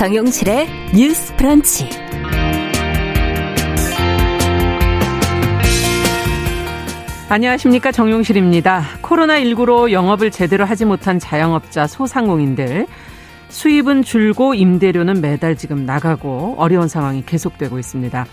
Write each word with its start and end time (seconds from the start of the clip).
정용실의 0.00 0.66
뉴스 0.96 1.36
프런치. 1.36 1.86
안녕하십니까. 7.28 7.92
정용실입니다. 7.92 8.82
코로나19로 9.02 9.92
영업을 9.92 10.30
제대로 10.30 10.64
하지 10.64 10.86
못한 10.86 11.18
자영업자 11.18 11.86
소상공인들. 11.86 12.86
수입은 13.50 14.02
줄고 14.02 14.54
임대료는 14.54 15.20
매달 15.20 15.54
지금 15.54 15.84
나가고 15.84 16.54
어려운 16.56 16.88
상황이 16.88 17.22
계속되고 17.26 17.78
있습니다. 17.78 18.24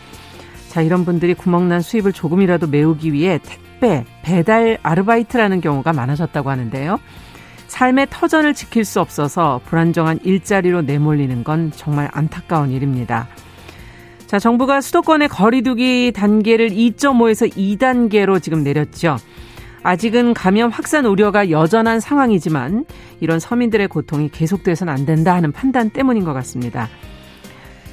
자, 0.70 0.82
이런 0.82 1.04
분들이 1.04 1.34
구멍난 1.34 1.82
수입을 1.82 2.14
조금이라도 2.14 2.68
메우기 2.68 3.12
위해 3.12 3.42
택배, 3.44 4.06
배달 4.22 4.78
아르바이트라는 4.84 5.60
경우가 5.60 5.92
많아졌다고 5.92 6.50
하는데요. 6.50 6.98
삶의 7.78 8.08
터전을 8.10 8.56
지킬 8.56 8.84
수 8.84 9.00
없어서 9.00 9.62
불안정한 9.66 10.20
일자리로 10.24 10.82
내몰리는 10.82 11.44
건 11.44 11.72
정말 11.76 12.10
안타까운 12.12 12.72
일입니다. 12.72 13.28
자, 14.26 14.40
정부가 14.40 14.82
수도권의 14.82 15.28
거리두기 15.28 16.12
단계를 16.16 16.72
2.5에서 16.72 17.48
2단계로 17.56 18.42
지금 18.42 18.64
내렸죠. 18.64 19.18
아직은 19.84 20.34
감염 20.34 20.72
확산 20.72 21.06
우려가 21.06 21.52
여전한 21.52 22.00
상황이지만 22.00 22.86
이런 23.20 23.40
서민들의 23.40 23.88
고통이 23.90 24.30
계속돼서는 24.30 24.92
안 24.92 25.06
된다 25.06 25.36
하는 25.36 25.52
판단 25.52 25.92
때문인 25.92 26.24
것 26.24 26.34
같습니다. 26.34 26.90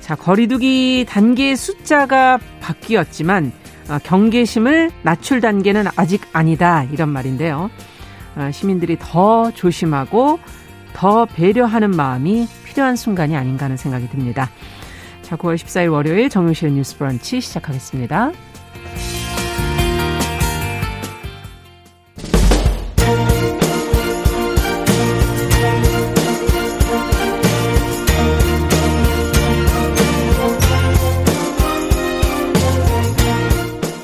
자, 0.01 0.15
거리두기 0.15 1.05
단계의 1.07 1.57
숫자가 1.57 2.39
바뀌었지만 2.63 3.53
어, 3.91 3.99
경계심을 4.03 4.93
낮출 5.03 5.43
단계는 5.43 5.85
아직 5.95 6.23
아니다 6.33 6.85
이런 6.85 7.11
말인데요. 7.11 7.69
어, 8.37 8.51
시민들이 8.51 8.97
더 8.99 9.51
조심하고 9.53 10.39
더 10.93 11.25
배려하는 11.27 11.91
마음이 11.91 12.47
필요한 12.65 12.97
순간이 12.97 13.37
아닌가 13.37 13.67
하는 13.67 13.77
생각이 13.77 14.09
듭니다. 14.09 14.51
자, 15.23 15.37
9월 15.37 15.57
14일 15.57 15.93
월요일 15.93 16.29
정용실 16.29 16.73
뉴스 16.73 16.97
브런치 16.99 17.41
시작하겠습니다. 17.41 18.33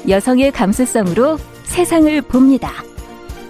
여성의 0.09 0.51
감수성으로 0.51 1.39
세상을 1.65 2.21
봅니다. 2.23 2.90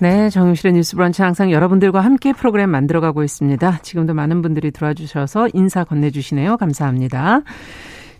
네, 0.00 0.30
정용실의 0.30 0.74
뉴스 0.74 0.94
브런치 0.94 1.22
항상 1.22 1.50
여러분들과 1.50 2.00
함께 2.00 2.32
프로그램 2.32 2.70
만들어가고 2.70 3.24
있습니다. 3.24 3.80
지금도 3.82 4.14
많은 4.14 4.42
분들이 4.42 4.70
들어와 4.70 4.94
주셔서 4.94 5.48
인사 5.54 5.82
건네주시네요. 5.82 6.56
감사합니다. 6.56 7.40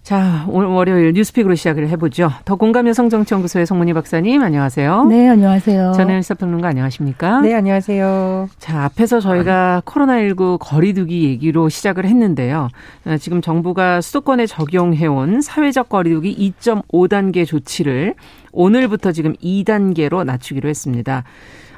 자, 0.03 0.47
오늘 0.49 0.69
월요일 0.69 1.13
뉴스픽으로 1.13 1.55
시작을 1.55 1.89
해보죠. 1.91 2.31
더 2.45 2.57
공감 2.57 2.89
여성정치연구소의 2.89 3.67
송문희 3.67 3.93
박사님, 3.93 4.43
안녕하세요. 4.43 5.05
네, 5.05 5.29
안녕하세요. 5.29 5.93
전혜연 5.93 6.23
사평론가 6.23 6.67
안녕하십니까? 6.67 7.43
네, 7.43 7.55
안녕하세요. 7.55 8.49
자, 8.59 8.85
앞에서 8.85 9.21
저희가 9.21 9.83
코로나19 9.85 10.59
거리두기 10.61 11.27
얘기로 11.27 11.69
시작을 11.69 12.07
했는데요. 12.07 12.69
어, 13.07 13.17
지금 13.19 13.41
정부가 13.41 14.01
수도권에 14.01 14.47
적용해온 14.47 15.43
사회적 15.43 15.91
거리두기 15.91 16.55
2.5단계 16.59 17.47
조치를 17.47 18.15
오늘부터 18.51 19.13
지금 19.13 19.35
2단계로 19.35 20.25
낮추기로 20.25 20.69
했습니다. 20.71 21.25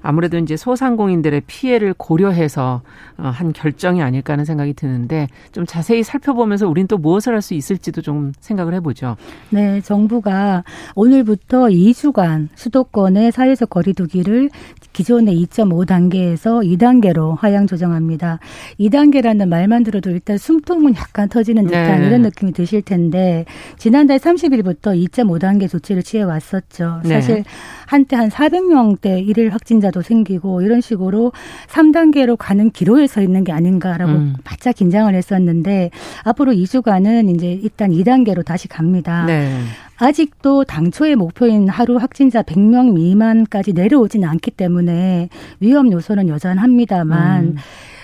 아무래도 0.02 0.38
이제 0.38 0.56
소상공인들의 0.56 1.42
피해를 1.46 1.94
고려해서 1.96 2.82
어, 3.18 3.28
한 3.28 3.52
결정이 3.52 4.02
아닐까 4.02 4.32
하는 4.34 4.44
생각이 4.44 4.72
드는데 4.74 5.26
좀 5.52 5.66
자세히 5.66 6.02
살펴보면서 6.02 6.68
우린 6.68 6.86
또 6.86 6.96
무엇을 6.96 7.34
할 7.34 7.40
수 7.40 7.54
있을지도 7.54 8.02
좀 8.02 8.32
생각을 8.40 8.74
해보죠. 8.74 9.16
네, 9.50 9.80
정부가 9.80 10.62
오늘부터 10.94 11.68
2주간 11.68 12.48
수도권의 12.54 13.32
사회적 13.32 13.70
거리두기를 13.70 14.50
기존의 14.92 15.42
2.5단계에서 15.46 16.64
2단계로 16.64 17.38
하향 17.38 17.66
조정합니다. 17.66 18.40
2단계라는 18.78 19.48
말만 19.48 19.84
들어도 19.84 20.10
일단 20.10 20.36
숨통은 20.36 20.94
약간 20.96 21.28
터지는 21.28 21.66
듯한 21.66 22.00
네. 22.00 22.06
이런 22.06 22.22
느낌이 22.22 22.52
드실 22.52 22.82
텐데 22.82 23.44
지난달 23.78 24.18
30일부터 24.18 25.08
2.5단계 25.08 25.68
조치를 25.68 26.02
취해 26.02 26.22
왔었죠. 26.22 27.00
네. 27.04 27.08
사실 27.08 27.36
네. 27.36 27.44
한때 27.90 28.14
한 28.14 28.28
400명대 28.28 29.26
일일 29.26 29.50
확진자도 29.50 30.02
생기고 30.02 30.62
이런 30.62 30.80
식으로 30.80 31.32
3단계로 31.66 32.36
가는 32.38 32.70
기로에 32.70 33.08
서 33.08 33.20
있는 33.20 33.42
게 33.42 33.50
아닌가라고 33.50 34.12
음. 34.12 34.34
바짝 34.44 34.76
긴장을 34.76 35.12
했었는데 35.12 35.90
앞으로 36.22 36.52
2주간은 36.52 37.34
이제 37.34 37.58
일단 37.60 37.90
2단계로 37.90 38.44
다시 38.44 38.68
갑니다. 38.68 39.24
네. 39.26 39.50
아직도 39.96 40.62
당초의 40.62 41.16
목표인 41.16 41.68
하루 41.68 41.96
확진자 41.96 42.42
100명 42.42 42.92
미만까지 42.92 43.72
내려오지는 43.72 44.28
않기 44.28 44.52
때문에 44.52 45.28
위험 45.58 45.90
요소는 45.90 46.28
여전합니다만 46.28 47.42
음. 47.42 47.56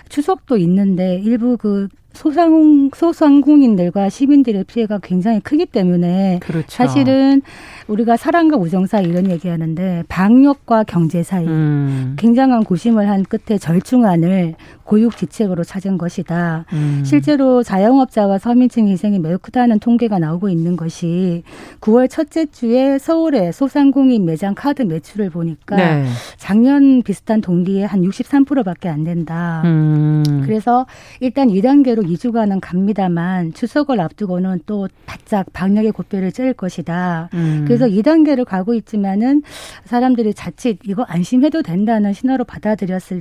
추석도 0.09 0.57
있는데 0.57 1.21
일부 1.23 1.57
그 1.57 1.87
소상 2.17 2.91
소상공인들과 2.95 4.09
시민들의 4.09 4.65
피해가 4.65 4.99
굉장히 5.03 5.41
크기 5.41 5.67
때문에 5.67 6.41
그렇죠. 6.43 6.67
사실은 6.69 7.43
우리가 7.87 8.17
사랑과 8.17 8.57
우정 8.57 8.87
사이 8.87 9.05
이런 9.05 9.31
얘기하는데 9.31 10.05
방역과 10.09 10.85
경제 10.85 11.23
사이 11.23 11.47
음. 11.47 12.17
굉장한 12.19 12.65
고심을 12.65 13.09
한 13.09 13.23
끝에 13.23 13.59
절충안을 13.59 14.55
고육지책으로 14.85 15.65
찾은 15.65 15.99
것이다. 15.99 16.65
음. 16.73 17.03
실제로 17.05 17.63
자영업자와 17.63 18.39
서민층 18.39 18.89
희생이 18.89 19.19
매우 19.19 19.39
크다는 19.39 19.79
통계가 19.79 20.19
나오고 20.19 20.49
있는 20.49 20.77
것이 20.77 21.43
9월 21.81 22.09
첫째 22.09 22.47
주에 22.47 22.99
서울의 22.99 23.53
소상공인 23.53 24.25
매장 24.25 24.55
카드 24.55 24.83
매출을 24.83 25.31
보니까 25.31 25.77
네. 25.77 26.07
작년 26.37 27.03
비슷한 27.03 27.41
동기에 27.41 27.85
한 27.85 28.03
63%밖에 28.03 28.89
안 28.89 29.05
된다. 29.05 29.63
음. 29.65 30.43
그래서 30.45 30.87
일단 31.21 31.49
2단계로 31.49 32.06
2주간은 32.07 32.61
갑니다만 32.61 33.53
추석을 33.53 34.01
앞두고는 34.01 34.61
또 34.67 34.89
바짝 35.07 35.53
방역의 35.53 35.93
고삐를 35.93 36.33
찔 36.33 36.53
것이다. 36.53 37.31
음. 37.35 37.65
그래서 37.67 37.87
2단계를 37.87 38.45
가고 38.45 38.75
있지만은 38.75 39.43
사람들이 39.85 40.35
자칫 40.35 40.79
이거 40.85 41.03
안심해도 41.03 41.63
된다는 41.63 42.13
신호로 42.13 42.45
받아들였을 42.45 43.21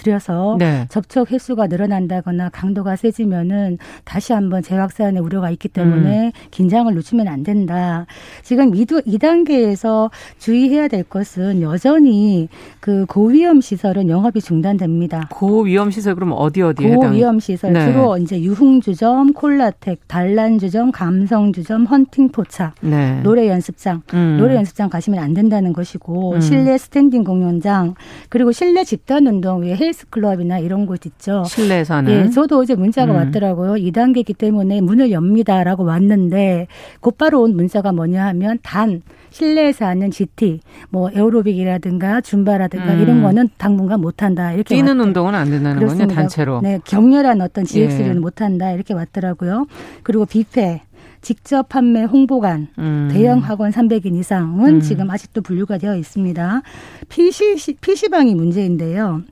들여서 0.00 0.56
네. 0.58 0.86
접촉 0.88 1.30
횟수가 1.30 1.66
늘어난다거나 1.66 2.48
강도가 2.50 2.96
세지면은 2.96 3.78
다시 4.04 4.32
한번 4.32 4.62
재확산의 4.62 5.22
우려가 5.22 5.50
있기 5.50 5.68
때문에 5.68 6.26
음. 6.26 6.32
긴장을 6.50 6.92
늦추면 6.94 7.28
안 7.28 7.42
된다. 7.42 8.06
지금 8.42 8.72
2단계에서 8.72 10.10
주의해야 10.38 10.88
될 10.88 11.04
것은 11.04 11.62
여전히 11.62 12.48
그 12.80 13.04
고위험 13.06 13.60
시설은 13.60 14.08
영업이 14.08 14.40
중단됩니다. 14.40 15.28
고위험 15.30 15.90
시설 15.90 16.14
그럼 16.14 16.32
어디 16.34 16.62
어디에 16.62 16.94
고위험 16.94 17.40
시설 17.40 17.72
네. 17.72 17.86
주로 17.86 18.16
이제 18.18 18.40
유흥주점, 18.40 19.34
콜라텍, 19.34 20.08
단란주점, 20.08 20.92
감성주점, 20.92 21.84
헌팅포차, 21.84 22.74
네. 22.80 23.20
노래 23.22 23.48
연습장, 23.48 24.02
음. 24.14 24.36
노래 24.38 24.56
연습장 24.56 24.88
가시면 24.88 25.22
안 25.22 25.34
된다는 25.34 25.72
것이고 25.72 26.34
음. 26.34 26.40
실내 26.40 26.78
스탠딩 26.78 27.24
공연장 27.24 27.94
그리고 28.28 28.52
실내 28.52 28.84
집단 28.84 29.26
운동 29.26 29.62
외 29.62 29.74
헬스 29.90 30.06
클럽이나 30.08 30.58
이런 30.60 30.86
곳 30.86 31.04
있죠. 31.04 31.42
실내에서는. 31.46 32.12
예, 32.12 32.30
저도 32.30 32.58
어제 32.60 32.74
문자가 32.76 33.12
음. 33.12 33.16
왔더라고요. 33.16 33.72
2단계이기 33.74 34.38
때문에 34.38 34.80
문을 34.80 35.10
엽니다라고 35.10 35.84
왔는데 35.84 36.68
곧바로 37.00 37.42
온 37.42 37.56
문자가 37.56 37.92
뭐냐 37.92 38.26
하면 38.28 38.58
단 38.62 39.02
실내에서 39.30 39.86
하는 39.86 40.10
GT, 40.10 40.60
뭐 40.90 41.10
에어로빅이라든가 41.12 42.20
줌바라든가 42.20 42.94
음. 42.94 43.00
이런 43.00 43.22
거는 43.22 43.48
당분간 43.58 44.00
못 44.00 44.22
한다. 44.22 44.52
이렇게 44.52 44.74
뛰는 44.74 44.96
왔더. 44.96 45.02
운동은 45.02 45.34
안 45.34 45.50
된다는 45.50 45.86
거요 45.86 46.06
단체로. 46.06 46.60
네, 46.62 46.80
격렬한 46.84 47.40
어떤 47.40 47.64
GX를 47.64 48.08
예. 48.08 48.12
못 48.14 48.40
한다. 48.40 48.70
이렇게 48.72 48.94
왔더라고요. 48.94 49.66
그리고 50.02 50.24
뷔페 50.24 50.82
직접 51.20 51.68
판매 51.68 52.04
홍보관 52.04 52.68
음. 52.78 53.08
대형 53.12 53.40
학원 53.40 53.70
300인 53.72 54.16
이상은 54.16 54.76
음. 54.76 54.80
지금 54.80 55.10
아직도 55.10 55.42
분류가 55.42 55.78
되어 55.78 55.96
있습니다. 55.96 56.62
PC 57.08 57.76
PC방이 57.80 58.34
문제인데요. 58.34 59.22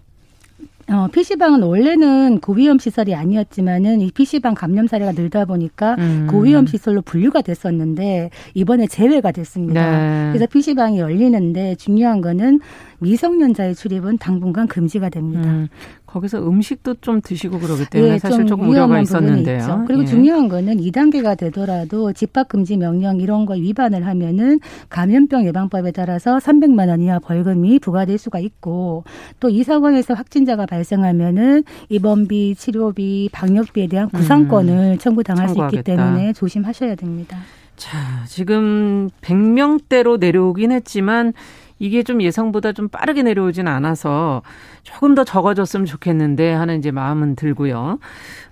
어, 0.91 1.07
PC방은 1.13 1.63
원래는 1.63 2.41
고위험 2.41 2.79
시설이 2.79 3.15
아니었지만은 3.15 4.01
이 4.01 4.11
PC방 4.11 4.55
감염 4.55 4.87
사례가 4.87 5.13
늘다 5.13 5.45
보니까 5.45 5.97
음. 5.99 6.27
고위험 6.31 6.67
시설로 6.67 7.03
분류가 7.03 7.43
됐었는데 7.43 8.31
이번에 8.55 8.87
제외가 8.87 9.31
됐습니다. 9.33 9.91
네. 9.91 10.33
그래서 10.33 10.47
PC방이 10.47 10.99
열리는데 10.99 11.75
중요한 11.75 12.23
거는 12.23 12.61
미성년자의 13.01 13.75
출입은 13.75 14.19
당분간 14.19 14.67
금지가 14.67 15.11
됩니다. 15.11 15.49
음. 15.51 15.69
거기서 16.09 16.39
음식도 16.49 16.95
좀 17.03 17.21
드시고 17.21 17.59
그러기 17.59 17.85
때문에 17.91 18.15
예, 18.15 18.19
사실 18.19 18.47
조금 18.47 18.71
우려가 18.71 19.01
있었는데요. 19.01 19.85
그리고 19.87 20.03
예. 20.03 20.07
중요한 20.07 20.49
거는 20.49 20.79
2단계가 20.79 21.37
되더라도 21.37 22.13
집합 22.15 22.49
금지 22.49 22.79
명령 22.79 23.21
이런 23.21 23.45
거 23.45 23.55
위반을 23.55 24.07
하면은 24.07 24.59
감염병 24.89 25.45
예방법에 25.47 25.93
따라서 25.93 26.39
300만 26.39 26.89
원 26.89 27.03
이하 27.03 27.19
벌금이 27.19 27.79
부과될 27.79 28.17
수가 28.17 28.39
있고 28.39 29.05
또이 29.41 29.63
상황에서 29.65 30.15
확진자가 30.15 30.65
발생하면은 30.65 31.65
입원비, 31.91 32.55
치료비, 32.57 33.29
방역비에 33.33 33.89
대한 33.89 34.09
구상권을 34.09 34.73
음, 34.73 34.99
청구당할 34.99 35.49
청구하겠다. 35.49 35.71
수 35.71 35.77
있기 35.77 35.85
때문에 35.85 36.33
조심하셔야 36.33 36.95
됩니다. 36.95 37.39
자, 37.77 38.25
지금 38.27 39.09
100명대로 39.21 40.19
내려오긴 40.19 40.73
했지만 40.73 41.33
이게 41.79 42.03
좀 42.03 42.23
예상보다 42.23 42.73
좀 42.73 42.89
빠르게 42.89 43.23
내려오진 43.23 43.69
않아서 43.69 44.43
조금 44.83 45.15
더 45.15 45.25
적어졌으면 45.25 45.87
좋겠는데 45.87 46.53
하는 46.53 46.79
이제 46.79 46.91
마음은 46.91 47.37
들고요. 47.37 47.99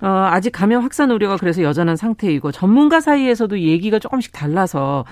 어, 0.00 0.06
아직 0.06 0.50
감염 0.50 0.82
확산 0.82 1.11
우려가 1.11 1.37
그래서 1.37 1.62
여전한 1.62 1.96
상태이고 1.96 2.52
전문가 2.52 3.00
사이에서도 3.00 3.58
얘기가 3.61 3.99
조금씩 3.99 4.32
달라서 4.32 5.05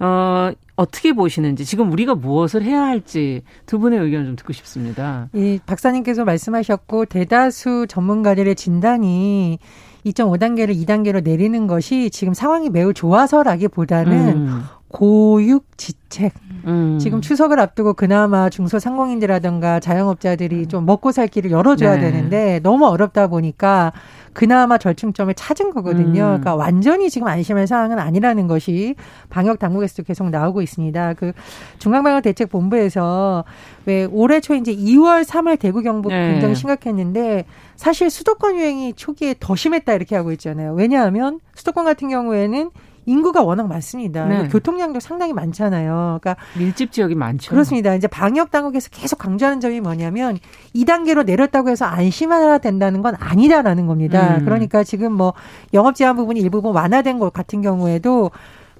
어, 0.00 0.50
어떻게 0.76 1.12
보시는지 1.12 1.64
지금 1.64 1.92
우리가 1.92 2.14
무엇을 2.14 2.62
해야 2.62 2.82
할지 2.82 3.42
두 3.66 3.78
분의 3.78 4.00
의견을 4.00 4.26
좀 4.26 4.36
듣고 4.36 4.52
싶습니다. 4.52 5.28
이 5.32 5.60
박사님께서 5.64 6.24
말씀하셨고 6.24 7.06
대다수 7.06 7.86
전문가들의 7.88 8.54
진단이 8.56 9.58
2.5단계를 10.04 10.76
2단계로 10.84 11.22
내리는 11.22 11.66
것이 11.66 12.10
지금 12.10 12.34
상황이 12.34 12.68
매우 12.68 12.92
좋아서라기보다는 12.92 14.36
음. 14.36 14.62
고육 14.94 15.76
지책. 15.76 16.34
음. 16.66 17.00
지금 17.00 17.20
추석을 17.20 17.58
앞두고 17.58 17.94
그나마 17.94 18.48
중소상공인들이라든가 18.48 19.80
자영업자들이 19.80 20.54
음. 20.54 20.68
좀 20.68 20.86
먹고 20.86 21.10
살 21.10 21.26
길을 21.26 21.50
열어줘야 21.50 21.96
네. 21.96 22.00
되는데 22.00 22.60
너무 22.62 22.86
어렵다 22.86 23.26
보니까 23.26 23.92
그나마 24.32 24.78
절충점을 24.78 25.34
찾은 25.34 25.72
거거든요. 25.72 26.22
음. 26.22 26.26
그러니까 26.26 26.54
완전히 26.54 27.10
지금 27.10 27.26
안심할 27.26 27.66
상황은 27.66 27.98
아니라는 27.98 28.46
것이 28.46 28.94
방역 29.30 29.58
당국에서도 29.58 30.04
계속 30.04 30.30
나오고 30.30 30.62
있습니다. 30.62 31.14
그 31.14 31.32
중앙방역대책본부에서 31.80 33.44
왜 33.86 34.04
올해 34.04 34.38
초 34.38 34.54
이제 34.54 34.72
2월, 34.72 35.24
3월 35.24 35.58
대구 35.58 35.82
경북 35.82 36.10
네. 36.10 36.30
굉장히 36.30 36.54
심각했는데 36.54 37.46
사실 37.74 38.10
수도권 38.10 38.54
유행이 38.54 38.92
초기에 38.92 39.34
더 39.40 39.56
심했다 39.56 39.92
이렇게 39.92 40.14
하고 40.14 40.30
있잖아요. 40.30 40.72
왜냐하면 40.74 41.40
수도권 41.56 41.84
같은 41.84 42.08
경우에는 42.10 42.70
인구가 43.06 43.42
워낙 43.42 43.66
많습니다. 43.68 44.26
네. 44.26 44.48
교통량도 44.48 45.00
상당히 45.00 45.32
많잖아요. 45.32 46.18
그러니까 46.20 46.36
밀집 46.58 46.92
지역이 46.92 47.14
많죠. 47.14 47.50
그렇습니다. 47.50 47.94
이제 47.94 48.06
방역 48.06 48.50
당국에서 48.50 48.90
계속 48.90 49.18
강조하는 49.18 49.60
점이 49.60 49.80
뭐냐면 49.80 50.38
2단계로 50.74 51.24
내렸다고 51.24 51.70
해서 51.70 51.84
안심해야 51.84 52.58
된다는 52.58 53.02
건 53.02 53.14
아니다라는 53.18 53.86
겁니다. 53.86 54.36
음. 54.38 54.44
그러니까 54.44 54.84
지금 54.84 55.12
뭐 55.12 55.34
영업 55.72 55.94
제한 55.94 56.16
부분이 56.16 56.40
일부분 56.40 56.72
완화된 56.74 57.18
것 57.18 57.32
같은 57.32 57.62
경우에도 57.62 58.30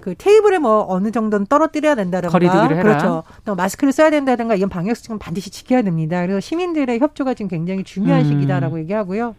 그 0.05 0.13
테이블에 0.15 0.59
뭐 0.59 0.85
어느 0.87 1.09
정도는 1.09 1.47
떨어뜨려야 1.47 1.95
된다든가 1.95 2.31
거리두기를 2.31 2.77
해라. 2.77 2.83
그렇죠. 2.83 3.23
또 3.43 3.55
마스크를 3.55 3.91
써야 3.91 4.11
된다든가 4.11 4.53
이건 4.53 4.69
방역 4.69 4.95
수칙은 4.95 5.17
반드시 5.17 5.49
지켜야 5.49 5.81
됩니다. 5.81 6.21
그래서 6.21 6.39
시민들의 6.39 6.99
협조가 6.99 7.33
지금 7.33 7.49
굉장히 7.49 7.83
중요한 7.83 8.21
음. 8.21 8.25
시기다라고 8.25 8.77
얘기하고요. 8.79 9.35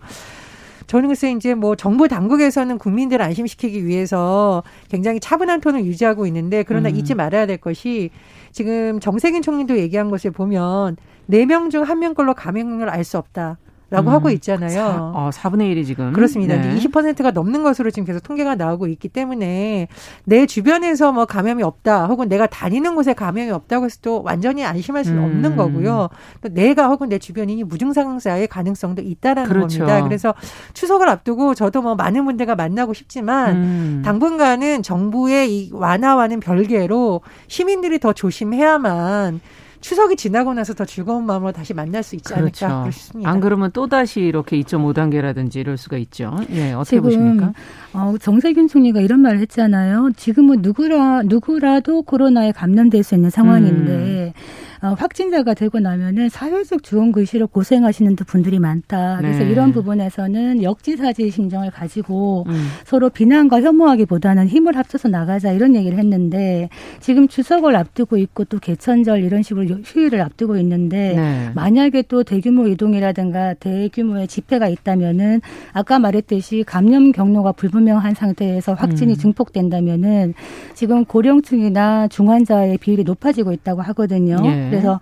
저는 0.87 1.09
글쎄 1.09 1.33
이제 1.33 1.55
뭐 1.55 1.75
정부 1.75 2.07
당국에서는 2.09 2.79
국민들을 2.79 3.25
안심시키기 3.25 3.85
위해서 3.87 4.63
굉장히 4.89 5.19
차분한 5.21 5.61
톤을 5.61 5.85
유지하고 5.85 6.27
있는데 6.29 6.63
그러나 6.63 6.89
음. 6.91 6.97
잊지 6.97 7.15
말아야 7.15 7.47
될 7.47 7.57
것이 7.59 8.11
지금 8.53 9.01
정세균 9.01 9.43
총리도 9.43 9.79
얘기한 9.79 10.11
것을 10.11 10.31
보면 10.31 10.97
네 11.27 11.45
명 11.45 11.71
중 11.71 11.83
한 11.83 11.99
명 11.99 12.15
걸로 12.15 12.35
감염을 12.35 12.89
알 12.89 13.03
수 13.05 13.19
없다. 13.19 13.59
라고 13.89 14.11
음. 14.11 14.15
하고 14.15 14.31
있잖아요. 14.31 14.71
사, 14.71 15.11
어, 15.15 15.31
4분의 15.33 15.73
1이 15.73 15.87
지금. 15.87 16.13
그렇습니다. 16.13 16.57
네. 16.57 16.75
20%가 16.77 17.31
넘는 17.31 17.63
것으로 17.63 17.93
지금 17.93 18.05
계속 18.05 18.21
통계가 18.21 18.57
나오고 18.57 18.89
있기 18.89 19.09
때문에 19.09 19.87
내 20.25 20.47
주변에서 20.47 21.13
뭐 21.13 21.25
감염이 21.25 21.63
없다 21.63 22.07
혹은 22.07 22.29
내가 22.29 22.47
다니는 22.47 22.97
곳에 22.97 23.13
감염이 23.13 23.51
없다고 23.53 23.85
해서 23.85 23.99
또 24.03 24.23
완전히 24.25 24.65
안심할 24.65 25.05
수는 25.05 25.19
음. 25.19 25.25
없는 25.25 25.57
거고요. 25.57 26.09
또 26.41 26.49
내가 26.49 26.89
혹은 26.89 27.09
내 27.09 27.19
주변인이 27.19 27.63
무증상자의 27.63 28.49
가능성도 28.49 29.03
있다라는 29.03 29.49
그렇죠. 29.49 29.79
겁니다. 29.79 30.03
그래서 30.03 30.35
추석을 30.75 31.09
앞두고 31.09 31.55
저도 31.55 31.81
뭐 31.81 31.95
많은 31.95 32.25
분들과 32.25 32.57
만나고 32.57 32.93
싶지만 32.93 33.57
음. 33.57 34.03
당분간은 34.05 34.83
정부의 34.83 35.53
이 35.53 35.71
완화와는 35.73 36.41
별개로 36.41 37.21
시민들이 37.47 38.01
더 38.01 38.13
조심해야만 38.13 39.41
추석이 39.87 40.17
지나고 40.17 40.53
나서 40.53 40.75
더 40.75 40.85
즐거운 40.85 41.27
마음으로 41.27 41.53
다시 41.53 41.73
만날 41.73 42.03
수 42.03 42.17
있지 42.17 42.35
그렇죠. 42.35 42.67
않을까 42.67 42.91
싶습니다. 42.91 43.31
안 43.31 43.39
그러면 43.39 43.71
또 43.73 43.87
다시 43.87 44.21
이렇게 44.21 44.59
2.5단계라든지 44.59 45.59
이럴 45.59 45.77
수가 45.77 45.97
있죠. 45.99 46.37
예, 46.51 46.73
어떻게 46.73 46.99
보십니까? 47.01 47.53
어, 47.93 48.17
정세균 48.21 48.67
총리가 48.67 49.01
이런 49.01 49.21
말을 49.21 49.39
했잖아요. 49.43 50.11
지금은 50.17 50.57
누구라 50.61 51.23
누구라도 51.27 52.03
코로나에 52.03 52.51
감염될 52.51 53.05
수 53.05 53.15
있는 53.15 53.31
상황인데. 53.31 54.35
음. 54.37 54.66
어, 54.83 54.95
확진자가 54.99 55.55
되고 55.55 55.81
나면은 55.81 56.29
사회적 56.29 56.83
주원 56.83 57.13
글씨로 57.13 57.47
고생하시는 57.49 58.17
분들이 58.17 58.59
많다. 58.59 59.17
그래서 59.19 59.45
네. 59.45 59.51
이런 59.51 59.73
부분에서는 59.73 60.63
역지사지 60.63 61.31
심정을 61.31 61.71
가지고 61.71 62.45
음. 62.49 62.67
서로 62.85 63.09
비난과 63.11 63.63
혐오하기보다는 63.63 64.49
힘을 64.49 64.77
합쳐서 64.77 65.09
나가자 65.09 65.53
이런 65.53 65.75
얘기를 65.75 65.99
했는데 65.99 66.69
지금 67.01 67.29
추석을 67.29 67.77
앞두고 67.77 68.17
있고 68.19 68.45
또 68.45 68.59
개천절 68.59 69.23
이런 69.23 69.43
식으로 69.43 69.65
휴일을 69.85 70.21
앞두고 70.21 70.57
있는데 70.59 71.15
네. 71.15 71.51
만약에 71.55 72.03
또 72.03 72.23
대규모 72.23 72.67
이동이라든가 72.69 73.55
대규모의 73.55 74.29
집회가 74.29 74.69
있다면은 74.69 75.41
아까 75.73 75.99
말했듯이 75.99 76.65
감염 76.67 77.13
경로가 77.13 77.53
불분명한 77.53 78.15
상태에서 78.15 78.75
확진이 78.75 79.15
음. 79.15 79.17
증폭된다면은 79.17 80.35
지금 80.75 81.05
고령층이나 81.05 82.09
중환자의 82.09 82.79
비율이 82.79 83.05
높아지고 83.05 83.53
있다고 83.53 83.83
하거든요. 83.83 84.37
네. 84.43 84.66
그래서 84.69 84.99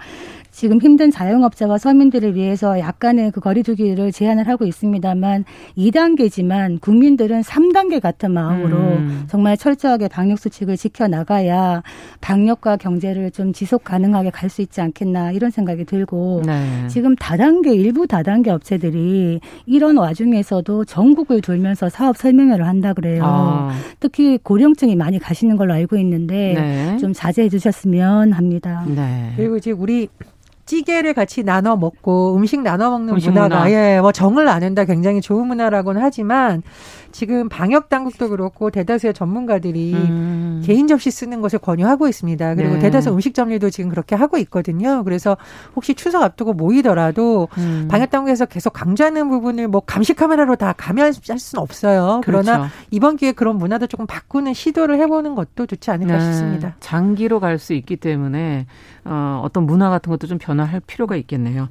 지금 0.54 0.80
힘든 0.80 1.10
자영업자와 1.10 1.78
서민들을 1.78 2.36
위해서 2.36 2.78
약간의 2.78 3.32
그 3.32 3.40
거리두기를 3.40 4.12
제한을 4.12 4.46
하고 4.46 4.64
있습니다만 4.64 5.44
2단계지만 5.76 6.80
국민들은 6.80 7.40
3단계 7.40 8.00
같은 8.00 8.30
마음으로 8.30 8.76
음. 8.76 9.24
정말 9.26 9.56
철저하게 9.56 10.06
방역 10.06 10.38
수칙을 10.38 10.76
지켜 10.76 11.08
나가야 11.08 11.82
방역과 12.20 12.76
경제를 12.76 13.32
좀 13.32 13.52
지속 13.52 13.82
가능하게 13.82 14.30
갈 14.30 14.44
수 14.54 14.62
있지 14.62 14.80
않겠나 14.80 15.32
이런 15.32 15.50
생각이 15.50 15.84
들고 15.84 16.42
네. 16.46 16.86
지금 16.86 17.16
다단계 17.16 17.74
일부 17.74 18.06
다단계 18.06 18.50
업체들이 18.52 19.40
이런 19.66 19.96
와중에서도 19.96 20.84
전국을 20.84 21.40
돌면서 21.40 21.88
사업 21.88 22.16
설명회를 22.16 22.68
한다 22.68 22.92
그래요. 22.92 23.22
아. 23.24 23.76
특히 23.98 24.38
고령층이 24.40 24.94
많이 24.94 25.18
가시는 25.18 25.56
걸로 25.56 25.72
알고 25.72 25.96
있는데 25.96 26.54
네. 26.54 26.96
좀 26.98 27.12
자제해 27.12 27.48
주셨으면 27.48 28.30
합니다. 28.32 28.84
네. 28.86 29.32
그리고 29.36 29.56
이제 29.56 29.72
우리 29.72 30.08
찌개를 30.66 31.14
같이 31.14 31.42
나눠 31.42 31.76
먹고 31.76 32.36
음식 32.36 32.60
나눠 32.62 32.90
먹는 32.90 33.14
음식 33.14 33.30
문화가 33.30 33.64
문화. 33.64 33.70
예, 33.70 34.00
뭐 34.00 34.12
정을 34.12 34.44
나눈다 34.44 34.84
굉장히 34.84 35.20
좋은 35.20 35.46
문화라고는 35.46 36.00
하지만 36.02 36.62
지금 37.14 37.48
방역 37.48 37.88
당국도 37.88 38.28
그렇고 38.28 38.70
대다수의 38.70 39.14
전문가들이 39.14 39.94
음. 39.94 40.62
개인 40.64 40.88
접시 40.88 41.12
쓰는 41.12 41.40
것을 41.40 41.60
권유하고 41.60 42.08
있습니다. 42.08 42.56
그리고 42.56 42.74
네. 42.74 42.80
대다수 42.80 43.10
음식점들도 43.10 43.70
지금 43.70 43.88
그렇게 43.88 44.16
하고 44.16 44.36
있거든요. 44.38 45.04
그래서 45.04 45.36
혹시 45.76 45.94
추석 45.94 46.24
앞두고 46.24 46.54
모이더라도 46.54 47.46
음. 47.56 47.86
방역 47.88 48.10
당국에서 48.10 48.46
계속 48.46 48.72
강조하는 48.72 49.28
부분을 49.28 49.68
뭐 49.68 49.80
감시 49.80 50.12
카메라로 50.14 50.56
다 50.56 50.74
감시할 50.76 51.38
수는 51.38 51.62
없어요. 51.62 52.20
그러나 52.24 52.56
그렇죠. 52.56 52.74
이번 52.90 53.16
기회에 53.16 53.30
그런 53.30 53.58
문화도 53.58 53.86
조금 53.86 54.08
바꾸는 54.08 54.52
시도를 54.52 54.98
해보는 54.98 55.36
것도 55.36 55.66
좋지 55.66 55.92
않을까 55.92 56.18
네. 56.18 56.24
싶습니다. 56.24 56.74
장기로 56.80 57.38
갈 57.40 57.54
수 57.60 57.72
있기 57.74 57.96
때문에 57.96 58.66
어, 59.04 59.40
어떤 59.44 59.64
문화 59.64 59.88
같은 59.88 60.10
것도 60.10 60.26
좀 60.26 60.38
변화할 60.38 60.80
필요가 60.80 61.14
있겠네요. 61.14 61.68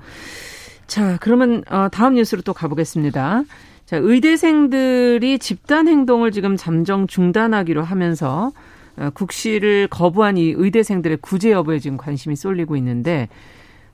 자, 0.88 1.17
그러면 1.19 1.63
어, 1.69 1.89
다음 1.91 2.13
뉴스로 2.13 2.41
또 2.43 2.53
가보겠습니다. 2.53 3.43
자, 3.85 3.97
의대생들이 3.97 5.39
집단 5.39 5.87
행동을 5.87 6.31
지금 6.31 6.55
잠정 6.55 7.07
중단하기로 7.07 7.83
하면서 7.83 8.51
어, 8.95 9.09
국시를 9.13 9.87
거부한 9.87 10.37
이 10.37 10.53
의대생들의 10.55 11.17
구제 11.21 11.51
여부에 11.51 11.79
지금 11.79 11.97
관심이 11.97 12.35
쏠리고 12.35 12.75
있는데 12.77 13.27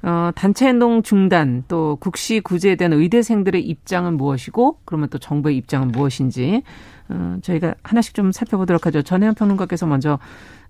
어, 0.02 0.32
단체 0.34 0.68
행동 0.68 1.04
중단 1.04 1.64
또 1.68 1.98
국시 2.00 2.40
구제에 2.40 2.76
대한 2.76 2.94
의대생들의 2.94 3.62
입장은 3.62 4.16
무엇이고 4.16 4.80
그러면 4.86 5.10
또 5.10 5.18
정부의 5.18 5.58
입장은 5.58 5.90
무엇인지 5.90 6.64
어, 7.10 7.38
저희가 7.42 7.76
하나씩 7.84 8.14
좀 8.14 8.32
살펴보도록 8.32 8.86
하죠. 8.86 9.02
전혜연 9.02 9.34
평론가께서 9.36 9.86
먼저 9.88 10.20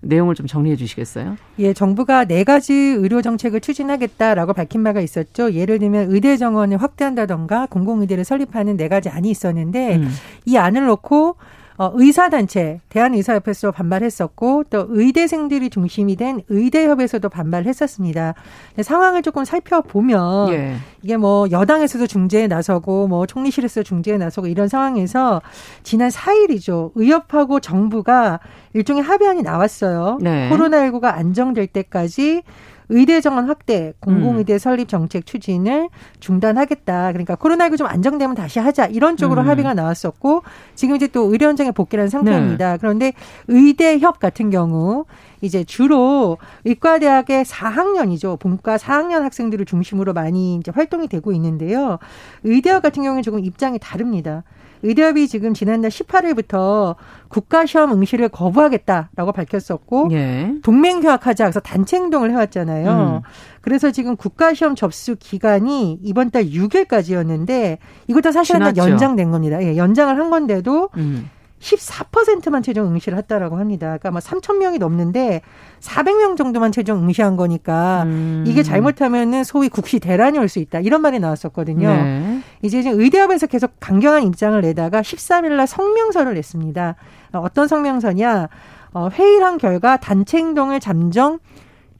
내용을 0.00 0.34
좀 0.34 0.46
정리해 0.46 0.76
주시겠어요? 0.76 1.36
예, 1.58 1.74
정부가 1.74 2.24
네 2.24 2.42
가지 2.42 2.72
의료 2.72 3.20
정책을 3.22 3.60
추진하겠다라고 3.60 4.54
밝힌 4.54 4.82
바가 4.82 5.00
있었죠. 5.00 5.52
예를 5.52 5.78
들면 5.78 6.10
의대 6.10 6.36
정원을 6.36 6.78
확대한다던가 6.78 7.66
공공의대를 7.66 8.24
설립하는 8.24 8.76
네 8.76 8.88
가지 8.88 9.10
안이 9.10 9.30
있었는데 9.30 9.96
음. 9.96 10.10
이 10.46 10.56
안을 10.56 10.86
놓고 10.86 11.36
어, 11.80 11.90
의사단체, 11.94 12.82
대한의사협회에서 12.90 13.70
반발했었고 13.70 14.64
또 14.68 14.84
의대생들이 14.90 15.70
중심이 15.70 16.14
된 16.14 16.42
의대협에서도 16.50 17.26
반발했었습니다. 17.30 18.34
상황을 18.82 19.22
조금 19.22 19.46
살펴보면 19.46 20.52
예. 20.52 20.74
이게 21.02 21.16
뭐 21.16 21.50
여당에서도 21.50 22.06
중재에 22.06 22.48
나서고 22.48 23.08
뭐 23.08 23.24
총리실에서 23.24 23.82
중재에 23.82 24.18
나서고 24.18 24.46
이런 24.46 24.68
상황에서 24.68 25.40
지난 25.82 26.10
4일이죠. 26.10 26.90
의협하고 26.96 27.60
정부가 27.60 28.40
일종의 28.74 29.02
합의안이 29.02 29.40
나왔어요. 29.40 30.18
네. 30.20 30.50
코로나19가 30.50 31.04
안정될 31.04 31.68
때까지 31.68 32.42
의대 32.90 33.20
정원 33.20 33.46
확대, 33.46 33.94
공공의대 34.00 34.54
음. 34.54 34.58
설립 34.58 34.88
정책 34.88 35.24
추진을 35.24 35.88
중단하겠다. 36.18 37.12
그러니까 37.12 37.36
코로나19 37.36 37.78
좀 37.78 37.86
안정되면 37.86 38.34
다시 38.34 38.58
하자. 38.58 38.86
이런 38.86 39.16
쪽으로 39.16 39.42
음. 39.42 39.48
합의가 39.48 39.74
나왔었고 39.74 40.42
지금 40.74 40.96
이제 40.96 41.06
또 41.06 41.32
의료 41.32 41.46
현장에 41.46 41.70
복귀하는 41.70 42.10
상태입니다. 42.10 42.72
네. 42.72 42.78
그런데 42.78 43.12
의대협 43.48 44.18
같은 44.18 44.50
경우 44.50 45.06
이제 45.40 45.64
주로 45.64 46.38
의과대학의 46.64 47.44
4학년이죠. 47.44 48.38
본과 48.38 48.76
4학년 48.76 49.20
학생들을 49.22 49.64
중심으로 49.64 50.12
많이 50.12 50.56
이제 50.56 50.70
활동이 50.74 51.08
되고 51.08 51.32
있는데요. 51.32 51.98
의대학 52.42 52.82
같은 52.82 53.02
경우는 53.02 53.22
조금 53.22 53.38
입장이 53.40 53.78
다릅니다. 53.78 54.42
의대협이 54.82 55.28
지금 55.28 55.54
지난달 55.54 55.90
18일부터 55.90 56.96
국가시험 57.28 57.92
응시를 57.92 58.28
거부하겠다라고 58.28 59.32
밝혔었고 59.32 60.08
예. 60.12 60.54
동맹휴학하자 60.62 61.44
그래서 61.44 61.60
단체 61.60 61.96
행동을 61.96 62.30
해왔잖아요. 62.30 63.20
음. 63.24 63.28
그래서 63.60 63.90
지금 63.90 64.16
국가시험 64.16 64.74
접수 64.74 65.16
기간이 65.18 65.98
이번 66.02 66.30
달 66.30 66.44
6일까지였는데 66.46 67.78
이것도 68.08 68.32
사실은 68.32 68.60
연장된 68.76 69.30
겁니다. 69.30 69.62
예, 69.62 69.76
연장을 69.76 70.16
한 70.18 70.30
건데도 70.30 70.90
음. 70.96 71.30
14%만 71.60 72.62
최종 72.62 72.86
응시를 72.86 73.18
했다라고 73.18 73.58
합니다. 73.58 73.88
그러니까 73.98 74.10
뭐 74.12 74.20
3천 74.20 74.56
명이 74.56 74.78
넘는데 74.78 75.42
400명 75.80 76.38
정도만 76.38 76.72
최종 76.72 77.02
응시한 77.02 77.36
거니까 77.36 78.04
음. 78.06 78.44
이게 78.46 78.62
잘못하면은 78.62 79.44
소위 79.44 79.68
국시 79.68 80.00
대란이 80.00 80.38
올 80.38 80.48
수 80.48 80.58
있다. 80.58 80.80
이런 80.80 81.02
말이 81.02 81.18
나왔었거든요. 81.20 81.86
네. 81.88 82.29
이제 82.62 82.82
지금 82.82 83.00
의대협에서 83.00 83.46
계속 83.46 83.72
강경한 83.80 84.24
입장을 84.24 84.60
내다가 84.60 85.00
13일 85.00 85.56
날 85.56 85.66
성명서를 85.66 86.34
냈습니다. 86.34 86.94
어떤 87.32 87.68
성명서냐? 87.68 88.48
어, 88.92 89.08
회의를 89.08 89.46
한 89.46 89.58
결과 89.58 89.96
단체 89.96 90.38
행동을 90.38 90.80
잠정 90.80 91.38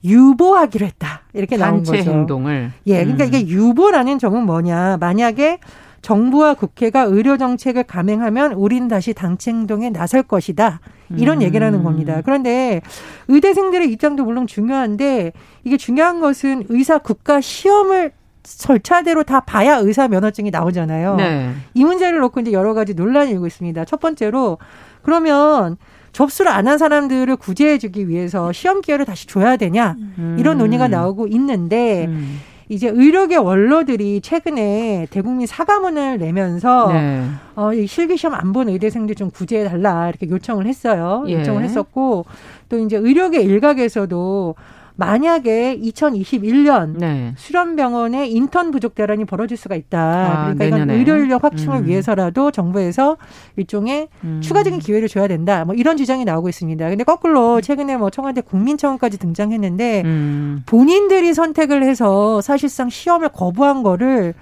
유보하기로 0.03 0.85
했다. 0.85 1.21
이렇게 1.33 1.57
나온 1.57 1.79
거죠. 1.79 1.93
단체 1.93 2.09
행동을. 2.09 2.71
예. 2.87 3.03
그러니까 3.03 3.25
음. 3.25 3.27
이게 3.27 3.47
유보라는 3.47 4.19
점은 4.19 4.45
뭐냐? 4.45 4.97
만약에 4.99 5.59
정부와 6.01 6.55
국회가 6.55 7.01
의료 7.03 7.37
정책을 7.37 7.83
감행하면 7.83 8.53
우리는 8.53 8.87
다시 8.87 9.13
단체 9.13 9.51
행동에 9.51 9.91
나설 9.91 10.23
것이다. 10.23 10.79
이런 11.17 11.39
음. 11.39 11.41
얘기라는 11.43 11.83
겁니다. 11.83 12.21
그런데 12.23 12.81
의대생들의 13.27 13.91
입장도 13.91 14.23
물론 14.23 14.47
중요한데 14.47 15.33
이게 15.63 15.77
중요한 15.77 16.19
것은 16.19 16.65
의사 16.69 16.97
국가 16.97 17.41
시험을 17.41 18.13
절차대로 18.43 19.23
다 19.23 19.39
봐야 19.41 19.77
의사 19.77 20.07
면허증이 20.07 20.51
나오잖아요. 20.51 21.15
네. 21.15 21.51
이 21.73 21.83
문제를 21.85 22.19
놓고 22.19 22.39
이제 22.41 22.51
여러 22.51 22.73
가지 22.73 22.93
논란이 22.93 23.31
일고 23.31 23.47
있습니다. 23.47 23.85
첫 23.85 23.99
번째로 23.99 24.57
그러면 25.03 25.77
접수를 26.11 26.51
안 26.51 26.67
한 26.67 26.77
사람들을 26.77 27.35
구제해주기 27.37 28.07
위해서 28.09 28.51
시험 28.51 28.81
기회를 28.81 29.05
다시 29.05 29.27
줘야 29.27 29.55
되냐 29.57 29.95
음. 30.17 30.35
이런 30.39 30.57
논의가 30.57 30.87
나오고 30.87 31.27
있는데 31.27 32.05
음. 32.07 32.39
이제 32.69 32.87
의료계 32.87 33.35
원로들이 33.35 34.21
최근에 34.21 35.07
대국민 35.09 35.45
사과문을 35.45 36.19
내면서 36.19 36.91
네. 36.93 37.23
어, 37.55 37.73
이 37.73 37.85
실기시험 37.87 38.33
안 38.33 38.53
본 38.53 38.69
의대생들 38.69 39.15
좀 39.15 39.29
구제해 39.29 39.67
달라 39.67 40.07
이렇게 40.09 40.29
요청을 40.29 40.65
했어요. 40.67 41.23
예. 41.27 41.39
요청을 41.39 41.63
했었고 41.63 42.25
또 42.69 42.77
이제 42.79 42.95
의료계 42.97 43.41
일각에서도 43.41 44.55
만약에 44.95 45.79
2021년 45.79 46.97
네. 46.97 47.33
수련병원에 47.37 48.27
인턴 48.27 48.71
부족 48.71 48.95
대란이 48.95 49.25
벌어질 49.25 49.57
수가 49.57 49.75
있다. 49.75 49.99
아, 49.99 50.53
그러니까 50.53 50.65
이건 50.65 50.89
의료 50.89 51.17
인력 51.17 51.43
확충을 51.43 51.79
음. 51.79 51.87
위해서라도 51.87 52.51
정부에서 52.51 53.17
일종의 53.55 54.09
음. 54.23 54.41
추가적인 54.41 54.79
기회를 54.79 55.07
줘야 55.07 55.27
된다. 55.27 55.65
뭐 55.65 55.75
이런 55.75 55.97
주장이 55.97 56.25
나오고 56.25 56.49
있습니다. 56.49 56.89
근데 56.89 57.03
거꾸로 57.03 57.61
최근에 57.61 57.97
뭐 57.97 58.09
청와대 58.09 58.41
국민청원까지 58.41 59.17
등장했는데 59.17 60.01
음. 60.05 60.63
본인들이 60.65 61.33
선택을 61.33 61.83
해서 61.83 62.41
사실상 62.41 62.89
시험을 62.89 63.29
거부한 63.29 63.83
거를 63.83 64.33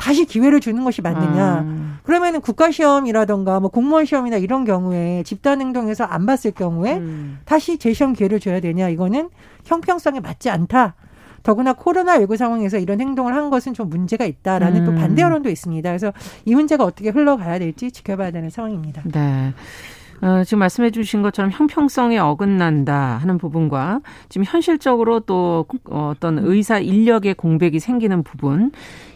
다시 0.00 0.24
기회를 0.24 0.60
주는 0.60 0.82
것이 0.82 1.02
맞느냐. 1.02 1.60
음. 1.60 1.98
그러면은 2.04 2.40
국가 2.40 2.70
시험이라던가 2.70 3.60
뭐 3.60 3.68
공무원 3.68 4.06
시험이나 4.06 4.38
이런 4.38 4.64
경우에 4.64 5.22
집단 5.24 5.60
행동에서 5.60 6.04
안 6.04 6.24
봤을 6.24 6.52
경우에 6.52 6.96
음. 6.96 7.38
다시 7.44 7.76
재시험 7.76 8.14
기회를 8.14 8.40
줘야 8.40 8.60
되냐. 8.60 8.88
이거는 8.88 9.28
형평성에 9.66 10.20
맞지 10.20 10.48
않다. 10.48 10.94
더구나 11.42 11.74
코로나19 11.74 12.38
상황에서 12.38 12.78
이런 12.78 12.98
행동을 12.98 13.34
한 13.34 13.50
것은 13.50 13.74
좀 13.74 13.90
문제가 13.90 14.24
있다라는 14.24 14.80
음. 14.80 14.86
또 14.86 14.94
반대 14.94 15.20
여론도 15.20 15.50
있습니다. 15.50 15.90
그래서 15.90 16.14
이 16.46 16.54
문제가 16.54 16.84
어떻게 16.84 17.10
흘러가야 17.10 17.58
될지 17.58 17.92
지켜봐야 17.92 18.30
되는 18.30 18.48
상황입니다. 18.48 19.02
네. 19.04 19.52
어, 20.22 20.44
지금 20.44 20.60
말씀해 20.60 20.90
주신 20.90 21.22
것처럼 21.22 21.50
형평성에 21.50 22.18
어긋난다 22.18 23.18
하는 23.18 23.38
부분과 23.38 24.00
지금 24.28 24.44
현실적으로 24.46 25.20
또 25.20 25.66
어떤 25.90 26.38
의사 26.38 26.78
인력의 26.78 27.34
공백이 27.34 27.80
생기는 27.80 28.22
부분 28.22 28.72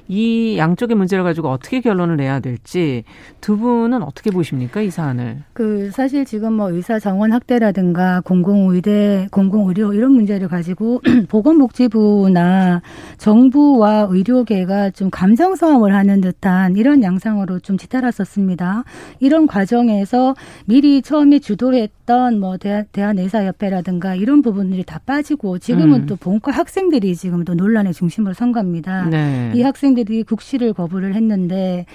이 0.08 0.56
양쪽의 0.58 0.96
문제를 0.96 1.24
가지고 1.24 1.48
어떻게 1.48 1.80
결론을 1.80 2.16
내야 2.16 2.40
될지 2.40 3.04
두 3.40 3.56
분은 3.56 4.02
어떻게 4.02 4.30
보십니까 4.30 4.82
이 4.82 4.90
사안을? 4.90 5.38
그 5.52 5.90
사실 5.92 6.24
지금 6.24 6.54
뭐 6.54 6.70
의사 6.70 6.98
정원 6.98 7.32
확대라든가 7.32 8.20
공공의대, 8.20 9.28
공공의료 9.30 9.94
이런 9.94 10.12
문제를 10.12 10.48
가지고 10.48 11.00
보건복지부나 11.28 12.82
정부와 13.16 14.08
의료계가 14.10 14.90
좀 14.90 15.10
감정 15.10 15.56
싸움을 15.56 15.94
하는 15.94 16.20
듯한 16.20 16.76
이런 16.76 17.02
양상으로 17.02 17.60
좀 17.60 17.76
뒤따랐었습니다. 17.76 18.84
이런 19.20 19.46
과정에서 19.46 20.34
미리 20.66 21.00
처음에 21.02 21.38
주도했던 21.38 22.38
뭐 22.38 22.56
대한, 22.58 22.84
대한의사협회라든가 22.92 24.14
이런 24.14 24.42
부분들이 24.42 24.84
다 24.84 25.00
빠지고 25.04 25.58
지금은 25.58 26.02
음. 26.02 26.06
또 26.06 26.16
본과 26.16 26.52
학생들이 26.52 27.14
지금 27.16 27.44
또 27.44 27.54
논란의 27.54 27.94
중심으로 27.94 28.34
선 28.34 28.52
겁니다. 28.52 29.06
네. 29.10 29.52
이 29.54 29.62
학생 29.62 29.93
학생들이 29.94 30.24
국시를 30.24 30.72
거부를 30.72 31.14
했는데 31.14 31.86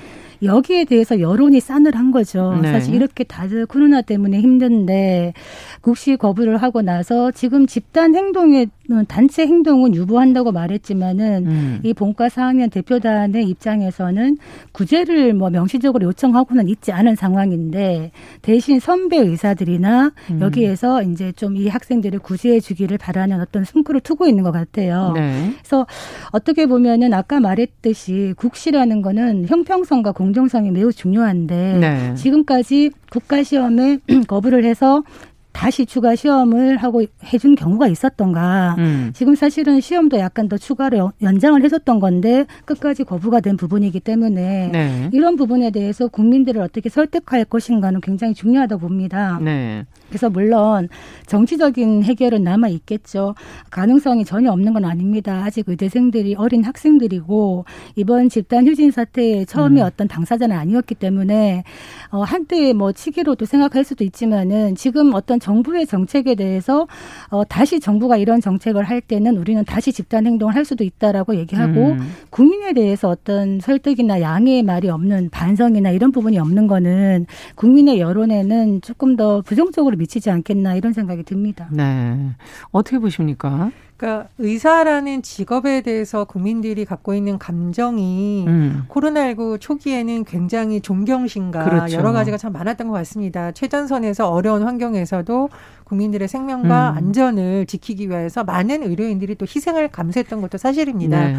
여기에 0.41 0.86
대해서 0.86 1.19
여론이 1.19 1.60
싸늘한 1.60 2.12
거죠. 2.12 2.58
네. 2.62 2.72
사실 2.72 2.96
이렇게 2.96 3.24
다들 3.24 3.65
코로나 3.65 4.01
때문에 4.01 4.39
힘든데 4.39 5.34
국시 5.81 6.15
거부를 6.15 6.58
하고 6.58 6.81
나서 6.81 7.31
지금 7.31 7.67
집단 7.67 8.15
행동에 8.15 8.67
단체 9.08 9.46
행동은 9.46 9.93
유보한다고 9.93 10.51
말했지만은 10.51 11.46
음. 11.46 11.79
이 11.84 11.93
본과 11.93 12.29
4학년 12.29 12.72
대표단의 12.72 13.48
입장에서는 13.48 14.38
구제를 14.72 15.36
뭐 15.36 15.51
명시적으로 15.51 16.08
요청하고는 16.08 16.67
있지 16.69 16.91
않은 16.91 17.15
상황인데 17.15 18.12
대신 18.41 18.79
선배 18.79 19.17
의사들이나 19.17 20.12
음. 20.31 20.41
여기에서 20.41 21.03
이제 21.03 21.31
좀 21.34 21.60
이 21.60 21.67
학생들을 21.67 22.19
구제해 22.19 22.60
주기를 22.60 22.98
바라는 22.98 23.41
어떤 23.41 23.65
숨구를 23.65 24.01
투고 24.01 24.27
있는 24.27 24.43
것 24.43 24.51
같아요. 24.51 25.12
네. 25.15 25.51
그래서 25.58 25.86
어떻게 26.31 26.67
보면은 26.67 27.13
아까 27.13 27.39
말했듯이 27.39 28.34
국시라는 28.38 29.01
거는 29.01 29.48
형평성과 29.48 30.13
공 30.13 30.28
정성이 30.33 30.71
매우 30.71 30.91
중요한데 30.91 31.77
네. 31.79 32.15
지금까지 32.15 32.91
국가 33.12 33.43
시험에 33.43 34.00
거부를 34.27 34.63
해서 34.63 35.03
다시 35.51 35.86
추가 35.86 36.15
시험을 36.15 36.77
하고 36.77 37.03
해준 37.34 37.56
경우가 37.56 37.88
있었던가. 37.88 38.75
음. 38.77 39.12
지금 39.13 39.36
사실은 39.36 39.82
시험도 39.82 40.20
약간 40.20 40.48
더 40.48 40.58
추가로 40.58 41.12
연장을 41.22 41.62
해줬던 41.63 42.00
건데 42.00 42.46
끝까지 42.65 43.03
거부가 43.03 43.39
된 43.39 43.58
부분이기 43.58 44.00
때문에 44.00 44.70
네. 44.72 45.10
이런 45.12 45.36
부분에 45.36 45.72
대해서 45.72 46.08
국민들을 46.08 46.62
어떻게 46.62 46.89
설득할 46.89 47.46
것인가는 47.46 48.00
굉장히 48.01 48.34
중요하다고 48.34 48.79
봅니다. 48.79 49.39
네. 49.41 49.86
그래서 50.10 50.29
물론 50.29 50.89
정치적인 51.27 52.03
해결은 52.03 52.44
남아 52.44 52.68
있겠죠. 52.70 53.36
가능성이 53.70 54.25
전혀 54.25 54.51
없는 54.51 54.74
건 54.74 54.86
아닙니다. 54.86 55.44
아직 55.46 55.65
의대생들이 55.68 56.36
어린 56.36 56.63
학생들이고 56.63 57.65
이번 57.96 58.29
집단 58.29 58.68
휴진 58.68 58.91
사태의 58.91 59.46
처음에 59.46 59.82
음. 59.82 59.86
어떤 59.86 60.08
당사자는 60.08 60.56
아니었기 60.56 60.96
때문에 60.96 61.63
어 62.12 62.24
한때 62.24 62.74
뭐 62.74 62.91
치기로도 62.91 63.46
생각할 63.46 63.84
수도 63.84 64.03
있지만은 64.03 64.75
지금 64.75 65.13
어떤 65.13 65.38
이런 65.39 65.55
정부의 65.55 65.88
정책에 65.88 66.36
대해서 66.36 66.88
어, 67.29 67.43
다시 67.46 67.79
정부가 67.79 68.17
이런 68.17 68.41
정책을 68.41 68.84
할 68.84 69.01
때는 69.01 69.38
우리는 69.38 69.63
다시 69.65 69.91
집단 69.93 70.25
행동을 70.27 70.55
할 70.55 70.65
수도 70.65 70.84
있다라고 70.84 71.36
얘기하고 71.38 71.91
음. 71.91 72.00
국민에 72.29 72.74
대해서 72.74 73.10
어떤 73.10 73.60
설득이나 73.60 74.22
양해의 74.22 74.63
말이 74.63 74.89
없는 74.89 75.29
반성이나 75.31 75.91
이런 75.91 76.12
부분이 76.12 76.38
없는 76.38 76.67
거는 76.67 77.25
국민의 77.55 78.00
여론에는 78.00 78.81
조금 78.81 79.15
더 79.15 79.41
부정적으로 79.41 79.96
미치지 79.98 80.29
않겠나 80.29 80.75
이런 80.75 80.93
생각이 80.93 81.24
듭니다. 81.24 81.69
네. 81.72 82.31
어떻게 82.72 83.00
보십니까? 83.00 83.72
그러니까 84.00 84.29
의사라는 84.38 85.22
직업에 85.24 85.82
대해서 85.82 86.24
국민들이 86.24 86.86
갖고 86.86 87.13
있는 87.13 87.38
감정이 87.38 88.46
음. 88.48 88.84
코로나19 88.88 89.60
초기에는 89.60 90.24
굉장히 90.24 90.79
존경심과 90.79 91.65
그렇죠. 91.65 91.98
여러 91.98 92.13
가지가 92.13 92.38
참 92.38 92.53
많았던 92.53 92.88
것 92.88 92.94
같습니다. 92.94 93.51
최전선에서 93.51 94.29
어려운 94.29 94.63
환경에서도 94.63 95.50
국민들의 95.89 96.27
생명과 96.27 96.91
음. 96.91 96.98
안전을 96.98 97.65
지키기 97.65 98.10
위해서 98.10 98.43
많은 98.43 98.84
의료인들이 98.84 99.36
또 99.36 99.46
희생을 99.46 99.88
감수했던 99.89 100.39
것도 100.41 100.58
사실입니다. 100.60 101.31
네. 101.31 101.38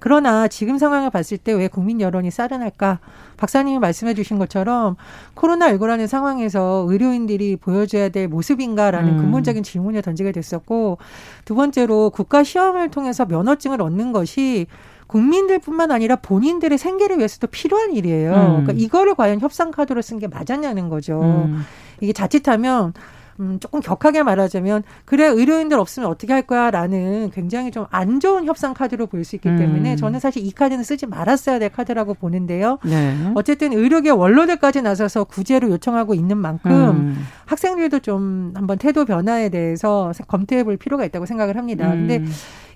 그러나 0.00 0.46
지금 0.48 0.78
상황을 0.78 1.10
봤을 1.10 1.36
때 1.36 1.52
왜 1.52 1.66
국민 1.66 2.00
여론이 2.00 2.30
싸른할까? 2.30 3.00
박사님이 3.36 3.78
말씀해 3.80 4.14
주신 4.14 4.38
것처럼 4.38 4.96
코로나19라는 5.34 6.06
상황에서 6.06 6.86
의료인들이 6.88 7.56
보여줘야 7.56 8.08
될 8.10 8.28
모습인가라는 8.28 9.14
음. 9.14 9.16
근본적인 9.18 9.62
질문을 9.64 10.02
던지게 10.02 10.30
됐었고 10.32 10.98
두 11.44 11.54
번째로 11.56 12.10
국가 12.10 12.44
시험을 12.44 12.90
통해서 12.90 13.24
면허증을 13.26 13.82
얻는 13.82 14.12
것이 14.12 14.66
국민들뿐만 15.08 15.90
아니라 15.90 16.16
본인들의 16.16 16.76
생계를 16.78 17.18
위해서도 17.18 17.46
필요한 17.48 17.92
일이에요. 17.94 18.32
음. 18.32 18.64
그러니까 18.64 18.72
이거를 18.76 19.14
과연 19.14 19.40
협상 19.40 19.70
카드로 19.70 20.02
쓴 20.02 20.18
게 20.18 20.28
맞았냐는 20.28 20.88
거죠. 20.88 21.20
음. 21.22 21.64
이게 22.00 22.12
자칫하면 22.12 22.92
음, 23.40 23.58
조금 23.60 23.80
격하게 23.80 24.22
말하자면 24.22 24.84
그래 25.04 25.26
의료인들 25.26 25.78
없으면 25.78 26.08
어떻게 26.08 26.32
할 26.32 26.42
거야라는 26.42 27.30
굉장히 27.32 27.70
좀 27.70 27.88
안 27.90 28.20
좋은 28.20 28.44
협상 28.44 28.74
카드로 28.74 29.06
보일 29.06 29.24
수 29.24 29.36
있기 29.36 29.48
때문에 29.56 29.92
음. 29.92 29.96
저는 29.96 30.20
사실 30.20 30.44
이 30.44 30.50
카드는 30.52 30.84
쓰지 30.84 31.06
말았어야 31.06 31.58
될 31.58 31.70
카드라고 31.70 32.14
보는데요. 32.14 32.78
네. 32.84 33.14
어쨌든 33.34 33.72
의료계 33.72 34.10
원로들까지 34.10 34.82
나서서 34.82 35.24
구제를 35.24 35.70
요청하고 35.70 36.14
있는 36.14 36.36
만큼 36.36 36.70
음. 36.70 37.26
학생들도 37.46 38.00
좀 38.00 38.52
한번 38.54 38.78
태도 38.78 39.04
변화에 39.04 39.48
대해서 39.48 40.12
검토해 40.28 40.64
볼 40.64 40.76
필요가 40.76 41.04
있다고 41.04 41.26
생각을 41.26 41.56
합니다. 41.56 41.92
음. 41.92 42.06
근데 42.06 42.24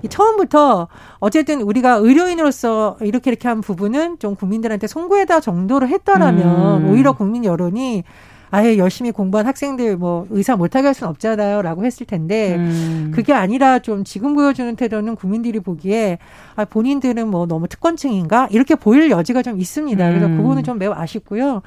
처음부터 0.09 0.89
어쨌든 1.21 1.61
우리가 1.61 1.95
의료인으로서 1.95 2.97
이렇게 3.03 3.31
이렇게 3.31 3.49
한 3.49 3.61
부분은 3.61 4.19
좀 4.19 4.35
국민들한테 4.35 4.87
송구해다 4.87 5.41
정도로 5.41 5.87
했더라면 5.89 6.83
음. 6.83 6.91
오히려 6.91 7.13
국민 7.13 7.45
여론이 7.45 8.03
아예 8.55 8.77
열심히 8.77 9.11
공부한 9.13 9.47
학생들 9.47 9.97
뭐 9.97 10.27
의사 10.29 10.57
못하게 10.57 10.89
할 10.89 10.95
수는 10.95 11.09
없잖아요라고 11.11 11.87
했을 11.87 12.05
텐데 12.07 12.57
음. 12.57 13.11
그게 13.15 13.33
아니라 13.33 13.79
좀 13.79 14.05
지금 14.05 14.35
보여주는 14.35 14.77
태도는 14.77 15.17
국민들이 15.17 15.59
보기에 15.59 16.19
아 16.55 16.67
본인들은 16.67 17.29
뭐 17.29 17.47
너무 17.47 17.67
특권층인가 17.67 18.49
이렇게 18.51 18.75
보일 18.75 19.11
여지가 19.11 19.43
좀 19.43 19.59
있습니다. 19.59 20.07
그래서 20.07 20.27
음. 20.27 20.37
그거는 20.37 20.65
좀 20.65 20.79
매우 20.79 20.93
아쉽고요. 20.93 21.63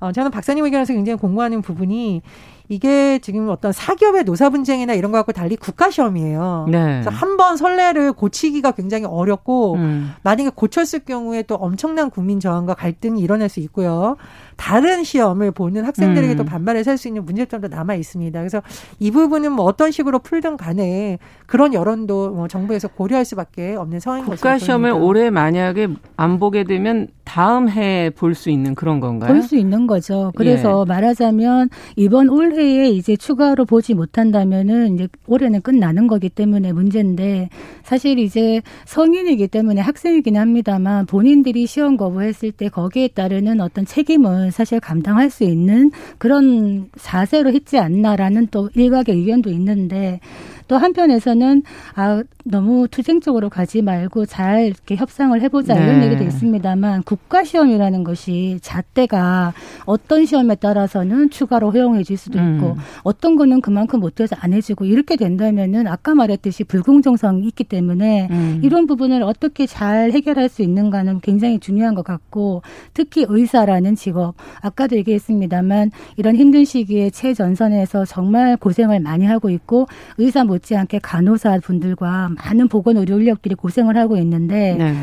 어, 0.00 0.12
저는 0.12 0.30
박사님 0.30 0.64
의견에서 0.64 0.92
굉장히 0.94 1.18
공부하는 1.18 1.60
부분이 1.60 2.22
이게 2.70 3.18
지금 3.18 3.48
어떤 3.48 3.72
사기업의 3.72 4.24
노사 4.24 4.50
분쟁이나 4.50 4.92
이런 4.92 5.10
거 5.10 5.18
갖고 5.18 5.32
달리 5.32 5.56
국가 5.56 5.90
시험이에요. 5.90 6.66
네. 6.70 6.78
그래서 6.78 7.10
한 7.10 7.36
번 7.38 7.56
선례를 7.56 8.12
고치기가 8.12 8.72
굉장히 8.72 9.04
어렵고 9.06 9.74
음. 9.74 10.12
만약에 10.22 10.50
고쳤을 10.54 11.00
경우에 11.00 11.42
또 11.44 11.54
엄청난 11.54 12.10
국민 12.10 12.40
저항과 12.40 12.74
갈등이 12.74 13.20
일어날 13.20 13.48
수 13.48 13.60
있고요. 13.60 14.16
다른 14.58 15.04
시험을 15.04 15.52
보는 15.52 15.84
학생들에게도 15.86 16.42
음. 16.42 16.44
반발을 16.44 16.84
살 16.84 16.98
수 16.98 17.06
있는 17.06 17.24
문제점도 17.24 17.68
남아 17.68 17.94
있습니다. 17.94 18.38
그래서 18.40 18.60
이 18.98 19.12
부분은 19.12 19.52
뭐 19.52 19.64
어떤 19.64 19.92
식으로 19.92 20.18
풀든 20.18 20.56
간에 20.56 21.18
그런 21.46 21.72
여론도 21.72 22.30
뭐 22.30 22.48
정부에서 22.48 22.88
고려할 22.88 23.24
수밖에 23.24 23.76
없는 23.76 24.00
상황인 24.00 24.24
것같 24.24 24.36
국가 24.36 24.58
시험을 24.58 24.90
올해 24.90 25.30
만약에 25.30 25.88
안 26.16 26.38
보게 26.40 26.64
되면 26.64 27.06
다음 27.24 27.68
해볼수 27.68 28.50
있는 28.50 28.74
그런 28.74 28.98
건가요? 29.00 29.32
볼 29.32 29.42
수 29.42 29.56
있는 29.56 29.86
거죠. 29.86 30.32
그래서 30.34 30.84
예. 30.86 30.88
말하자면 30.92 31.68
이번 31.96 32.28
올해에 32.30 32.88
이제 32.88 33.16
추가로 33.16 33.64
보지 33.64 33.94
못한다면은 33.94 34.94
이제 34.94 35.08
올해는 35.28 35.60
끝나는 35.62 36.08
거기 36.08 36.28
때문에 36.28 36.72
문제인데 36.72 37.48
사실 37.84 38.18
이제 38.18 38.60
성인이기 38.86 39.46
때문에 39.48 39.80
학생이긴 39.80 40.36
합니다만 40.36 41.06
본인들이 41.06 41.66
시험 41.66 41.96
거부했을 41.96 42.50
때 42.52 42.68
거기에 42.68 43.08
따르는 43.08 43.60
어떤 43.60 43.84
책임은 43.86 44.47
사실 44.50 44.80
감당할 44.80 45.30
수 45.30 45.44
있는 45.44 45.90
그런 46.18 46.88
자세로 46.98 47.52
했지 47.52 47.78
않나라는 47.78 48.48
또 48.50 48.70
일각의 48.74 49.14
의견도 49.16 49.50
있는데 49.50 50.20
또 50.68 50.76
한편에서는 50.76 51.62
아 51.94 52.22
너무 52.44 52.88
투쟁적으로 52.88 53.48
가지 53.48 53.82
말고 53.82 54.26
잘 54.26 54.66
이렇게 54.66 54.96
협상을 54.96 55.38
해보자 55.40 55.74
네. 55.74 55.82
이런 55.82 56.02
얘기도 56.04 56.24
있습니다만 56.24 57.02
국가 57.02 57.44
시험이라는 57.44 58.04
것이 58.04 58.58
잣대가 58.62 59.52
어떤 59.84 60.24
시험에 60.24 60.54
따라서는 60.54 61.30
추가로 61.30 61.72
허용해질 61.72 62.16
수도 62.16 62.38
음. 62.38 62.56
있고 62.56 62.66
음. 62.72 62.76
어떤 63.02 63.36
거는 63.36 63.60
그만큼 63.60 64.00
못해서 64.00 64.36
안 64.40 64.52
해주고 64.52 64.84
이렇게 64.84 65.16
된다면은 65.16 65.86
아까 65.86 66.14
말했듯이 66.14 66.64
불공정성이 66.64 67.46
있기 67.48 67.64
때문에 67.64 68.28
음. 68.30 68.60
이런 68.62 68.86
부분을 68.86 69.22
어떻게 69.22 69.66
잘 69.66 70.12
해결할 70.12 70.48
수 70.48 70.62
있는가는 70.62 71.20
굉장히 71.20 71.58
중요한 71.58 71.94
것 71.94 72.04
같고 72.04 72.62
특히 72.94 73.24
의사라는 73.28 73.94
직업 73.94 74.34
아까도 74.60 74.96
얘기했습니다만 74.96 75.90
이런 76.16 76.36
힘든 76.36 76.64
시기에 76.64 77.10
최전선에서 77.10 78.04
정말 78.04 78.56
고생을 78.56 79.00
많이 79.00 79.24
하고 79.24 79.50
있고 79.50 79.86
의사 80.18 80.44
못지않게 80.58 81.00
간호사 81.02 81.60
분들과 81.62 82.30
많은 82.36 82.68
보건 82.68 82.96
의료 82.96 83.18
인력들이 83.18 83.54
고생을 83.54 83.96
하고 83.96 84.16
있는데 84.16 84.74
네. 84.74 84.94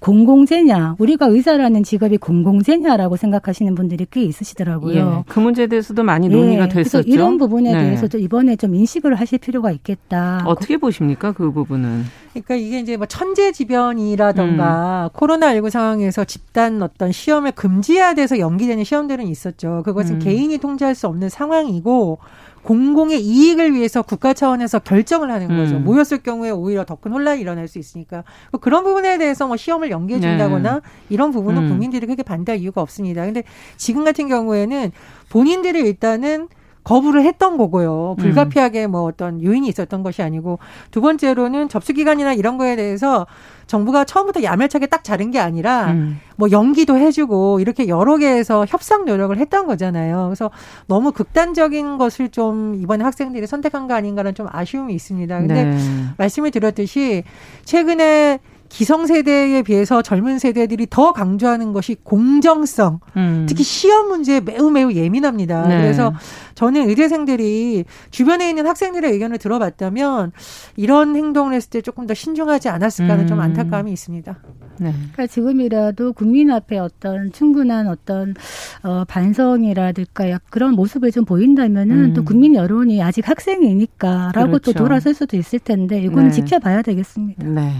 공공재냐, 0.00 0.96
우리가 0.98 1.26
의사라는 1.26 1.82
직업이 1.82 2.16
공공재냐라고 2.16 3.16
생각하시는 3.16 3.74
분들이 3.74 4.06
꽤 4.10 4.22
있으시더라고요. 4.22 4.96
예, 4.96 5.04
그 5.30 5.40
문제에 5.40 5.66
대해서도 5.66 6.02
많이 6.02 6.26
논의가 6.28 6.64
예, 6.64 6.68
됐었죠. 6.68 7.06
이런 7.06 7.36
부분에 7.36 7.74
네. 7.74 7.84
대해서도 7.84 8.16
이번에 8.16 8.56
좀 8.56 8.74
인식을 8.74 9.14
하실 9.14 9.38
필요가 9.38 9.70
있겠다. 9.70 10.42
어떻게 10.46 10.78
보십니까, 10.78 11.32
그 11.32 11.52
부분은? 11.52 12.04
그러니까 12.32 12.54
이게 12.54 12.80
이제 12.80 12.96
뭐 12.96 13.04
천재지변이라던가 13.06 15.10
음. 15.12 15.18
코로나19 15.18 15.68
상황에서 15.68 16.24
집단 16.24 16.82
어떤 16.82 17.12
시험을 17.12 17.52
금지해야 17.52 18.14
돼서 18.14 18.38
연기되는 18.38 18.84
시험들은 18.84 19.26
있었죠. 19.26 19.82
그것은 19.84 20.14
음. 20.14 20.18
개인이 20.20 20.56
통제할 20.56 20.94
수 20.94 21.08
없는 21.08 21.28
상황이고 21.28 22.20
공공의 22.62 23.20
이익을 23.22 23.74
위해서 23.74 24.02
국가 24.02 24.34
차원에서 24.34 24.80
결정을 24.80 25.30
하는 25.30 25.48
거죠. 25.48 25.76
음. 25.76 25.84
모였을 25.84 26.18
경우에 26.18 26.50
오히려 26.50 26.84
더 26.84 26.96
큰 27.00 27.12
혼란이 27.12 27.40
일어날 27.40 27.66
수 27.66 27.78
있으니까 27.78 28.24
그런 28.60 28.84
부분에 28.84 29.16
대해서 29.16 29.46
뭐 29.46 29.56
시험을 29.56 29.90
연기해 29.90 30.20
준다거나 30.20 30.74
네. 30.74 30.80
이런 31.08 31.30
부분은 31.30 31.62
음. 31.62 31.68
국민들이 31.70 32.06
크게 32.06 32.22
반대할 32.22 32.60
이유가 32.60 32.82
없습니다. 32.82 33.24
근데 33.24 33.42
지금 33.78 34.04
같은 34.04 34.28
경우에는 34.28 34.92
본인들이 35.30 35.80
일단은 35.80 36.48
거부를 36.84 37.24
했던 37.24 37.56
거고요. 37.58 38.16
불가피하게 38.18 38.86
뭐 38.86 39.02
어떤 39.02 39.42
요인이 39.42 39.68
있었던 39.68 40.02
것이 40.02 40.22
아니고 40.22 40.58
두 40.90 41.00
번째로는 41.00 41.68
접수 41.68 41.92
기간이나 41.92 42.32
이런 42.32 42.56
거에 42.58 42.74
대해서 42.76 43.26
정부가 43.70 44.04
처음부터 44.04 44.42
야멸차게 44.42 44.88
딱 44.88 45.04
자른 45.04 45.30
게 45.30 45.38
아니라 45.38 45.92
음. 45.92 46.18
뭐 46.34 46.50
연기도 46.50 46.98
해주고 46.98 47.60
이렇게 47.60 47.86
여러 47.86 48.16
개에서 48.18 48.66
협상 48.68 49.04
노력을 49.04 49.36
했던 49.38 49.68
거잖아요. 49.68 50.24
그래서 50.26 50.50
너무 50.88 51.12
극단적인 51.12 51.96
것을 51.96 52.30
좀 52.30 52.74
이번에 52.74 53.04
학생들이 53.04 53.46
선택한 53.46 53.86
거 53.86 53.94
아닌가라는 53.94 54.34
좀 54.34 54.48
아쉬움이 54.50 54.92
있습니다. 54.92 55.38
근데 55.38 55.64
네. 55.64 55.78
말씀을 56.18 56.50
드렸듯이 56.50 57.22
최근에 57.64 58.40
기성세대에 58.70 59.62
비해서 59.62 60.00
젊은 60.00 60.38
세대들이 60.38 60.86
더 60.88 61.12
강조하는 61.12 61.72
것이 61.72 61.96
공정성, 62.02 63.00
음. 63.16 63.46
특히 63.48 63.64
시험 63.64 64.08
문제에 64.08 64.40
매우 64.40 64.70
매우 64.70 64.92
예민합니다. 64.92 65.66
네. 65.66 65.82
그래서 65.82 66.14
저는 66.54 66.88
의대생들이 66.88 67.84
주변에 68.10 68.48
있는 68.48 68.66
학생들의 68.66 69.10
의견을 69.12 69.38
들어봤다면 69.38 70.32
이런 70.76 71.16
행동을 71.16 71.52
했을 71.54 71.68
때 71.70 71.80
조금 71.82 72.06
더 72.06 72.14
신중하지 72.14 72.68
않았을까 72.68 73.12
하는 73.12 73.24
음. 73.24 73.28
좀 73.28 73.40
안타까움이 73.40 73.92
있습니다. 73.92 74.38
네. 74.78 74.92
그러니까 74.92 75.26
지금이라도 75.26 76.12
국민 76.12 76.50
앞에 76.50 76.78
어떤 76.78 77.32
충분한 77.32 77.88
어떤 77.88 78.34
어, 78.82 79.04
반성이라든가 79.04 80.38
그런 80.48 80.74
모습을 80.74 81.10
좀 81.10 81.24
보인다면은 81.24 81.96
음. 81.96 82.14
또 82.14 82.24
국민 82.24 82.54
여론이 82.54 83.02
아직 83.02 83.28
학생이니까라고 83.28 84.46
그렇죠. 84.46 84.58
또 84.58 84.72
돌아설 84.72 85.12
수도 85.12 85.36
있을 85.36 85.58
텐데 85.58 86.00
이거는 86.00 86.28
네. 86.28 86.30
지켜봐야 86.30 86.82
되겠습니다. 86.82 87.44
네. 87.46 87.72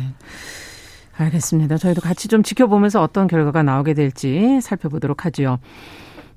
알겠습니다. 1.24 1.76
저희도 1.76 2.00
같이 2.00 2.28
좀 2.28 2.42
지켜보면서 2.42 3.02
어떤 3.02 3.26
결과가 3.26 3.62
나오게 3.62 3.94
될지 3.94 4.60
살펴보도록 4.60 5.24
하지요. 5.24 5.58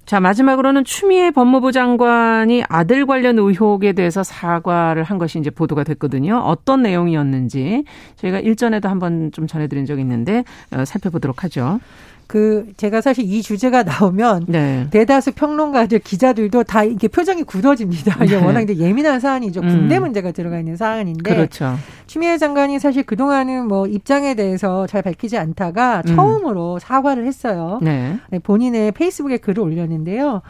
자, 0.06 0.20
마지막으로는 0.20 0.84
추미애 0.84 1.32
법무부 1.32 1.72
장관이 1.72 2.64
아들 2.68 3.06
관련 3.06 3.40
의혹에 3.40 3.94
대해서 3.94 4.22
사과를 4.22 5.04
한 5.04 5.18
것이 5.18 5.40
이제 5.40 5.50
보도가 5.50 5.86
됐거든요. 5.86 6.40
어떤 6.40 6.82
내용이었는지 6.82 7.86
저희가 8.18 8.40
일전에도 8.40 8.90
한번 8.90 9.32
좀 9.32 9.48
전해드린 9.48 9.86
적이 9.86 10.02
있는데 10.02 10.44
어, 10.72 10.84
살펴보도록 10.84 11.46
하죠. 11.46 11.80
그 12.28 12.68
제가 12.78 13.02
사실 13.02 13.26
이 13.26 13.42
주제가 13.42 13.84
나오면 13.84 14.46
네. 14.48 14.88
대다수 14.92 15.34
평론가들 15.34 16.00
기자들도 16.00 16.64
다 16.64 16.84
이게 16.84 17.08
표정이 17.08 17.44
굳어집니다. 17.44 18.24
이게 18.26 18.38
네. 18.38 18.46
워낙 18.46 18.62
이제 18.62 18.78
예민한 18.78 19.20
사안이죠. 19.20 19.62
음. 19.62 19.68
군대 19.68 20.00
문제가 20.00 20.32
들어가 20.32 20.60
있는 20.60 20.76
사안인데 20.76 21.36
그렇죠. 21.36 21.76
추미애 22.08 22.38
장관이 22.38 22.80
사실 22.80 23.04
그동안은 23.04 23.68
뭐 23.68 23.88
입장에 23.88 24.36
대해서 24.36 24.88
잘 24.88 25.02
밝히지 25.02 25.38
않다가 25.38 26.04
음. 26.08 26.16
처음으로 26.16 26.80
사과를 26.80 27.26
했어요. 27.26 27.80
네. 27.82 28.18
네 28.30 28.40
본인의 28.40 28.92
페이스북에 28.94 29.38
글을 29.38 29.62
올렸는데요. 29.62 30.42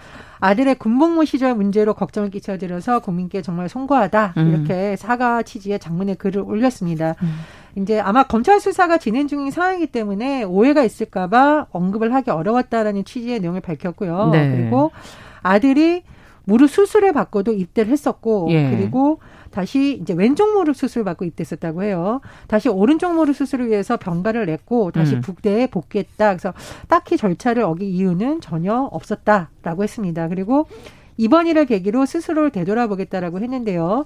아들의 0.44 0.76
군복무 0.76 1.24
시절 1.24 1.56
문제로 1.56 1.94
걱정을 1.94 2.30
끼쳐드려서 2.30 3.00
국민께 3.00 3.42
정말 3.42 3.70
송구하다 3.70 4.34
음. 4.36 4.50
이렇게 4.50 4.98
사과 4.98 5.42
취지의 5.42 5.80
장문의 5.80 6.16
글을 6.16 6.42
올렸습니다. 6.42 7.16
음. 7.24 7.36
이제 7.78 8.02
아마 8.02 8.24
검찰 8.24 8.60
수사가 8.60 8.98
진행 8.98 9.28
중인 9.28 9.52
상황이기 9.52 9.88
때문에 9.88 10.44
오해가 10.44 10.84
있을까봐 10.84 11.68
언급을 11.72 12.14
하기 12.14 12.30
어려웠다라는 12.30 13.06
취지의 13.06 13.40
내용을 13.40 13.62
밝혔고요. 13.62 14.32
네. 14.34 14.54
그리고 14.54 14.92
아들이 15.44 16.04
무릎 16.44 16.70
수술을 16.70 17.14
받고도 17.14 17.54
입대를 17.54 17.94
했었고 17.94 18.48
예. 18.52 18.70
그리고 18.70 19.20
다시 19.54 20.00
이제 20.02 20.14
왼쪽 20.14 20.54
무릎 20.54 20.76
수술을 20.76 21.06
받고 21.06 21.26
입대했었다고 21.26 21.84
해요. 21.84 22.22
다시 22.48 22.70
오른쪽 22.70 23.14
무릎 23.14 23.36
수술을 23.36 23.70
위해서 23.70 23.98
병가를 23.98 24.48
냈고 24.48 24.90
다시 24.92 25.16
음. 25.16 25.22
북대에 25.22 25.68
복귀했다. 25.68 26.30
그래서 26.30 26.54
딱히 26.88 27.18
절차를 27.18 27.62
어기 27.64 27.88
이유는 27.88 28.42
전혀 28.42 28.74
없었다라고 28.92 29.84
했습니다. 29.84 30.28
그리고 30.28 30.68
이번 31.18 31.46
일을 31.46 31.68
계기로 31.68 32.08
스스로를 32.08 32.50
되돌아보겠다라고 32.50 33.40
했는데요. 33.40 34.06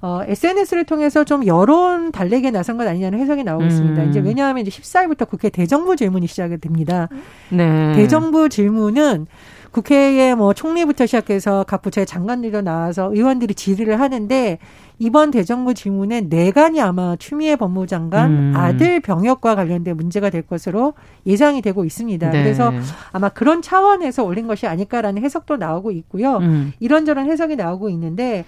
어, 0.00 0.20
SNS를 0.26 0.84
통해서 0.84 1.22
좀 1.24 1.46
여론 1.46 2.10
달래기에 2.10 2.50
나선 2.50 2.76
것 2.76 2.86
아니냐는 2.86 3.20
해석이 3.20 3.44
나오고 3.44 3.62
음. 3.62 3.68
있습니다. 3.68 4.02
이제 4.04 4.20
왜냐하면 4.20 4.66
이제 4.66 4.70
14일부터 4.80 5.28
국회 5.28 5.48
대정부 5.48 5.94
질문이 5.94 6.26
시작이 6.26 6.58
됩니다. 6.58 7.08
네. 7.50 7.92
대정부 7.94 8.48
질문은 8.48 9.26
국회에 9.70 10.34
뭐 10.34 10.54
총리부터 10.54 11.06
시작해서 11.06 11.64
각 11.64 11.82
부처의 11.82 12.06
장관들도 12.06 12.62
나와서 12.62 13.10
의원들이 13.12 13.54
질의를 13.54 14.00
하는데 14.00 14.58
이번 14.98 15.30
대정부 15.30 15.74
질문에 15.74 16.22
내관이 16.22 16.80
아마 16.80 17.16
추미애 17.16 17.56
법무장관 17.56 18.30
음. 18.30 18.52
아들 18.56 19.00
병역과 19.00 19.54
관련된 19.54 19.96
문제가 19.96 20.30
될 20.30 20.42
것으로 20.42 20.94
예상이 21.26 21.62
되고 21.62 21.84
있습니다. 21.84 22.30
네. 22.30 22.42
그래서 22.42 22.72
아마 23.12 23.28
그런 23.28 23.62
차원에서 23.62 24.24
올린 24.24 24.46
것이 24.46 24.66
아닐까라는 24.66 25.22
해석도 25.22 25.56
나오고 25.56 25.92
있고요. 25.92 26.38
음. 26.38 26.72
이런저런 26.80 27.30
해석이 27.30 27.56
나오고 27.56 27.90
있는데 27.90 28.44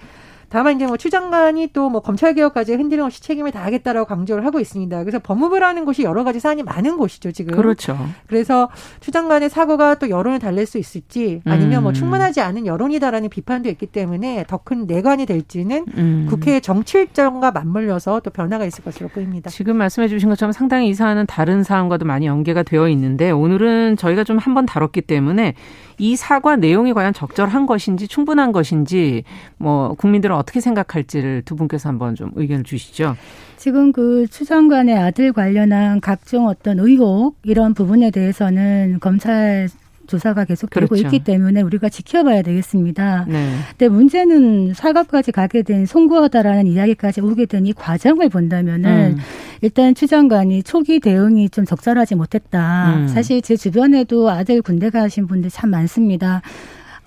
다만 0.51 0.75
이제 0.75 0.85
뭐 0.85 0.97
추 0.97 1.09
장관이 1.09 1.67
또 1.73 1.89
뭐 1.89 2.01
검찰 2.01 2.33
개혁까지 2.33 2.73
흔들림 2.75 3.03
없이 3.05 3.21
책임을 3.21 3.51
다하겠다라고 3.51 4.05
강조를 4.05 4.45
하고 4.45 4.59
있습니다. 4.59 5.03
그래서 5.03 5.19
법무부라는 5.19 5.83
곳이 5.85 6.03
여러 6.03 6.23
가지 6.23 6.39
사안이 6.39 6.63
많은 6.63 6.97
곳이죠 6.97 7.31
지금. 7.31 7.55
그렇죠. 7.55 7.97
그래서 8.27 8.69
추 8.99 9.11
장관의 9.11 9.49
사고가 9.49 9.95
또 9.95 10.09
여론을 10.09 10.39
달랠 10.39 10.65
수 10.65 10.77
있을지 10.77 11.41
아니면 11.45 11.81
뭐 11.83 11.91
음. 11.91 11.93
충분하지 11.93 12.39
않은 12.41 12.65
여론이다라는 12.65 13.29
비판도 13.29 13.69
있기 13.69 13.87
때문에 13.87 14.45
더 14.47 14.61
큰 14.63 14.85
내관이 14.85 15.25
될지는 15.25 15.85
음. 15.97 16.27
국회의 16.29 16.61
정치 16.61 16.99
일정과 16.99 17.51
맞물려서 17.51 18.19
또 18.19 18.29
변화가 18.29 18.65
있을 18.65 18.83
것으로 18.83 19.09
보입니다. 19.09 19.49
지금 19.49 19.75
말씀해 19.77 20.07
주신 20.07 20.29
것처럼 20.29 20.51
상당히 20.51 20.87
이 20.89 20.93
사안은 20.93 21.25
다른 21.25 21.63
사안과도 21.63 22.05
많이 22.05 22.27
연계가 22.27 22.61
되어 22.63 22.87
있는데 22.89 23.31
오늘은 23.31 23.97
저희가 23.97 24.23
좀 24.23 24.37
한번 24.37 24.65
다뤘기 24.67 25.01
때문에 25.01 25.55
이 25.97 26.15
사과 26.15 26.55
내용이 26.55 26.93
과연 26.93 27.13
적절한 27.13 27.65
것인지 27.65 28.07
충분한 28.07 28.51
것인지 28.51 29.23
뭐 29.57 29.93
국민들은 29.93 30.35
어떻게 30.35 30.59
생각할지를 30.59 31.43
두 31.45 31.55
분께서 31.55 31.89
한번 31.89 32.15
좀 32.15 32.31
의견을 32.35 32.63
주시죠. 32.63 33.15
지금 33.57 33.91
그 33.91 34.25
추장관의 34.27 34.97
아들 34.97 35.33
관련한 35.33 36.01
각종 36.01 36.47
어떤 36.47 36.79
의혹 36.79 37.37
이런 37.43 37.73
부분에 37.73 38.09
대해서는 38.09 38.97
검찰 38.99 39.67
조사가 40.11 40.45
계속되고 40.45 40.87
그렇죠. 40.87 41.07
있기 41.07 41.23
때문에 41.23 41.61
우리가 41.61 41.87
지켜봐야 41.89 42.41
되겠습니다. 42.41 43.25
네. 43.29 43.53
근데 43.69 43.87
문제는 43.87 44.73
사과까지 44.73 45.31
가게 45.31 45.61
된 45.63 45.85
송구하다라는 45.85 46.67
이야기까지 46.67 47.21
오게 47.21 47.45
된 47.45 47.61
이 47.61 47.73
과정을 47.73 48.29
본다면은 48.29 49.13
음. 49.13 49.17
일단 49.61 49.93
추 49.93 50.07
장관이 50.07 50.63
초기 50.63 50.99
대응이 50.99 51.49
좀 51.49 51.63
적절하지 51.63 52.15
못했다. 52.15 52.95
음. 52.95 53.07
사실 53.07 53.41
제 53.43 53.55
주변에도 53.55 54.31
아들 54.31 54.63
군대 54.63 54.89
가신 54.89 55.27
분들 55.27 55.51
참 55.51 55.69
많습니다. 55.69 56.41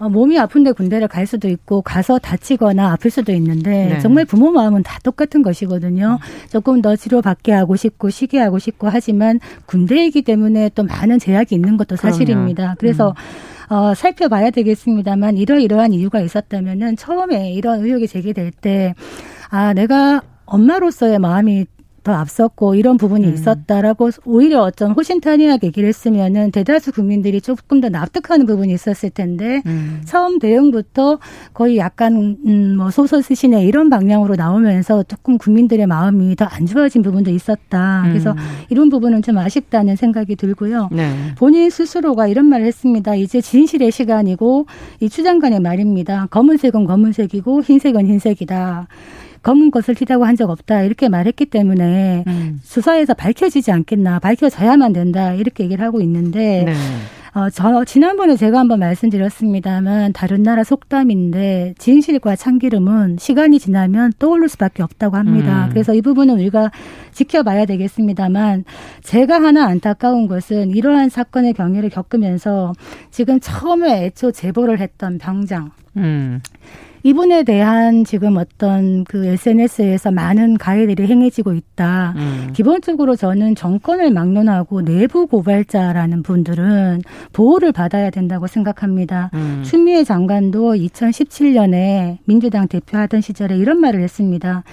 어, 0.04 0.08
몸이 0.10 0.38
아픈데 0.38 0.72
군대를 0.72 1.08
갈 1.08 1.26
수도 1.26 1.48
있고 1.48 1.80
가서 1.80 2.18
다치거나 2.18 2.92
아플 2.92 3.10
수도 3.10 3.32
있는데 3.32 3.86
네. 3.94 3.98
정말 4.00 4.26
부모 4.26 4.50
마음은 4.50 4.82
다 4.82 4.98
똑같은 5.02 5.42
것이거든요. 5.42 6.18
음. 6.20 6.48
조금 6.50 6.82
더 6.82 6.94
치료받게 6.94 7.52
하고 7.52 7.74
싶고 7.74 8.10
쉬게 8.10 8.38
하고 8.38 8.58
싶고 8.58 8.88
하지만 8.90 9.40
군대이기 9.64 10.22
때문에 10.22 10.70
또 10.74 10.84
많은 10.84 11.18
제약이 11.18 11.54
있는 11.54 11.78
것도 11.78 11.96
사실입니다. 11.96 12.62
그럼요. 12.62 12.76
그래서 12.78 13.14
음. 13.70 13.74
어, 13.74 13.94
살펴봐야 13.94 14.50
되겠습니다만 14.50 15.38
이러이러한 15.38 15.94
이유가 15.94 16.20
있었다면은 16.20 16.96
처음에 16.96 17.52
이런 17.52 17.82
의혹이 17.82 18.06
제기될 18.06 18.50
때 18.50 18.94
아, 19.48 19.72
내가 19.72 20.20
엄마로서의 20.44 21.18
마음이 21.18 21.64
더 22.04 22.12
앞섰고 22.12 22.76
이런 22.76 22.96
부분이 22.96 23.26
음. 23.26 23.34
있었다라고 23.34 24.10
오히려 24.24 24.62
어쩜 24.62 24.92
호신탄회하게 24.92 25.66
얘기를 25.68 25.88
했으면은 25.88 26.50
대다수 26.50 26.92
국민들이 26.92 27.40
조금 27.40 27.80
더 27.80 27.88
납득하는 27.88 28.46
부분이 28.46 28.72
있었을 28.72 29.10
텐데 29.10 29.62
음. 29.66 30.02
처음 30.04 30.38
대응부터 30.38 31.18
거의 31.52 31.78
약간 31.78 32.36
음뭐 32.46 32.90
소설 32.90 33.22
쓰시네 33.22 33.64
이런 33.66 33.90
방향으로 33.90 34.36
나오면서 34.36 35.02
조금 35.02 35.36
국민들의 35.36 35.86
마음이 35.86 36.36
더 36.36 36.44
안 36.54 36.66
좋아진 36.66 37.02
부분도 37.02 37.30
있었다. 37.30 38.02
그래서 38.06 38.32
음. 38.32 38.36
이런 38.70 38.88
부분은 38.88 39.22
좀 39.22 39.38
아쉽다는 39.38 39.96
생각이 39.96 40.36
들고요. 40.36 40.88
네. 40.92 41.12
본인 41.36 41.68
스스로가 41.68 42.28
이런 42.28 42.46
말을 42.46 42.66
했습니다. 42.66 43.14
이제 43.16 43.40
진실의 43.40 43.90
시간이고 43.90 44.66
이 45.00 45.08
추장관의 45.08 45.60
말입니다. 45.60 46.26
검은색은 46.30 46.84
검은색이고 46.84 47.62
흰색은 47.62 48.06
흰색이다. 48.06 48.86
검은 49.44 49.70
것을 49.70 49.94
튀다고 49.94 50.24
한 50.24 50.34
적 50.34 50.50
없다 50.50 50.82
이렇게 50.82 51.08
말했기 51.08 51.46
때문에 51.46 52.24
음. 52.26 52.60
수사에서 52.64 53.14
밝혀지지 53.14 53.70
않겠나 53.70 54.18
밝혀져야만 54.18 54.92
된다 54.92 55.32
이렇게 55.32 55.62
얘기를 55.62 55.84
하고 55.84 56.00
있는데 56.00 56.64
네. 56.66 56.74
어, 57.34 57.50
저, 57.50 57.84
지난번에 57.84 58.36
제가 58.36 58.60
한번 58.60 58.78
말씀드렸습니다만 58.80 60.12
다른 60.12 60.42
나라 60.42 60.62
속담인데 60.62 61.74
진실과 61.78 62.36
참기름은 62.36 63.16
시간이 63.18 63.58
지나면 63.58 64.12
떠오를 64.20 64.48
수밖에 64.48 64.82
없다고 64.84 65.16
합니다. 65.16 65.64
음. 65.64 65.70
그래서 65.70 65.94
이 65.94 66.00
부분은 66.00 66.34
우리가 66.38 66.70
지켜봐야 67.12 67.66
되겠습니다만 67.66 68.64
제가 69.02 69.42
하나 69.42 69.66
안타까운 69.66 70.28
것은 70.28 70.70
이러한 70.70 71.08
사건의 71.08 71.54
경위를 71.54 71.90
겪으면서 71.90 72.72
지금 73.10 73.40
처음에 73.40 74.04
애초 74.04 74.30
제보를 74.30 74.78
했던 74.80 75.18
병장 75.18 75.70
음. 75.96 76.40
이분에 77.06 77.42
대한 77.42 78.02
지금 78.02 78.38
어떤 78.38 79.04
그 79.04 79.26
SNS에서 79.26 80.10
많은 80.10 80.56
가해들이 80.56 81.06
행해지고 81.06 81.52
있다. 81.52 82.14
음. 82.16 82.50
기본적으로 82.54 83.14
저는 83.14 83.54
정권을 83.54 84.10
막론하고 84.10 84.80
내부 84.80 85.26
고발자라는 85.26 86.22
분들은 86.22 87.02
보호를 87.34 87.72
받아야 87.72 88.08
된다고 88.08 88.46
생각합니다. 88.46 89.30
음. 89.34 89.62
추미애 89.66 90.02
장관도 90.02 90.76
2017년에 90.76 92.18
민주당 92.24 92.68
대표하던 92.68 93.20
시절에 93.20 93.58
이런 93.58 93.80
말을 93.80 94.00
했습니다. 94.00 94.64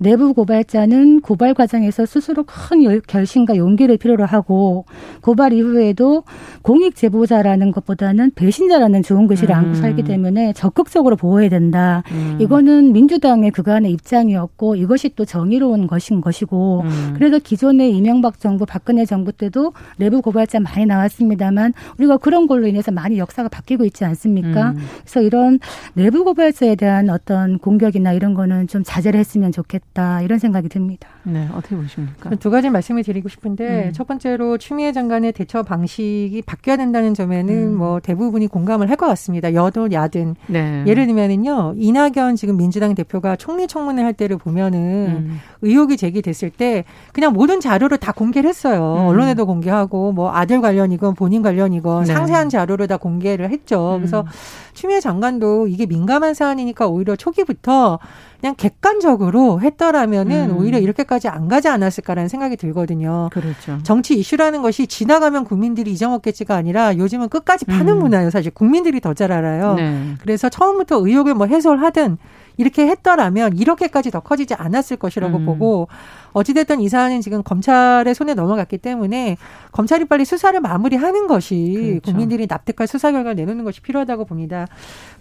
내부 0.00 0.32
고발자는 0.32 1.20
고발 1.20 1.52
과정에서 1.52 2.06
스스로 2.06 2.44
큰 2.44 3.02
결심과 3.06 3.56
용기를 3.56 3.98
필요로 3.98 4.24
하고 4.24 4.86
고발 5.20 5.52
이후에도 5.52 6.24
공익 6.62 6.96
제보자라는 6.96 7.70
것보다는 7.70 8.30
배신자라는 8.34 9.02
좋은 9.02 9.26
글씨를 9.26 9.54
음. 9.54 9.58
안고 9.58 9.74
살기 9.74 10.04
때문에 10.04 10.54
적극적으로 10.54 11.16
보호해야 11.16 11.50
된다. 11.50 12.02
음. 12.12 12.38
이거는 12.40 12.94
민주당의 12.94 13.50
그간의 13.50 13.92
입장이었고 13.92 14.76
이것이 14.76 15.10
또 15.16 15.26
정의로운 15.26 15.86
것인 15.86 16.22
것이고 16.22 16.80
음. 16.80 17.14
그래서 17.18 17.38
기존의 17.38 17.94
이명박 17.94 18.40
정부 18.40 18.64
박근혜 18.64 19.04
정부 19.04 19.32
때도 19.32 19.74
내부 19.98 20.22
고발자 20.22 20.60
많이 20.60 20.86
나왔습니다만 20.86 21.74
우리가 21.98 22.16
그런 22.16 22.46
걸로 22.46 22.66
인해서 22.66 22.90
많이 22.90 23.18
역사가 23.18 23.50
바뀌고 23.50 23.84
있지 23.84 24.06
않습니까? 24.06 24.70
음. 24.70 24.78
그래서 25.02 25.20
이런 25.20 25.58
내부 25.92 26.24
고발자에 26.24 26.76
대한 26.76 27.10
어떤 27.10 27.58
공격이나 27.58 28.14
이런 28.14 28.32
거는 28.32 28.66
좀 28.66 28.82
자제를 28.82 29.20
했으면 29.20 29.52
좋겠다. 29.52 29.89
있다 29.90 30.22
이런 30.22 30.38
생각이 30.38 30.68
듭니다. 30.68 31.08
네, 31.24 31.48
어떻게 31.54 31.76
보십니까? 31.76 32.30
두 32.36 32.50
가지 32.50 32.70
말씀을 32.70 33.02
드리고 33.02 33.28
싶은데 33.28 33.88
음. 33.88 33.92
첫 33.92 34.06
번째로 34.06 34.58
추미애 34.58 34.92
장관의 34.92 35.32
대처 35.32 35.62
방식이 35.62 36.42
바뀌어야 36.46 36.76
된다는 36.76 37.14
점에는 37.14 37.54
음. 37.54 37.76
뭐 37.76 38.00
대부분이 38.00 38.46
공감을 38.46 38.88
할 38.88 39.00
것 39.00 39.06
같습니다. 39.06 39.54
여든 39.54 39.92
야든 39.92 40.36
네. 40.48 40.84
예를 40.86 41.06
들면은요 41.06 41.72
이낙연 41.78 42.36
지금 42.36 42.58
민주당 42.58 42.94
대표가 42.94 43.34
총리 43.36 43.66
청문회 43.66 44.02
할 44.02 44.12
때를 44.12 44.36
보면은 44.36 44.78
음. 44.78 45.40
의혹이 45.62 45.96
제기됐을 45.96 46.50
때 46.50 46.84
그냥 47.14 47.32
모든 47.32 47.60
자료를 47.60 47.96
다 47.96 48.12
공개를 48.12 48.50
했어요. 48.50 48.96
음. 48.98 49.06
언론에도 49.06 49.46
공개하고 49.46 50.12
뭐 50.12 50.32
아들 50.34 50.60
관련이건 50.60 51.14
본인 51.14 51.40
관련이건 51.40 52.04
네. 52.04 52.12
상세한 52.12 52.50
자료를 52.50 52.88
다 52.88 52.98
공개를 52.98 53.50
했죠. 53.50 53.96
그래서 53.98 54.20
음. 54.20 54.26
추미애 54.74 55.00
장관도 55.00 55.68
이게 55.68 55.86
민감한 55.86 56.34
사안이니까 56.34 56.86
오히려 56.86 57.16
초기부터 57.16 57.98
그냥 58.40 58.54
객관적으로 58.56 59.60
했더라면은 59.60 60.50
음. 60.50 60.56
오히려 60.58 60.78
이렇게까지 60.78 61.28
안 61.28 61.46
가지 61.48 61.68
않았을까라는 61.68 62.28
생각이 62.28 62.56
들거든요. 62.56 63.28
그렇죠. 63.32 63.78
정치 63.82 64.14
이슈라는 64.18 64.62
것이 64.62 64.86
지나가면 64.86 65.44
국민들이 65.44 65.92
잊어먹겠지가 65.92 66.56
아니라 66.56 66.96
요즘은 66.96 67.28
끝까지 67.28 67.66
파는 67.66 67.94
음. 67.94 67.98
문화예요. 68.00 68.30
사실 68.30 68.50
국민들이 68.50 69.00
더 69.00 69.10
잘 69.20 69.32
알아요. 69.32 69.74
네. 69.74 70.14
그래서 70.22 70.48
처음부터 70.48 71.06
의혹을 71.06 71.34
뭐 71.34 71.46
해소하든 71.46 72.16
이렇게 72.60 72.86
했더라면 72.86 73.56
이렇게까지 73.56 74.10
더 74.10 74.20
커지지 74.20 74.52
않았을 74.52 74.98
것이라고 74.98 75.38
음. 75.38 75.46
보고 75.46 75.88
어찌됐든 76.34 76.80
이 76.80 76.90
사안은 76.90 77.22
지금 77.22 77.42
검찰의 77.42 78.14
손에 78.14 78.34
넘어갔기 78.34 78.76
때문에 78.76 79.38
검찰이 79.72 80.04
빨리 80.04 80.26
수사를 80.26 80.60
마무리하는 80.60 81.26
것이 81.26 82.00
그렇죠. 82.02 82.02
국민들이 82.02 82.46
납득할 82.46 82.86
수사 82.86 83.12
결과를 83.12 83.34
내놓는 83.36 83.64
것이 83.64 83.80
필요하다고 83.80 84.26
봅니다. 84.26 84.66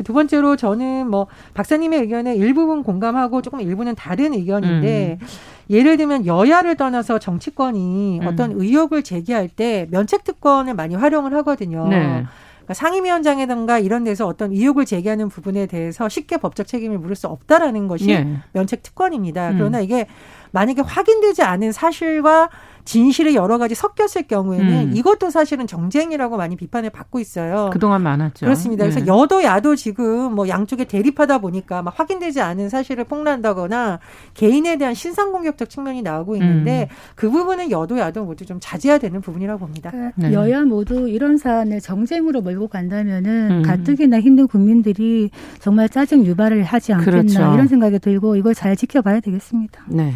두 0.04 0.12
번째로 0.12 0.58
저는 0.58 1.10
뭐 1.10 1.28
박사님의 1.54 2.02
의견에 2.02 2.36
일부분 2.36 2.84
공감하고 2.84 3.42
조금 3.42 3.62
일부는 3.62 3.96
다른 3.96 4.34
의견인데 4.34 5.18
음. 5.22 5.28
예를 5.70 5.96
들면 5.96 6.26
여야를 6.26 6.76
떠나서 6.76 7.20
정치권이 7.20 8.20
음. 8.20 8.28
어떤 8.28 8.52
의혹을 8.52 9.02
제기할 9.02 9.48
때 9.48 9.88
면책특권을 9.92 10.74
많이 10.74 10.96
활용을 10.96 11.34
하거든요. 11.36 11.88
네. 11.88 12.26
그러니까 12.70 12.74
상임위원장이든가 12.76 13.80
이런 13.80 14.04
데서 14.04 14.28
어떤 14.28 14.52
의혹을 14.52 14.86
제기하는 14.86 15.28
부분에 15.28 15.66
대해서 15.66 16.08
쉽게 16.08 16.38
법적 16.38 16.68
책임을 16.68 17.00
물을 17.00 17.16
수 17.16 17.28
없다라는 17.28 17.88
것이 17.88 18.06
네. 18.06 18.38
면책 18.54 18.84
특권입니다. 18.84 19.50
음. 19.50 19.58
그러나 19.58 19.80
이게 19.80 20.06
만약에 20.52 20.84
확인되지 20.84 21.42
않은 21.42 21.72
사실과 21.72 22.50
진실이 22.86 23.36
여러 23.36 23.58
가지 23.58 23.76
섞였을 23.76 24.24
경우에는 24.24 24.92
음. 24.92 24.96
이것도 24.96 25.30
사실은 25.30 25.68
정쟁이라고 25.68 26.38
많이 26.38 26.56
비판을 26.56 26.90
받고 26.90 27.20
있어요. 27.20 27.70
그동안 27.72 28.02
많았죠. 28.02 28.46
그렇습니다. 28.46 28.84
그래서 28.86 29.00
네. 29.00 29.08
여도 29.08 29.44
야도 29.44 29.76
지금 29.76 30.34
뭐 30.34 30.48
양쪽에 30.48 30.86
대립하다 30.86 31.40
보니까 31.40 31.82
막 31.82 31.98
확인되지 32.00 32.42
않은 32.42 32.70
사실을 32.70 33.04
폭로한다거나 33.04 34.00
개인에 34.34 34.78
대한 34.78 34.94
신상 34.94 35.32
공격적 35.32 35.70
측면이 35.70 36.02
나오고 36.02 36.36
있는데 36.36 36.88
음. 36.90 36.96
그 37.16 37.30
부분은 37.30 37.72
여도 37.72 38.00
야도 38.00 38.26
모두 38.26 38.46
좀 38.46 38.60
자제해야 38.62 38.98
되는 38.98 39.22
부분이라고 39.22 39.60
봅니다. 39.60 39.92
그러니까 39.92 40.14
네. 40.18 40.34
여야 40.34 40.64
모두 40.64 41.08
이런 41.08 41.38
사안을 41.38 41.82
정쟁으로 41.82 42.42
몰고 42.42 42.68
간다면은 42.68 43.52
음. 43.52 43.62
가뜩이나 43.64 44.20
힘든 44.20 44.48
국민들이 44.48 45.30
정말 45.60 45.90
짜증 45.90 46.26
유발을 46.26 46.64
하지 46.64 46.94
않겠나 46.94 47.12
그렇죠. 47.12 47.54
이런 47.54 47.68
생각이 47.68 48.00
들고 48.00 48.36
이걸 48.36 48.56
잘 48.56 48.76
지켜봐야 48.76 49.20
되겠습니다. 49.20 49.84
네. 49.88 50.14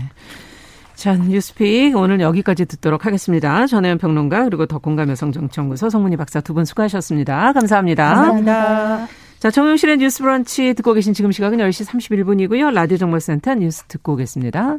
자, 1.04 1.18
뉴스픽 1.18 1.98
오늘 1.98 2.22
여기까지 2.22 2.64
듣도록 2.64 3.06
하겠습니다. 3.06 3.68
전혜연 3.68 3.98
평론가 3.98 4.46
그리고 4.46 4.66
덕공감 4.66 5.10
여성정치연구소 5.10 5.90
성문희 5.90 6.16
박사 6.16 6.40
두 6.40 6.54
분 6.54 6.64
수고하셨습니다. 6.64 7.52
감사합니다. 7.52 8.16
감사합니다. 8.16 9.08
자, 9.38 9.52
정용실의 9.52 9.98
뉴스 9.98 10.24
브런치 10.24 10.74
듣고 10.76 10.94
계신 10.94 11.14
지금 11.14 11.34
시각은 11.34 11.58
10시 11.58 11.86
31분이고요. 11.88 12.72
라디오 12.72 12.96
정보센터 12.96 13.56
뉴스 13.56 13.84
듣고 13.90 14.14
오겠습니다. 14.14 14.78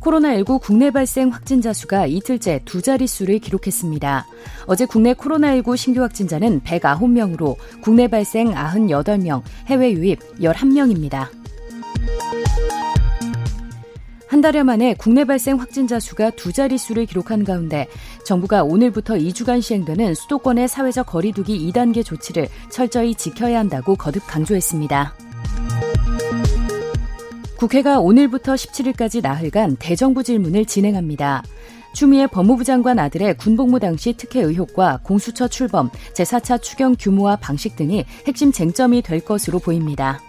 코로나19 0.00 0.62
국내 0.62 0.90
발생 0.90 1.28
확진자 1.28 1.74
수가 1.74 2.06
이틀째 2.06 2.62
두 2.64 2.80
자릿수를 2.80 3.40
기록했습니다. 3.40 4.24
어제 4.68 4.86
국내 4.86 5.12
코로나19 5.12 5.76
신규 5.76 6.00
확진자는 6.00 6.62
109명으로 6.62 7.56
국내 7.82 8.08
발생 8.08 8.54
98명, 8.54 9.42
해외 9.66 9.92
유입 9.92 10.18
11명입니다. 10.40 11.41
한 14.32 14.40
달여 14.40 14.64
만에 14.64 14.94
국내 14.94 15.26
발생 15.26 15.60
확진자 15.60 16.00
수가 16.00 16.30
두 16.30 16.54
자릿수를 16.54 17.04
기록한 17.04 17.44
가운데 17.44 17.86
정부가 18.24 18.62
오늘부터 18.62 19.16
2주간 19.16 19.60
시행되는 19.60 20.14
수도권의 20.14 20.68
사회적 20.68 21.04
거리두기 21.04 21.70
2단계 21.70 22.02
조치를 22.02 22.48
철저히 22.70 23.14
지켜야 23.14 23.58
한다고 23.58 23.94
거듭 23.94 24.22
강조했습니다. 24.26 25.14
국회가 27.58 28.00
오늘부터 28.00 28.54
17일까지 28.54 29.20
나흘간 29.20 29.76
대정부 29.76 30.22
질문을 30.22 30.64
진행합니다. 30.64 31.42
추미애 31.92 32.26
법무부 32.26 32.64
장관 32.64 32.98
아들의 32.98 33.36
군복무 33.36 33.80
당시 33.80 34.14
특혜 34.14 34.40
의혹과 34.40 35.00
공수처 35.02 35.46
출범, 35.46 35.90
제4차 36.14 36.62
추경 36.62 36.96
규모와 36.98 37.36
방식 37.36 37.76
등이 37.76 38.06
핵심 38.26 38.50
쟁점이 38.50 39.02
될 39.02 39.20
것으로 39.20 39.58
보입니다. 39.58 40.22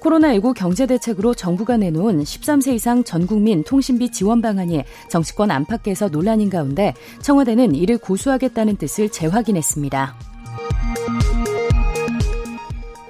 코로나19 0.00 0.54
경제대책으로 0.54 1.34
정부가 1.34 1.76
내놓은 1.76 2.22
13세 2.22 2.74
이상 2.74 3.04
전 3.04 3.26
국민 3.26 3.62
통신비 3.62 4.10
지원 4.10 4.40
방안이 4.40 4.82
정치권 5.08 5.50
안팎에서 5.50 6.08
논란인 6.08 6.50
가운데 6.50 6.94
청와대는 7.22 7.74
이를 7.74 7.98
고수하겠다는 7.98 8.76
뜻을 8.76 9.10
재확인했습니다. 9.10 10.14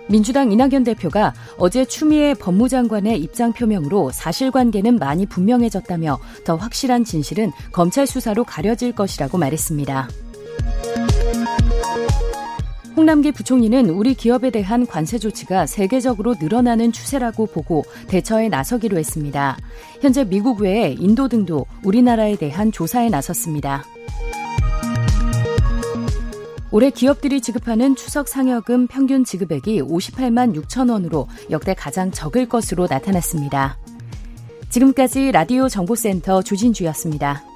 민주당 0.09 0.50
이낙연 0.50 0.83
대표가 0.83 1.33
어제 1.57 1.85
추미애 1.85 2.35
법무장관의 2.35 3.20
입장 3.20 3.53
표명으로 3.53 4.11
사실관계는 4.11 4.98
많이 4.98 5.24
분명해졌다며 5.24 6.18
더 6.44 6.57
확실한 6.57 7.05
진실은 7.05 7.53
검찰 7.70 8.09
수사로 8.09 8.42
가려질 8.42 8.92
것이라고 8.92 9.38
말했습니다. 9.38 10.09
홍남기 12.96 13.33
부총리는 13.33 13.88
우리 13.90 14.14
기업에 14.14 14.50
대한 14.50 14.87
관세 14.87 15.18
조치가 15.18 15.66
세계적으로 15.66 16.35
늘어나는 16.40 16.92
추세라고 16.92 17.46
보고 17.46 17.85
대처에 18.09 18.48
나서기로 18.48 18.98
했습니다. 18.98 19.57
현재 20.00 20.24
미국 20.24 20.61
외에 20.61 20.96
인도 20.98 21.29
등도 21.29 21.66
우리나라에 21.85 22.37
대한 22.37 22.72
조사에 22.72 23.09
나섰습니다. 23.09 23.85
올해 26.72 26.90
기업들이 26.90 27.40
지급하는 27.40 27.96
추석 27.96 28.29
상여금 28.29 28.87
평균 28.87 29.24
지급액이 29.24 29.83
58만 29.83 30.55
6천 30.55 30.90
원으로 30.90 31.26
역대 31.50 31.74
가장 31.74 32.12
적을 32.12 32.48
것으로 32.48 32.87
나타났습니다. 32.88 33.76
지금까지 34.68 35.33
라디오 35.33 35.68
정보센터 35.68 36.42
조진주였습니다. 36.42 37.50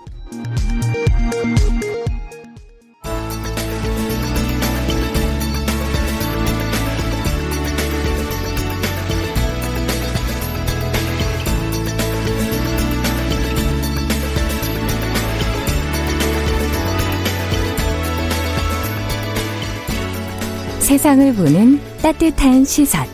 세상을 20.95 21.35
보는 21.35 21.81
따뜻한 22.03 22.65
시선. 22.65 23.05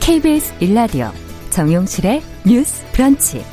KBS 0.00 0.54
일라디오 0.60 1.10
정용실의 1.50 2.22
뉴스 2.46 2.82
브런치. 2.92 3.44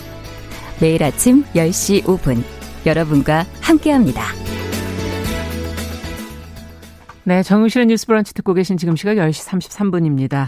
매일 0.79 1.03
아침 1.03 1.43
10시 1.53 2.03
5분 2.03 2.41
여러분과 2.85 3.45
함께합니다. 3.59 4.23
네, 7.25 7.43
정용실의 7.43 7.87
뉴스 7.87 8.07
브런치 8.07 8.33
듣고 8.35 8.53
계신 8.53 8.77
지금 8.77 8.95
시각 8.95 9.15
10시 9.15 9.59
33분입니다. 9.59 10.47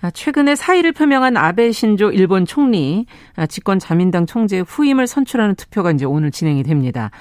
아, 0.00 0.10
최근에 0.10 0.56
사의를 0.56 0.90
표명한 0.90 1.36
아베 1.36 1.70
신조 1.70 2.10
일본 2.10 2.46
총리 2.46 3.06
아, 3.36 3.46
집권 3.46 3.78
자민당 3.78 4.26
총재 4.26 4.58
후임을 4.66 5.06
선출하는 5.06 5.54
투표가 5.54 5.92
이제 5.92 6.04
오늘 6.04 6.32
진행이 6.32 6.64
됩니다. 6.64 7.12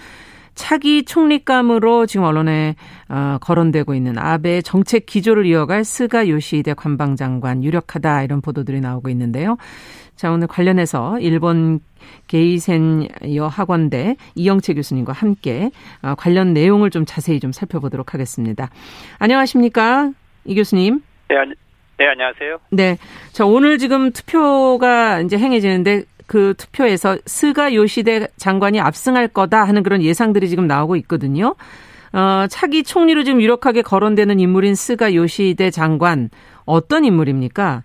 차기 0.55 1.03
총리감으로 1.03 2.05
지금 2.05 2.25
언론에 2.25 2.75
어, 3.09 3.37
거론되고 3.41 3.93
있는 3.93 4.17
아베 4.17 4.61
정책 4.61 5.05
기조를 5.05 5.45
이어갈 5.45 5.83
스가 5.83 6.27
요시히데 6.27 6.73
관방장관 6.73 7.63
유력하다 7.63 8.23
이런 8.23 8.41
보도들이 8.41 8.81
나오고 8.81 9.09
있는데요. 9.09 9.57
자 10.15 10.31
오늘 10.31 10.47
관련해서 10.47 11.19
일본 11.19 11.81
게이센 12.27 13.09
여학원대 13.35 14.15
이영채 14.35 14.73
교수님과 14.73 15.11
함께 15.13 15.71
어, 16.01 16.15
관련 16.15 16.53
내용을 16.53 16.89
좀 16.89 17.05
자세히 17.05 17.39
좀 17.39 17.51
살펴보도록 17.51 18.13
하겠습니다. 18.13 18.69
안녕하십니까 19.19 20.11
이 20.45 20.55
교수님? 20.55 21.01
네, 21.27 21.35
네 21.97 22.07
안녕하세요. 22.07 22.59
네, 22.71 22.97
자 23.33 23.45
오늘 23.45 23.77
지금 23.77 24.11
투표가 24.11 25.21
이제 25.21 25.37
행해지는데 25.37 26.03
그 26.27 26.53
투표에서 26.57 27.17
스가 27.25 27.73
요시히데 27.73 28.27
장관이 28.37 28.79
압승할 28.79 29.27
거다 29.27 29.63
하는 29.63 29.83
그런 29.83 30.01
예상들이 30.01 30.49
지금 30.49 30.67
나오고 30.67 30.95
있거든요. 30.97 31.55
어, 32.13 32.45
차기 32.49 32.83
총리로 32.83 33.23
지금 33.23 33.41
유력하게 33.41 33.81
거론되는 33.81 34.39
인물인 34.39 34.75
스가 34.75 35.13
요시대 35.13 35.71
장관 35.71 36.29
어떤 36.65 37.05
인물입니까? 37.05 37.83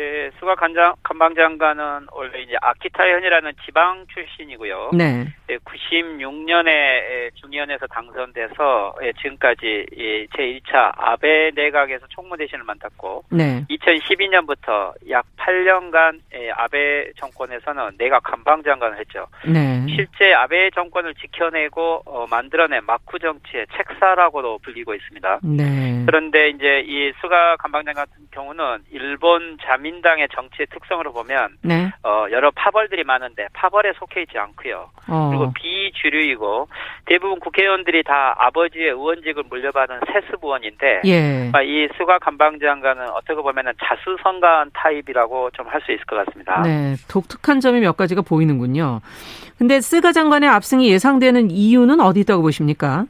예, 0.00 0.30
수가 0.38 0.54
간장, 0.54 0.94
간방장관은 1.02 2.06
원래 2.12 2.42
이제 2.42 2.54
아키타현이라는 2.60 3.52
지방 3.64 4.06
출신이고요. 4.12 4.90
네. 4.94 5.26
예, 5.50 5.56
96년에 5.58 7.34
중의원에서 7.34 7.86
당선돼서 7.88 8.94
예, 9.02 9.12
지금까지 9.14 9.86
예, 9.96 10.26
제1차 10.26 10.92
아베 10.96 11.50
내각에서 11.54 12.06
총무 12.10 12.36
대신을 12.36 12.64
맡았고 12.64 13.24
네. 13.30 13.64
2012년부터 13.70 14.92
약 15.10 15.24
8년간 15.36 16.20
예, 16.34 16.50
아베 16.50 17.10
정권에서는 17.16 17.92
내각 17.98 18.22
간방장관을 18.22 18.98
했죠. 19.00 19.26
네. 19.46 19.84
실제 19.88 20.32
아베 20.34 20.70
정권을 20.70 21.14
지켜내고 21.14 22.02
어, 22.06 22.26
만들어낸 22.30 22.84
마쿠 22.84 23.18
정치의 23.18 23.66
책사라고도 23.76 24.58
불리고 24.62 24.94
있습니다. 24.94 25.40
네. 25.42 26.04
그런데 26.06 26.50
이제 26.50 26.84
이 26.86 27.12
스가 27.20 27.56
관방장 27.56 27.94
같은 27.94 28.14
경우는 28.30 28.84
일본 28.90 29.58
자민당의 29.62 30.28
정치의 30.34 30.66
특성으로 30.72 31.12
보면 31.12 31.56
네. 31.62 31.90
어, 32.04 32.26
여러 32.30 32.50
파벌들이 32.50 33.04
많은데 33.04 33.48
파벌에 33.52 33.92
속해 33.98 34.22
있지 34.22 34.38
않고요. 34.38 34.90
어. 35.08 35.28
그리고 35.30 35.52
비주류이고 35.52 36.68
대부분 37.06 37.40
국회의원들이 37.40 38.02
다 38.04 38.34
아버지의 38.38 38.90
의원직을 38.90 39.44
물려받은 39.48 40.00
세습 40.12 40.42
의원인데 40.42 41.00
예. 41.06 41.50
아, 41.52 41.62
이 41.62 41.88
스가 41.96 42.18
관방장관은 42.18 43.08
어떻게 43.10 43.34
보면은 43.40 43.72
자수성가한 43.82 44.70
타입이라고 44.74 45.50
좀 45.52 45.68
할 45.68 45.80
수 45.84 45.92
있을 45.92 46.04
것 46.06 46.16
같습니다. 46.24 46.62
네, 46.62 46.94
독특한 47.08 47.60
점이 47.60 47.80
몇 47.80 47.96
가지가 47.96 48.22
보이는군요. 48.22 49.00
근데 49.58 49.80
스가 49.80 50.12
장관의 50.12 50.48
압승이 50.48 50.90
예상되는 50.90 51.50
이유는 51.50 52.00
어디 52.00 52.20
있다고 52.20 52.42
보십니까? 52.42 53.04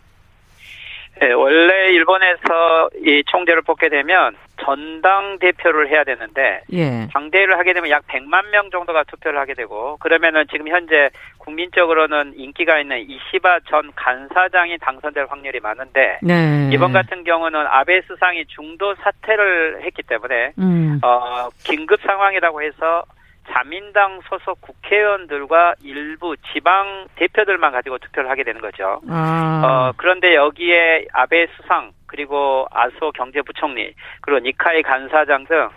네, 1.20 1.32
원래 1.32 1.88
일본에서 1.88 2.90
이 3.04 3.22
총재를 3.26 3.62
뽑게 3.62 3.88
되면 3.88 4.36
전당 4.60 5.38
대표를 5.38 5.88
해야 5.88 6.04
되는데 6.04 6.62
예. 6.72 7.08
당대회를 7.12 7.58
하게 7.58 7.72
되면 7.72 7.90
약 7.90 8.06
100만 8.06 8.50
명 8.50 8.70
정도가 8.70 9.04
투표를 9.04 9.38
하게 9.38 9.54
되고 9.54 9.96
그러면은 9.98 10.44
지금 10.50 10.68
현재 10.68 11.10
국민적으로는 11.38 12.34
인기가 12.36 12.78
있는 12.78 12.98
이시바 13.08 13.60
전 13.68 13.90
간사장이 13.94 14.78
당선될 14.78 15.26
확률이 15.28 15.60
많은데 15.60 16.18
네. 16.22 16.70
이번 16.72 16.92
같은 16.92 17.24
경우는 17.24 17.66
아베 17.66 18.02
수상이 18.02 18.44
중도 18.46 18.94
사퇴를 18.96 19.82
했기 19.84 20.02
때문에 20.02 20.52
음. 20.58 21.00
어 21.02 21.48
긴급 21.64 22.00
상황이라고 22.02 22.62
해서 22.62 23.04
자민당 23.52 24.20
소속 24.28 24.60
국회의원들과 24.60 25.74
일부 25.82 26.36
지방 26.52 27.06
대표들만 27.16 27.72
가지고 27.72 27.98
투표를 27.98 28.30
하게 28.30 28.44
되는 28.44 28.60
거죠. 28.60 29.00
아. 29.08 29.62
어, 29.64 29.94
그런데 29.96 30.34
여기에 30.34 31.06
아베 31.12 31.46
수상, 31.56 31.92
그리고 32.06 32.66
아소 32.70 33.12
경제부총리, 33.12 33.94
그리고 34.20 34.40
니카이 34.40 34.82
간사장 34.82 35.46
등 35.46 35.68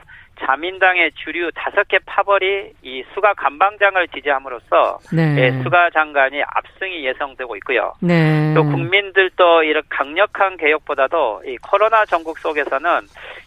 자민당의 0.46 1.12
주류 1.24 1.52
다섯 1.56 1.88
개 1.88 2.00
파벌이 2.06 2.72
이 2.82 3.04
수가 3.14 3.34
간방장을 3.34 4.08
지지함으로써 4.10 5.00
네. 5.14 5.36
예, 5.38 5.64
수가 5.64 5.90
장관이 5.92 6.42
압승이 6.42 7.06
예상되고 7.06 7.56
있고요. 7.58 7.94
네. 8.02 8.54
또 8.56 8.64
국민들도 8.64 9.64
이런 9.64 9.84
강력한 9.90 10.58
개혁보다도 10.58 11.44
이 11.46 11.58
코로나 11.58 12.06
전국 12.06 12.40
속에서는 12.40 12.90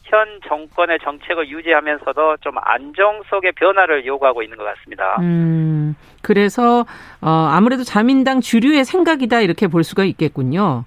현 0.04 0.40
정권의 0.46 0.98
정책을 1.02 1.48
유지하면서도 1.48 2.38
좀 2.38 2.54
안정 2.62 3.22
속의 3.28 3.52
변화를 3.52 4.07
요구하고 4.07 4.42
있는 4.42 4.57
것 4.57 4.64
같습니다. 4.64 5.16
음. 5.20 5.96
그래서 6.22 6.87
어 7.20 7.28
아무래도 7.52 7.85
자민당 7.85 8.40
주류의 8.40 8.85
생각이다 8.85 9.40
이렇게 9.40 9.66
볼 9.66 9.85
수가 9.85 10.04
있겠군요. 10.04 10.85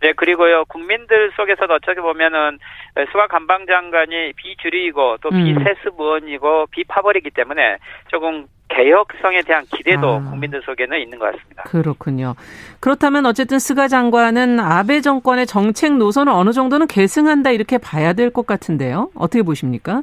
네, 0.00 0.12
그리고요, 0.12 0.64
국민들 0.66 1.32
속에서도 1.36 1.74
어떻게 1.74 2.00
보면은, 2.00 2.58
수가 3.10 3.26
간방장관이 3.26 4.32
비주류이고, 4.36 5.16
또 5.20 5.28
음. 5.32 5.44
비세습 5.44 5.98
의원이고, 5.98 6.66
비파벌이기 6.70 7.30
때문에, 7.30 7.78
조금 8.08 8.46
개혁성에 8.68 9.42
대한 9.42 9.64
기대도 9.64 10.06
아. 10.06 10.30
국민들 10.30 10.62
속에는 10.62 11.00
있는 11.00 11.18
것 11.18 11.32
같습니다. 11.32 11.62
그렇군요. 11.64 12.34
그렇다면 12.80 13.26
어쨌든 13.26 13.58
스가 13.58 13.88
장관은 13.88 14.60
아베 14.60 15.00
정권의 15.00 15.46
정책 15.46 15.96
노선을 15.96 16.32
어느 16.32 16.52
정도는 16.52 16.86
계승한다 16.86 17.50
이렇게 17.50 17.78
봐야 17.78 18.12
될 18.12 18.30
것 18.30 18.46
같은데요. 18.46 19.10
어떻게 19.16 19.42
보십니까? 19.42 20.02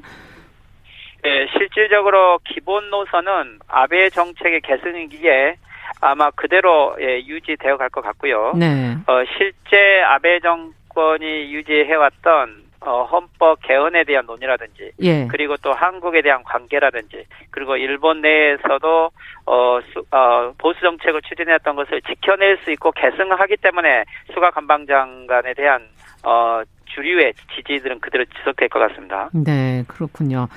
네, 1.24 1.48
실질적으로 1.56 2.40
기본 2.44 2.90
노선은 2.90 3.60
아베 3.68 4.10
정책의 4.10 4.62
계승이기에 4.62 5.56
아마 6.02 6.30
그대로 6.32 6.96
예, 7.00 7.20
유지되어 7.26 7.78
갈 7.78 7.90
것 7.90 8.02
같고요. 8.02 8.54
네. 8.56 8.96
어, 9.08 9.24
실제 9.38 10.02
아베 10.02 10.40
정권이 10.40 11.54
유지해왔던 11.54 12.66
어, 12.82 13.04
헌법 13.04 13.60
개헌에 13.64 14.04
대한 14.04 14.26
논의라든지 14.28 14.92
예. 15.02 15.28
그리고 15.28 15.56
또 15.58 15.74
한국에 15.74 16.22
대한 16.22 16.44
관계라든지 16.44 17.26
그리고 17.50 17.78
일본 17.78 18.22
내에서도 18.22 19.10
어, 19.48 19.80
수, 19.92 20.04
어, 20.12 20.54
보수 20.58 20.80
정책을 20.82 21.22
추진했던 21.24 21.76
것을 21.76 22.02
지켜낼 22.02 22.60
수 22.64 22.72
있고 22.72 22.92
계승하기 22.92 23.58
때문에 23.58 24.04
수가 24.34 24.52
관방장관에 24.52 25.54
대한 25.56 25.88
어, 26.24 26.62
주류의 26.94 27.34
지지들은 27.56 28.00
그대로 28.00 28.24
지속될 28.26 28.70
것 28.70 28.80
같습니다. 28.80 29.30
네, 29.34 29.84
그렇군요. 29.88 30.48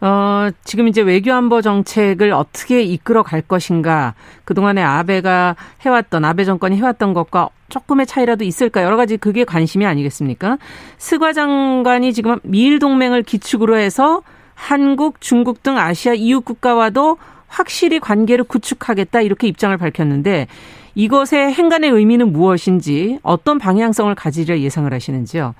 어, 0.00 0.50
지금 0.64 0.88
이제 0.88 1.00
외교안보 1.00 1.62
정책을 1.62 2.32
어떻게 2.32 2.82
이끌어 2.82 3.22
갈 3.22 3.40
것인가, 3.40 4.14
그동안에 4.44 4.82
아베가 4.82 5.56
해왔던, 5.82 6.24
아베 6.24 6.44
정권이 6.44 6.76
해왔던 6.76 7.14
것과 7.14 7.48
조금의 7.68 8.06
차이라도 8.06 8.44
있을까, 8.44 8.82
여러 8.82 8.96
가지 8.96 9.16
그게 9.16 9.44
관심이 9.44 9.86
아니겠습니까? 9.86 10.58
스과 10.98 11.32
장관이 11.32 12.12
지금 12.12 12.38
미일 12.42 12.78
동맹을 12.78 13.22
기축으로 13.22 13.76
해서 13.76 14.22
한국, 14.54 15.20
중국 15.20 15.62
등 15.62 15.78
아시아 15.78 16.14
이웃 16.14 16.44
국가와도 16.44 17.18
확실히 17.48 17.98
관계를 17.98 18.44
구축하겠다, 18.44 19.22
이렇게 19.22 19.48
입장을 19.48 19.76
밝혔는데, 19.76 20.46
이것의 20.94 21.52
행간의 21.52 21.90
의미는 21.90 22.32
무엇인지, 22.32 23.18
어떤 23.22 23.58
방향성을 23.58 24.14
가지려 24.14 24.58
예상을 24.58 24.92
하시는지요? 24.92 25.54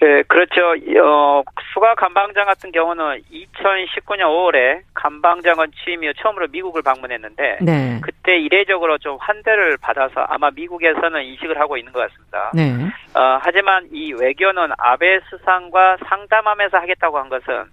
네, 0.00 0.22
그렇죠. 0.24 0.74
어, 1.02 1.42
수가 1.72 1.94
간방장 1.94 2.44
같은 2.44 2.70
경우는 2.70 3.22
2019년 3.32 4.24
5월에 4.24 4.80
간방장관 4.92 5.72
취임 5.72 6.04
이후 6.04 6.12
처음으로 6.14 6.48
미국을 6.48 6.82
방문했는데 6.82 7.58
네. 7.62 8.00
그때 8.02 8.36
이례적으로 8.36 8.98
좀 8.98 9.16
환대를 9.18 9.78
받아서 9.80 10.20
아마 10.28 10.50
미국에서는 10.50 11.22
인식을 11.22 11.58
하고 11.58 11.78
있는 11.78 11.92
것 11.92 12.00
같습니다. 12.00 12.50
네. 12.54 12.72
어, 13.18 13.38
하지만 13.40 13.88
이 13.90 14.12
외교는 14.12 14.68
아베 14.76 15.20
수상과 15.30 15.96
상담하면서 16.06 16.76
하겠다고 16.76 17.18
한 17.18 17.28
것은 17.30 17.64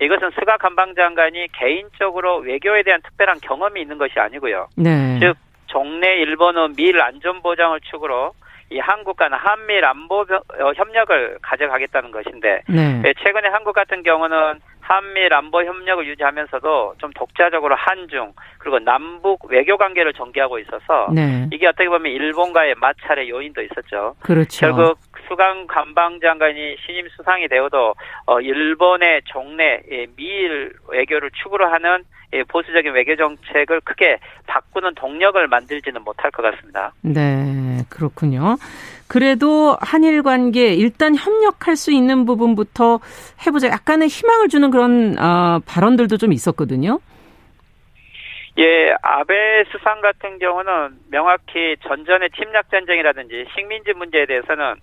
이것은 0.00 0.30
스가 0.38 0.56
간방장관이 0.58 1.48
개인적으로 1.52 2.38
외교에 2.38 2.82
대한 2.84 3.00
특별한 3.02 3.38
경험이 3.42 3.82
있는 3.82 3.98
것이 3.98 4.18
아니고요. 4.18 4.68
네. 4.76 5.18
즉 5.20 5.34
종래 5.66 6.16
일본은 6.18 6.76
미일 6.76 7.00
안전 7.00 7.42
보장을 7.42 7.78
축으로 7.80 8.32
이 8.72 8.78
한국과 8.78 9.28
한미일 9.30 9.84
안보 9.84 10.20
어, 10.20 10.72
협력을 10.74 11.38
가져가겠다는 11.42 12.10
것인데 12.10 12.62
네. 12.68 13.02
예, 13.04 13.14
최근에 13.22 13.48
한국 13.48 13.74
같은 13.74 14.02
경우는 14.02 14.60
한미일 14.82 15.32
안보 15.32 15.62
협력을 15.62 16.06
유지하면서도 16.06 16.96
좀 16.98 17.10
독자적으로 17.14 17.76
한중 17.76 18.32
그리고 18.58 18.78
남북 18.80 19.44
외교 19.46 19.76
관계를 19.76 20.12
전개하고 20.12 20.58
있어서 20.58 21.08
네. 21.14 21.48
이게 21.52 21.66
어떻게 21.68 21.88
보면 21.88 22.12
일본과의 22.12 22.74
마찰의 22.76 23.30
요인도 23.30 23.62
있었죠. 23.62 24.16
그렇죠. 24.20 24.66
결국 24.66 24.98
수강 25.28 25.66
관방장관이 25.68 26.76
신임 26.84 27.08
수상이 27.16 27.48
되어도 27.48 27.94
어, 28.26 28.40
일본의 28.40 29.22
종래 29.26 29.80
예, 29.90 30.06
미일 30.16 30.74
외교를 30.88 31.30
축으로 31.42 31.66
하는 31.72 32.04
예, 32.34 32.42
보수적인 32.44 32.92
외교 32.92 33.14
정책을 33.14 33.82
크게 33.82 34.18
바꾸는 34.46 34.94
동력을 34.94 35.46
만들지는 35.48 36.02
못할 36.02 36.30
것 36.30 36.42
같습니다. 36.42 36.92
네, 37.02 37.82
그렇군요. 37.88 38.56
그래도 39.12 39.76
한일 39.78 40.22
관계 40.22 40.72
일단 40.72 41.14
협력할 41.14 41.76
수 41.76 41.92
있는 41.92 42.24
부분부터 42.24 42.98
해보자. 43.46 43.68
약간의 43.68 44.08
희망을 44.08 44.48
주는 44.48 44.70
그런 44.70 45.18
어, 45.18 45.60
발언들도 45.66 46.16
좀 46.16 46.32
있었거든요. 46.32 46.98
예, 48.58 48.94
아베 49.02 49.64
수상 49.70 50.00
같은 50.02 50.38
경우는 50.38 50.90
명확히 51.10 51.76
전전의 51.82 52.30
침략 52.36 52.70
전쟁이라든지 52.70 53.46
식민지 53.54 53.94
문제에 53.94 54.26
대해서는 54.26 54.74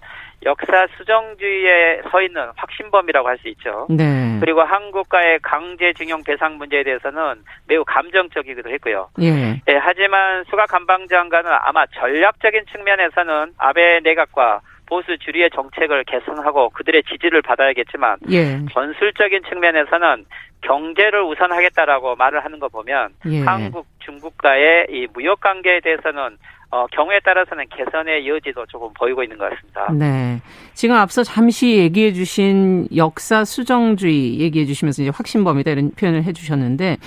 역사 0.46 0.88
수정주의에 0.98 2.02
서 2.10 2.22
있는 2.22 2.50
확신범이라고 2.56 3.28
할 3.28 3.40
수 3.40 3.48
있죠. 3.50 3.88
네. 3.90 4.38
그리고 4.40 4.62
한국과의 4.62 5.40
강제징용 5.42 6.24
배상 6.24 6.58
문제에 6.58 6.84
대해서는 6.84 7.44
매우 7.68 7.84
감정적이기도 7.86 8.70
했고요. 8.70 9.10
예. 9.22 9.62
예, 9.68 9.78
하지만 9.80 10.44
수가 10.50 10.66
관방장관은 10.66 11.52
아마 11.62 11.86
전략적인 11.88 12.66
측면에서는 12.72 13.54
아베 13.58 14.00
내각과 14.04 14.62
보수 14.88 15.18
주류의 15.20 15.52
정책을 15.52 16.04
개선하고 16.06 16.70
그들의 16.72 17.04
지지를 17.04 17.42
받아야겠지만 17.44 18.18
예. 18.32 18.60
전술적인 18.74 19.44
측면에서는 19.48 20.26
경제를 20.62 21.24
우선하겠다라고 21.24 22.16
말을 22.16 22.44
하는 22.44 22.60
거 22.60 22.68
보면 22.68 23.10
예. 23.28 23.42
한국 23.42 23.86
중국과의 24.00 24.88
이 24.90 25.08
무역 25.14 25.40
관계에 25.40 25.80
대해서는 25.82 26.38
어, 26.72 26.86
경우에 26.92 27.20
따라서는 27.26 27.66
개선의 27.76 28.28
여지도 28.28 28.66
조금 28.68 28.94
보이고 28.94 29.24
있는 29.24 29.38
것 29.40 29.50
같습니다. 29.50 29.92
네. 29.92 30.40
지금 30.76 30.96
앞서 30.96 31.24
잠시 31.24 31.78
얘기해 31.78 32.14
주신 32.14 32.88
역사 32.96 33.44
수정주의 33.44 34.40
얘기해 34.40 34.66
주시면서 34.66 35.02
이제 35.02 35.12
확신범이다 35.12 35.72
이런 35.72 35.92
표현을 35.92 36.24
해 36.26 36.32
주셨는데 36.32 36.98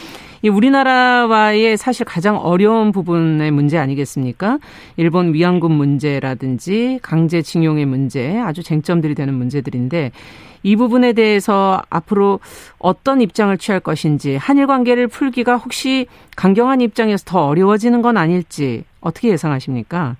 이 0.42 0.48
우리나라와의 0.48 1.76
사실 1.76 2.04
가장 2.04 2.36
어려운 2.38 2.90
부분의 2.90 3.52
문제 3.52 3.78
아니겠습니까? 3.78 4.58
일본 4.96 5.32
위안군 5.32 5.70
문제라든지 5.70 6.98
강제징용의 7.02 7.86
문제 7.86 8.40
아주 8.40 8.64
쟁점들이 8.64 9.14
되는 9.14 9.32
문제들인데 9.34 10.10
이 10.62 10.76
부분에 10.76 11.12
대해서 11.12 11.82
앞으로 11.90 12.40
어떤 12.78 13.20
입장을 13.20 13.56
취할 13.58 13.80
것인지 13.80 14.36
한일 14.36 14.66
관계를 14.66 15.08
풀기가 15.08 15.56
혹시 15.56 16.06
강경한 16.36 16.80
입장에서 16.80 17.24
더 17.24 17.46
어려워지는 17.46 18.02
건 18.02 18.16
아닐지 18.16 18.84
어떻게 19.00 19.28
예상하십니까? 19.28 20.16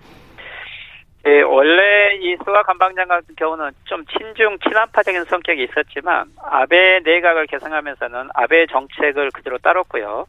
예, 1.25 1.43
원래 1.43 2.17
이 2.17 2.37
수가 2.39 2.65
관방장 2.65 3.07
같은 3.07 3.35
경우는 3.37 3.71
좀 3.85 4.05
친중 4.07 4.59
친한파적인 4.59 5.25
성격이 5.25 5.63
있었지만 5.63 6.27
아베 6.43 6.99
내각을 7.05 7.47
개성하면서는 7.47 8.31
아베 8.35 8.67
정책을 8.67 9.31
그대로 9.31 9.59
따랐고요. 9.59 10.27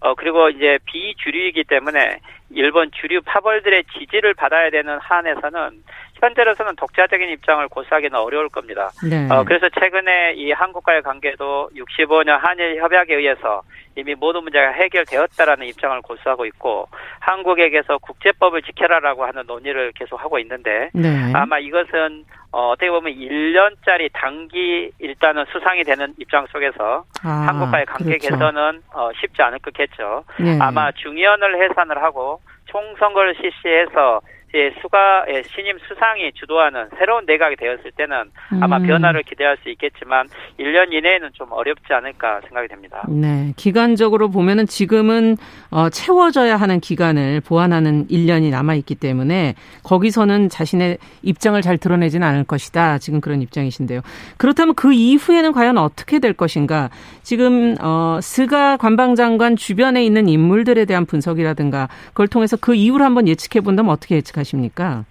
어 0.00 0.14
그리고 0.16 0.50
이제 0.50 0.78
비주류이기 0.84 1.64
때문에 1.64 2.18
일본 2.50 2.90
주류 2.92 3.22
파벌들의 3.22 3.84
지지를 3.98 4.34
받아야 4.34 4.68
되는 4.68 4.98
한에서는 4.98 5.82
현재로서는 6.20 6.76
독자적인 6.76 7.28
입장을 7.30 7.66
고수하기는 7.68 8.18
어려울 8.18 8.48
겁니다. 8.48 8.90
네. 9.08 9.28
어, 9.30 9.44
그래서 9.44 9.68
최근에 9.68 10.34
이 10.34 10.52
한국과의 10.52 11.02
관계도 11.02 11.70
65년 11.74 12.38
한일 12.40 12.80
협약에 12.80 13.14
의해서 13.14 13.62
이미 13.96 14.14
모든 14.14 14.42
문제가 14.42 14.70
해결되었다라는 14.70 15.66
입장을 15.66 16.00
고수하고 16.02 16.46
있고 16.46 16.88
한국에게서 17.20 17.98
국제법을 17.98 18.62
지켜라라고 18.62 19.24
하는 19.24 19.44
논의를 19.46 19.92
계속하고 19.92 20.38
있는데 20.40 20.90
네. 20.94 21.32
아마 21.34 21.58
이것은 21.58 22.24
어, 22.50 22.70
어떻게 22.70 22.88
보면 22.88 23.12
1년짜리 23.12 24.08
단기 24.12 24.90
일단은 25.00 25.44
수상이 25.52 25.82
되는 25.82 26.14
입장 26.18 26.46
속에서 26.52 27.04
아, 27.24 27.28
한국과의 27.48 27.84
관계 27.86 28.16
그렇죠. 28.16 28.28
개선은 28.28 28.82
어, 28.92 29.10
쉽지 29.20 29.42
않을 29.42 29.58
거겠죠. 29.58 30.24
네. 30.38 30.56
아마 30.60 30.92
중의원을 30.92 31.62
해산을 31.62 32.00
하고 32.00 32.40
총선거를 32.66 33.34
실시해서 33.40 34.20
예, 34.54 34.72
수가 34.80 35.24
예, 35.28 35.42
신임 35.42 35.78
수상이 35.80 36.32
주도하는 36.34 36.88
새로운 36.98 37.24
내각이 37.26 37.56
되었을 37.56 37.90
때는 37.96 38.30
아마 38.60 38.76
음. 38.76 38.86
변화를 38.86 39.24
기대할 39.24 39.56
수 39.62 39.68
있겠지만 39.70 40.28
1년 40.60 40.92
이내에는 40.92 41.30
좀 41.32 41.50
어렵지 41.50 41.92
않을까 41.92 42.40
생각이 42.42 42.68
됩니다. 42.68 43.04
네, 43.08 43.52
기간적으로 43.56 44.30
보면은 44.30 44.66
지금은 44.66 45.36
어, 45.74 45.90
채워져야 45.90 46.56
하는 46.56 46.78
기간을 46.78 47.40
보완하는 47.40 48.06
1년이 48.06 48.50
남아 48.50 48.76
있기 48.76 48.94
때문에 48.94 49.56
거기서는 49.82 50.48
자신의 50.48 50.98
입장을 51.22 51.60
잘 51.62 51.78
드러내지는 51.78 52.24
않을 52.24 52.44
것이다. 52.44 52.98
지금 52.98 53.20
그런 53.20 53.42
입장이신데요. 53.42 54.00
그렇다면 54.36 54.76
그 54.76 54.92
이후에는 54.92 55.50
과연 55.50 55.76
어떻게 55.76 56.20
될 56.20 56.32
것인가? 56.32 56.90
지금 57.24 57.74
어, 57.80 58.20
스가 58.22 58.76
관방장관 58.76 59.56
주변에 59.56 60.04
있는 60.04 60.28
인물들에 60.28 60.84
대한 60.84 61.06
분석이라든가 61.06 61.88
그걸 62.10 62.28
통해서 62.28 62.56
그 62.56 62.76
이후를 62.76 63.04
한번 63.04 63.26
예측해 63.26 63.60
본다면 63.60 63.90
어떻게 63.90 64.14
예측하십니까? 64.14 65.04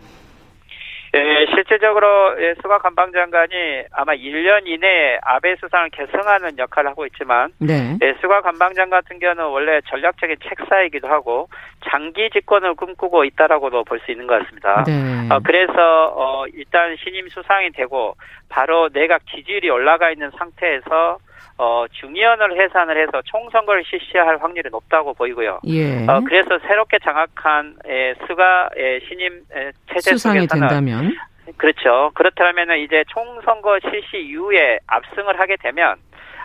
예, 1.16 1.46
실질적으로 1.54 2.36
예, 2.42 2.56
수가 2.62 2.80
관방장관이 2.80 3.84
아마 3.92 4.14
1년 4.14 4.66
이내에 4.66 5.20
아베 5.22 5.56
수상을 5.58 5.90
계승하는 5.92 6.58
역할을 6.58 6.90
하고 6.90 7.06
있지만 7.06 7.52
네. 7.60 7.98
예, 8.02 8.16
수가 8.20 8.42
관방장 8.42 8.90
같은 8.90 9.20
경우는 9.20 9.46
원래 9.46 9.80
전략적인 9.90 10.38
책사이기도 10.50 11.08
하고 11.08 11.50
장기 11.86 12.30
집권을 12.32 12.74
꿈꾸고 12.76 13.26
있다라고도 13.26 13.84
볼 13.84 14.00
수 14.04 14.12
있는 14.12 14.28
것 14.28 14.40
같습니다. 14.42 14.84
네. 14.86 15.30
어, 15.30 15.40
그래서 15.44 16.14
어, 16.16 16.46
일단 16.54 16.96
신임 17.04 17.30
수상이 17.30 17.70
되고 17.72 18.16
바로 18.50 18.90
내각 18.90 19.26
지지율이 19.28 19.70
올라가 19.70 20.10
있는 20.12 20.32
상태에서 20.38 21.20
어, 21.58 21.86
중의원을 21.92 22.60
해산을 22.60 22.98
해서 23.02 23.22
총선거를 23.26 23.84
실시할 23.86 24.38
확률이 24.42 24.70
높다고 24.70 25.14
보이고요. 25.14 25.60
예. 25.68 26.06
어, 26.08 26.22
그래서 26.26 26.58
새롭게 26.68 26.98
장악한 27.00 27.76
에, 27.86 28.14
수가 28.26 28.70
에, 28.76 29.00
신임 29.08 29.42
에, 29.56 29.72
체제 29.92 30.12
수상이 30.12 30.48
된다면 30.48 31.16
그렇죠. 31.58 32.12
그렇다면 32.16 32.78
이제 32.80 33.04
총선거 33.10 33.80
실시 33.82 34.18
이후에 34.18 34.80
압승을 34.88 35.40
하게 35.40 35.58
되면 35.58 35.96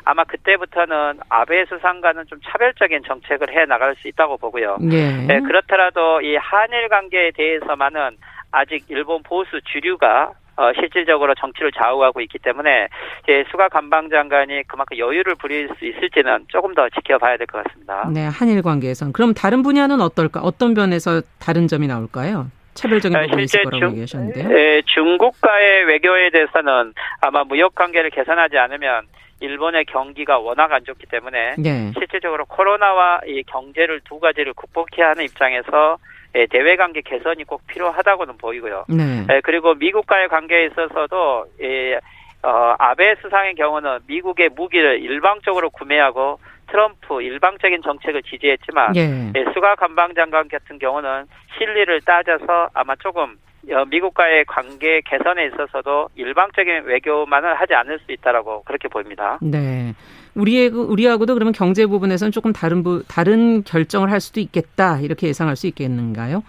아마 0.05 0.25
그때부터는 0.25 1.21
아베 1.29 1.65
수상과는 1.67 2.27
좀 2.27 2.39
차별적인 2.45 3.03
정책을 3.07 3.53
해 3.53 3.65
나갈 3.67 3.95
수 3.97 4.09
있다고 4.09 4.37
보고요. 4.39 4.79
예. 4.91 5.13
네, 5.27 5.41
그렇더라도 5.41 6.21
이 6.21 6.37
한일 6.37 6.89
관계에 6.89 7.31
대해서만은 7.33 8.17
아직 8.51 8.85
일본 8.89 9.23
보수 9.23 9.61
주류가 9.63 10.33
어, 10.59 10.73
실질적으로 10.75 11.35
정치를 11.37 11.71
좌우하고 11.71 12.21
있기 12.23 12.39
때문에 12.41 12.89
예, 13.29 13.45
수가 13.51 13.69
관방장관이 13.69 14.65
그만큼 14.67 14.99
여유를 14.99 15.37
부릴 15.37 15.69
수 15.79 15.87
있을지는 15.87 16.47
조금 16.49 16.75
더 16.75 16.89
지켜봐야 16.89 17.37
될 17.37 17.47
것 17.47 17.63
같습니다. 17.65 18.11
네, 18.13 18.27
한일 18.27 18.63
관계에선 18.63 19.13
그럼 19.13 19.35
다른 19.35 19.63
분야는 19.63 20.01
어떨까? 20.01 20.41
어떤 20.41 20.75
면에서 20.75 21.23
다른 21.39 21.69
점이 21.69 21.87
나올까요? 21.87 22.51
차별적인 22.75 23.17
아, 23.17 23.23
부분이 23.23 23.45
있을 23.45 23.63
거라고 23.63 23.79
중, 23.79 23.91
얘기하셨는데. 23.93 24.51
예, 24.51 24.83
중국과의 24.87 25.85
외교에 25.85 26.31
대해서는 26.31 26.93
아마 27.21 27.45
무역 27.45 27.77
관계를 27.77 28.11
개선하지 28.11 28.59
않으면 28.59 29.03
일본의 29.41 29.85
경기가 29.85 30.39
워낙 30.41 30.73
안 30.73 30.85
좋기 30.85 31.07
때문에 31.07 31.55
네. 31.59 31.93
실질적으로 31.97 32.45
코로나와 32.47 33.21
이 33.27 33.45
경제를 33.45 34.01
두 34.09 34.19
가지를 34.19 34.55
극복해야 34.55 35.11
하는 35.11 35.25
입장에서 35.25 35.99
예, 35.99 36.18
대외 36.51 36.77
관계 36.77 37.01
개선이 37.01 37.45
꼭 37.45 37.67
필요하다고는 37.67 38.39
보이고요. 38.39 38.85
네. 38.89 39.27
예, 39.31 39.41
그리고 39.43 39.75
미국과의 39.75 40.29
관계에 40.29 40.67
있어서도 40.67 41.47
예, 41.63 41.99
어, 42.43 42.75
아베 42.79 43.17
수상의 43.23 43.55
경우는 43.55 44.01
미국의 44.07 44.51
무기를 44.51 45.01
일방적으로 45.01 45.71
구매하고 45.71 46.39
트럼프 46.71 47.23
일방적인 47.23 47.83
정책을 47.83 48.23
지지했지만 48.23 48.95
예. 48.97 49.33
예, 49.35 49.45
수가 49.55 49.75
관방장관 49.77 50.49
같은 50.49 50.79
경우는 50.79 51.25
실리를 51.57 52.01
따져서 52.03 52.69
아마 52.75 52.95
조금 52.97 53.37
어, 53.71 53.85
미국과의 53.87 54.45
관계 54.45 55.01
개선에 55.01 55.47
있어서도 55.47 56.09
일방적인 56.15 56.85
외교만을 56.85 57.55
하지 57.55 57.75
않을 57.75 57.99
수 58.01 58.13
있다라고 58.13 58.63
그렇게 58.63 58.89
보입니다. 58.89 59.39
네. 59.43 59.93
우리의 60.39 60.69
우리하고도 60.69 61.35
그러면 61.35 61.53
경제 61.53 61.85
부분에서는 61.87 62.33
조금 62.33 62.53
다른 62.53 62.83
부, 62.83 63.03
다른 63.09 63.63
결정을 63.65 64.11
할 64.11 64.21
수도 64.21 64.41
있겠다 64.41 65.01
이렇게 65.01 65.27
예상할 65.27 65.57
수 65.57 65.67
있겠는가요? 65.67 66.43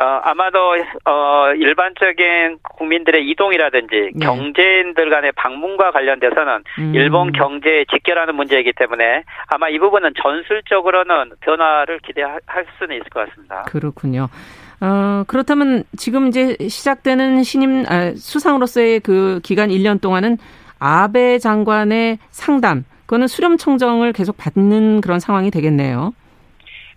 어, 0.00 0.04
아마도 0.22 0.76
어, 1.06 1.52
일반적인 1.56 2.58
국민들의 2.62 3.28
이동이라든지 3.30 4.10
네. 4.14 4.24
경제인들 4.24 5.10
간의 5.10 5.32
방문과 5.32 5.90
관련돼서는 5.90 6.62
음. 6.78 6.94
일본 6.94 7.32
경제에 7.32 7.84
직결하는 7.92 8.36
문제이기 8.36 8.74
때문에 8.76 9.24
아마 9.48 9.68
이 9.68 9.78
부분은 9.78 10.12
전술적으로는 10.22 11.32
변화를 11.40 11.98
기대할 11.98 12.66
수는 12.78 12.96
있을 12.96 13.08
것 13.10 13.28
같습니다. 13.28 13.62
그렇군요. 13.62 14.28
어, 14.80 15.24
그렇다면 15.26 15.82
지금 15.96 16.28
이제 16.28 16.56
시작되는 16.60 17.42
신임 17.42 17.84
아, 17.88 18.12
수상으로서의 18.14 19.00
그 19.00 19.40
기간 19.42 19.70
1년 19.70 20.00
동안은 20.00 20.38
아베 20.78 21.38
장관의 21.38 22.18
상담, 22.30 22.84
그거는 23.06 23.26
수렴 23.26 23.56
청정을 23.56 24.12
계속 24.12 24.36
받는 24.36 25.00
그런 25.00 25.20
상황이 25.20 25.50
되겠네요. 25.50 26.12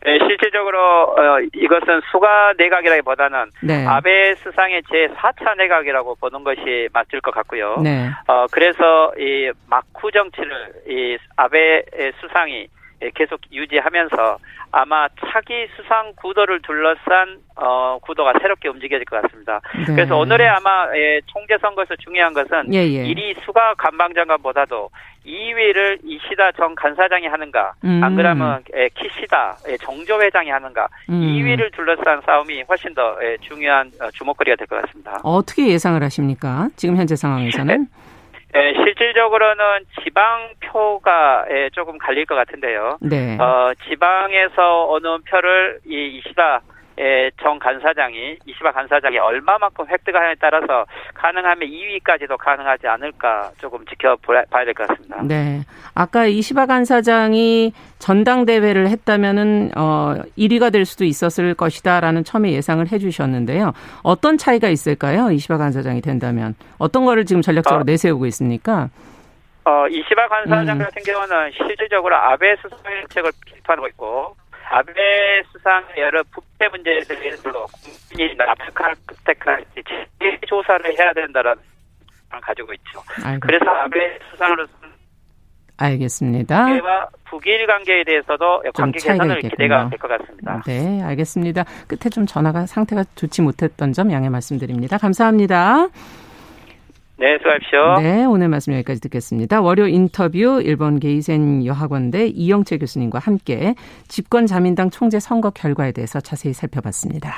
네, 0.04 0.18
실질적으로 0.18 0.80
어, 0.80 1.40
이것은 1.54 2.02
수가 2.12 2.54
내각이라기보다는 2.58 3.52
네. 3.62 3.86
아베 3.86 4.34
수상의 4.36 4.82
제 4.92 5.08
4차 5.16 5.56
내각이라고 5.58 6.16
보는 6.16 6.44
것이 6.44 6.90
맞을 6.92 7.22
것 7.22 7.32
같고요. 7.32 7.78
네. 7.84 8.10
어, 8.28 8.48
그래서 8.52 9.14
이 9.20 9.52
마쿠 9.68 10.12
정치를 10.12 10.74
이 10.88 11.18
아베 11.36 11.84
수상이 12.20 12.68
계속 13.14 13.40
유지하면서 13.52 14.38
아마 14.72 15.08
차기 15.32 15.68
수상 15.76 16.14
구도를 16.16 16.62
둘러싼 16.62 17.40
어, 17.56 18.00
구도가 18.02 18.34
새롭게 18.42 18.70
움직여질 18.70 19.06
것 19.06 19.22
같습니다. 19.22 19.60
네. 19.88 19.94
그래서 19.96 20.18
오늘의 20.18 20.48
아마 20.48 20.88
예, 20.96 21.20
총재 21.28 21.58
선거에서 21.62 21.96
중요한 21.98 22.34
것은 22.34 22.74
예, 22.74 22.80
예. 22.80 23.04
1위 23.04 23.36
수가 23.44 23.76
관방장관보다도 23.78 24.90
2위를 25.26 26.00
이시다 26.04 26.52
전 26.54 26.74
간사장이 26.76 27.28
하는가, 27.28 27.74
음. 27.84 28.02
안 28.04 28.16
그러면 28.16 28.64
예, 28.76 28.90
키시다 28.96 29.58
예, 29.70 29.78
정조 29.78 30.22
회장이 30.22 30.50
하는가, 30.50 30.88
음. 31.10 31.22
2위를 31.22 31.72
둘러싼 31.74 32.22
싸움이 32.26 32.64
훨씬 32.68 32.94
더 32.96 33.18
예, 33.22 33.38
중요한 33.42 33.92
어, 34.02 34.10
주목거리가 34.12 34.56
될 34.56 34.68
것 34.68 34.82
같습니다. 34.84 35.20
어떻게 35.24 35.68
예상을 35.68 36.02
하십니까? 36.02 36.70
지금 36.76 36.96
현재 36.98 37.16
상황에서는? 37.16 37.88
예, 38.56 38.74
실질적으로는 38.74 39.86
지방 40.04 40.50
표가 40.60 41.46
예, 41.52 41.70
조금 41.74 41.98
갈릴 41.98 42.26
것 42.26 42.36
같은데요. 42.36 42.98
네. 43.02 43.38
어, 43.40 43.72
지방에서 43.88 44.92
어느 44.92 45.18
표를 45.30 45.80
이 45.86 46.20
이시다 46.20 46.62
정 47.42 47.58
간사장이 47.58 48.38
이시바 48.46 48.72
간사장이 48.72 49.18
얼마만큼 49.18 49.86
획득하냐에 49.90 50.36
따라서 50.40 50.86
가능하면 51.16 51.68
2위까지도 51.68 52.38
가능하지 52.38 52.88
않을까 52.88 53.52
조금 53.60 53.84
지켜봐야 53.86 54.46
될 54.66 54.74
것 54.74 54.88
같습니다. 54.88 55.22
네. 55.24 55.62
아까 55.96 56.26
이시바 56.28 56.68
간사장이 56.68 57.74
전당대회를 58.00 58.88
했다면은 58.90 59.72
어 59.76 60.16
1위가 60.38 60.72
될 60.72 60.86
수도 60.86 61.04
있었을 61.06 61.54
것이다라는 61.56 62.24
처음에 62.24 62.52
예상을 62.52 62.86
해 62.92 63.00
주셨는데요. 63.00 63.74
어떤 64.04 64.38
차이가 64.38 64.70
있을까요? 64.70 65.32
이시바 65.32 65.58
간사장이 65.58 66.02
된다면 66.02 66.56
어떤 66.78 67.06
거를 67.06 67.26
지금 67.26 67.42
전략적으로 67.42 67.82
어. 67.82 67.84
내세우고 67.84 68.26
있습니까? 68.28 68.90
어, 69.64 69.88
이시바 69.88 70.28
간사장 70.28 70.78
음. 70.78 70.84
같은 70.84 71.04
경우는 71.04 71.52
실질적으로 71.58 72.16
아베 72.16 72.56
수상 72.58 72.80
정책을 72.84 73.32
비판하고 73.46 73.88
있고 73.90 74.36
아베 74.72 75.44
수상 75.52 75.84
여러 75.98 76.24
부패 76.32 76.68
문제에 76.70 77.00
대해서 77.02 77.52
국민이 78.10 78.34
납득할 78.36 78.96
때까지 79.26 79.68
조사를 80.48 80.98
해야 80.98 81.12
된다라는 81.14 81.62
가지고 82.42 82.74
있죠. 82.74 83.02
알겠습니다. 83.24 83.40
그래서 83.46 83.66
아베 83.72 84.20
수상으로서는 84.32 84.92
알겠습니다. 85.78 86.66
와 86.84 87.08
북일 87.26 87.66
관계에 87.68 88.04
대해서도 88.06 88.64
관계 88.76 89.00
개선을 89.00 89.40
기대가 89.40 89.90
될 89.90 89.98
것 90.00 90.08
같습니다. 90.08 90.62
네, 90.66 91.02
알겠습니다. 91.04 91.64
끝에 91.88 92.10
좀 92.12 92.26
전화가 92.26 92.66
상태가 92.66 93.04
좋지 93.16 93.42
못했던 93.42 93.92
점 93.92 94.12
양해 94.12 94.30
말씀드립니다. 94.30 94.98
감사합니다. 94.98 95.88
네, 97.22 97.38
수고하십시오. 97.38 98.02
네, 98.02 98.26
오늘 98.26 98.50
말씀 98.50 98.74
여기까지 98.74 99.00
듣겠습니다. 99.00 99.62
월요 99.62 99.88
인터뷰 99.88 100.60
일본 100.64 101.00
게이센 101.00 101.64
여학원대 101.64 102.26
이영채 102.30 102.80
교수님과 102.80 103.20
함께 103.20 103.76
집권 104.08 104.48
자민당 104.48 104.90
총재 104.90 105.20
선거 105.20 105.52
결과에 105.52 105.92
대해서 105.92 106.20
자세히 106.20 106.54
살펴봤습니다. 106.54 107.32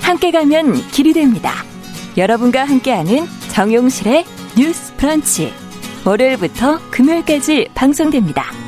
함께 0.00 0.30
가면 0.30 0.74
길이 0.92 1.12
됩니다. 1.12 1.50
여러분과 2.16 2.62
함께하는 2.62 3.26
정용실의 3.52 4.22
뉴스 4.56 4.94
프런치. 4.96 5.52
월요일부터 6.06 6.78
금요일까지 6.92 7.70
방송됩니다. 7.74 8.63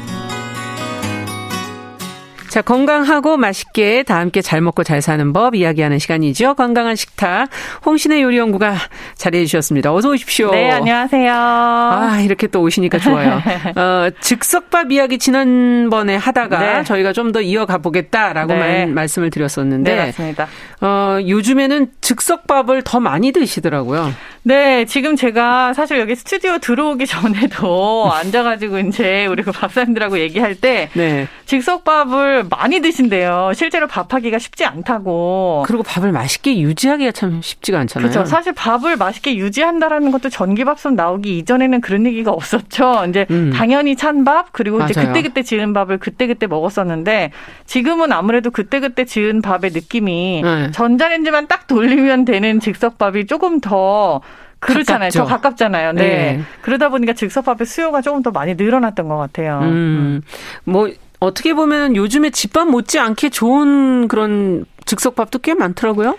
자, 2.57 2.63
건강하고 2.63 3.37
맛있게 3.37 4.03
다 4.03 4.17
함께 4.17 4.41
잘 4.41 4.63
먹고 4.63 4.83
잘 4.83 5.03
사는 5.03 5.31
법 5.35 5.55
이야기하는 5.55 5.99
시간이죠. 5.99 6.55
건강한 6.55 6.97
식탁. 6.97 7.51
홍신의 7.85 8.23
요리연구가 8.23 8.77
자리해 9.15 9.45
주셨습니다. 9.45 9.93
어서 9.93 10.09
오십시오. 10.09 10.53
네, 10.53 10.71
안녕하세요. 10.71 11.35
아, 11.35 12.19
이렇게 12.25 12.47
또 12.47 12.63
오시니까 12.63 12.99
좋아요. 12.99 13.43
어, 13.77 14.09
즉석밥 14.23 14.91
이야기 14.91 15.19
지난번에 15.19 16.17
하다가 16.17 16.59
네. 16.79 16.85
저희가 16.85 17.13
좀 17.13 17.27
더 17.33 17.43
이어가 17.43 17.77
보겠다라고 17.77 18.55
네. 18.55 18.87
말씀을 18.87 19.29
드렸었는데. 19.29 19.95
네, 19.95 20.07
맞습니다. 20.07 20.47
어, 20.81 21.19
요즘에는 21.27 21.89
즉석밥을 22.01 22.83
더 22.85 23.01
많이 23.01 23.33
드시더라고요. 23.33 24.15
네, 24.45 24.85
지금 24.85 25.17
제가 25.17 25.75
사실 25.75 25.99
여기 25.99 26.15
스튜디오 26.15 26.59
들어오기 26.59 27.07
전에도 27.07 28.11
앉아가지고 28.15 28.79
이제 28.79 29.27
우리 29.27 29.43
그 29.43 29.51
밥사님들하고 29.51 30.21
얘기할 30.21 30.55
때 30.55 30.89
네. 30.95 31.27
즉석밥을 31.47 32.46
많이 32.49 32.81
드신대요. 32.81 33.53
실제로 33.55 33.87
밥하기가 33.87 34.39
쉽지 34.39 34.65
않다고. 34.65 35.65
그리고 35.67 35.83
밥을 35.83 36.13
맛있게 36.13 36.59
유지하기가 36.61 37.13
참 37.13 37.41
쉽지가 37.43 37.81
않잖아요. 37.81 38.11
그렇죠. 38.11 38.29
사실 38.29 38.53
밥을 38.53 38.97
맛있게 38.97 39.37
유지한다라는 39.37 40.11
것도 40.11 40.29
전기밥솥 40.29 40.95
나오기 40.95 41.39
이전에는 41.39 41.81
그런 41.81 42.07
얘기가 42.07 42.31
없었죠. 42.31 43.05
이제 43.09 43.27
음. 43.31 43.53
당연히 43.55 43.97
찬밥 43.97 44.53
그리고 44.53 44.79
맞아요. 44.79 44.91
이제 44.91 45.07
그때 45.07 45.23
그때 45.23 45.43
지은 45.43 45.73
밥을 45.73 45.99
그때 45.99 46.27
그때 46.27 46.47
먹었었는데 46.47 47.33
지금은 47.67 48.13
아무래도 48.13 48.51
그때 48.51 48.81
그때 48.81 49.05
지은 49.05 49.43
밥의 49.43 49.71
느낌이 49.73 50.43
네. 50.43 50.71
전자레인지만 50.71 51.47
딱 51.47 51.67
돌리면 51.67 52.25
되는 52.25 52.61
즉석밥이 52.61 53.27
조금 53.27 53.61
더 53.61 54.21
그렇잖아요. 54.59 55.11
가깝죠. 55.11 55.19
더 55.19 55.25
가깝잖아요. 55.27 55.93
네. 55.93 56.03
네. 56.03 56.41
그러다 56.63 56.89
보니까 56.89 57.13
즉석밥의 57.13 57.67
수요가 57.67 58.01
조금 58.01 58.23
더 58.23 58.31
많이 58.31 58.55
늘어났던 58.55 59.09
것 59.09 59.17
같아요. 59.17 59.61
음. 59.61 59.67
음. 59.67 60.23
뭐 60.65 60.91
어떻게 61.27 61.55
보면 61.55 61.97
요즘에 61.97 62.31
집밥 62.31 62.69
못지않게 62.69 63.31
좋은 63.31 64.09
그런 64.09 64.65
즉석밥도 64.87 65.41
꽤 65.41 65.55
많더라고요. 65.55 66.17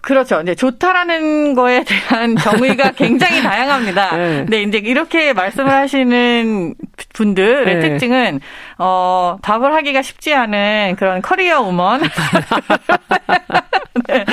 그렇죠. 0.00 0.40
이제 0.40 0.54
좋다라는 0.54 1.54
거에 1.54 1.84
대한 1.84 2.36
정의가 2.40 2.92
굉장히 2.92 3.42
다양합니다. 3.42 4.16
네. 4.16 4.46
네, 4.48 4.62
이제 4.62 4.78
이렇게 4.78 5.32
말씀을 5.32 5.70
하시는 5.70 6.74
분들의 7.12 7.64
네. 7.66 7.80
특징은 7.80 8.40
어 8.78 9.38
밥을 9.42 9.74
하기가 9.74 10.02
쉽지 10.02 10.32
않은 10.32 10.96
그런 10.98 11.20
커리어 11.20 11.60
우먼. 11.62 12.00
네. 14.06 14.24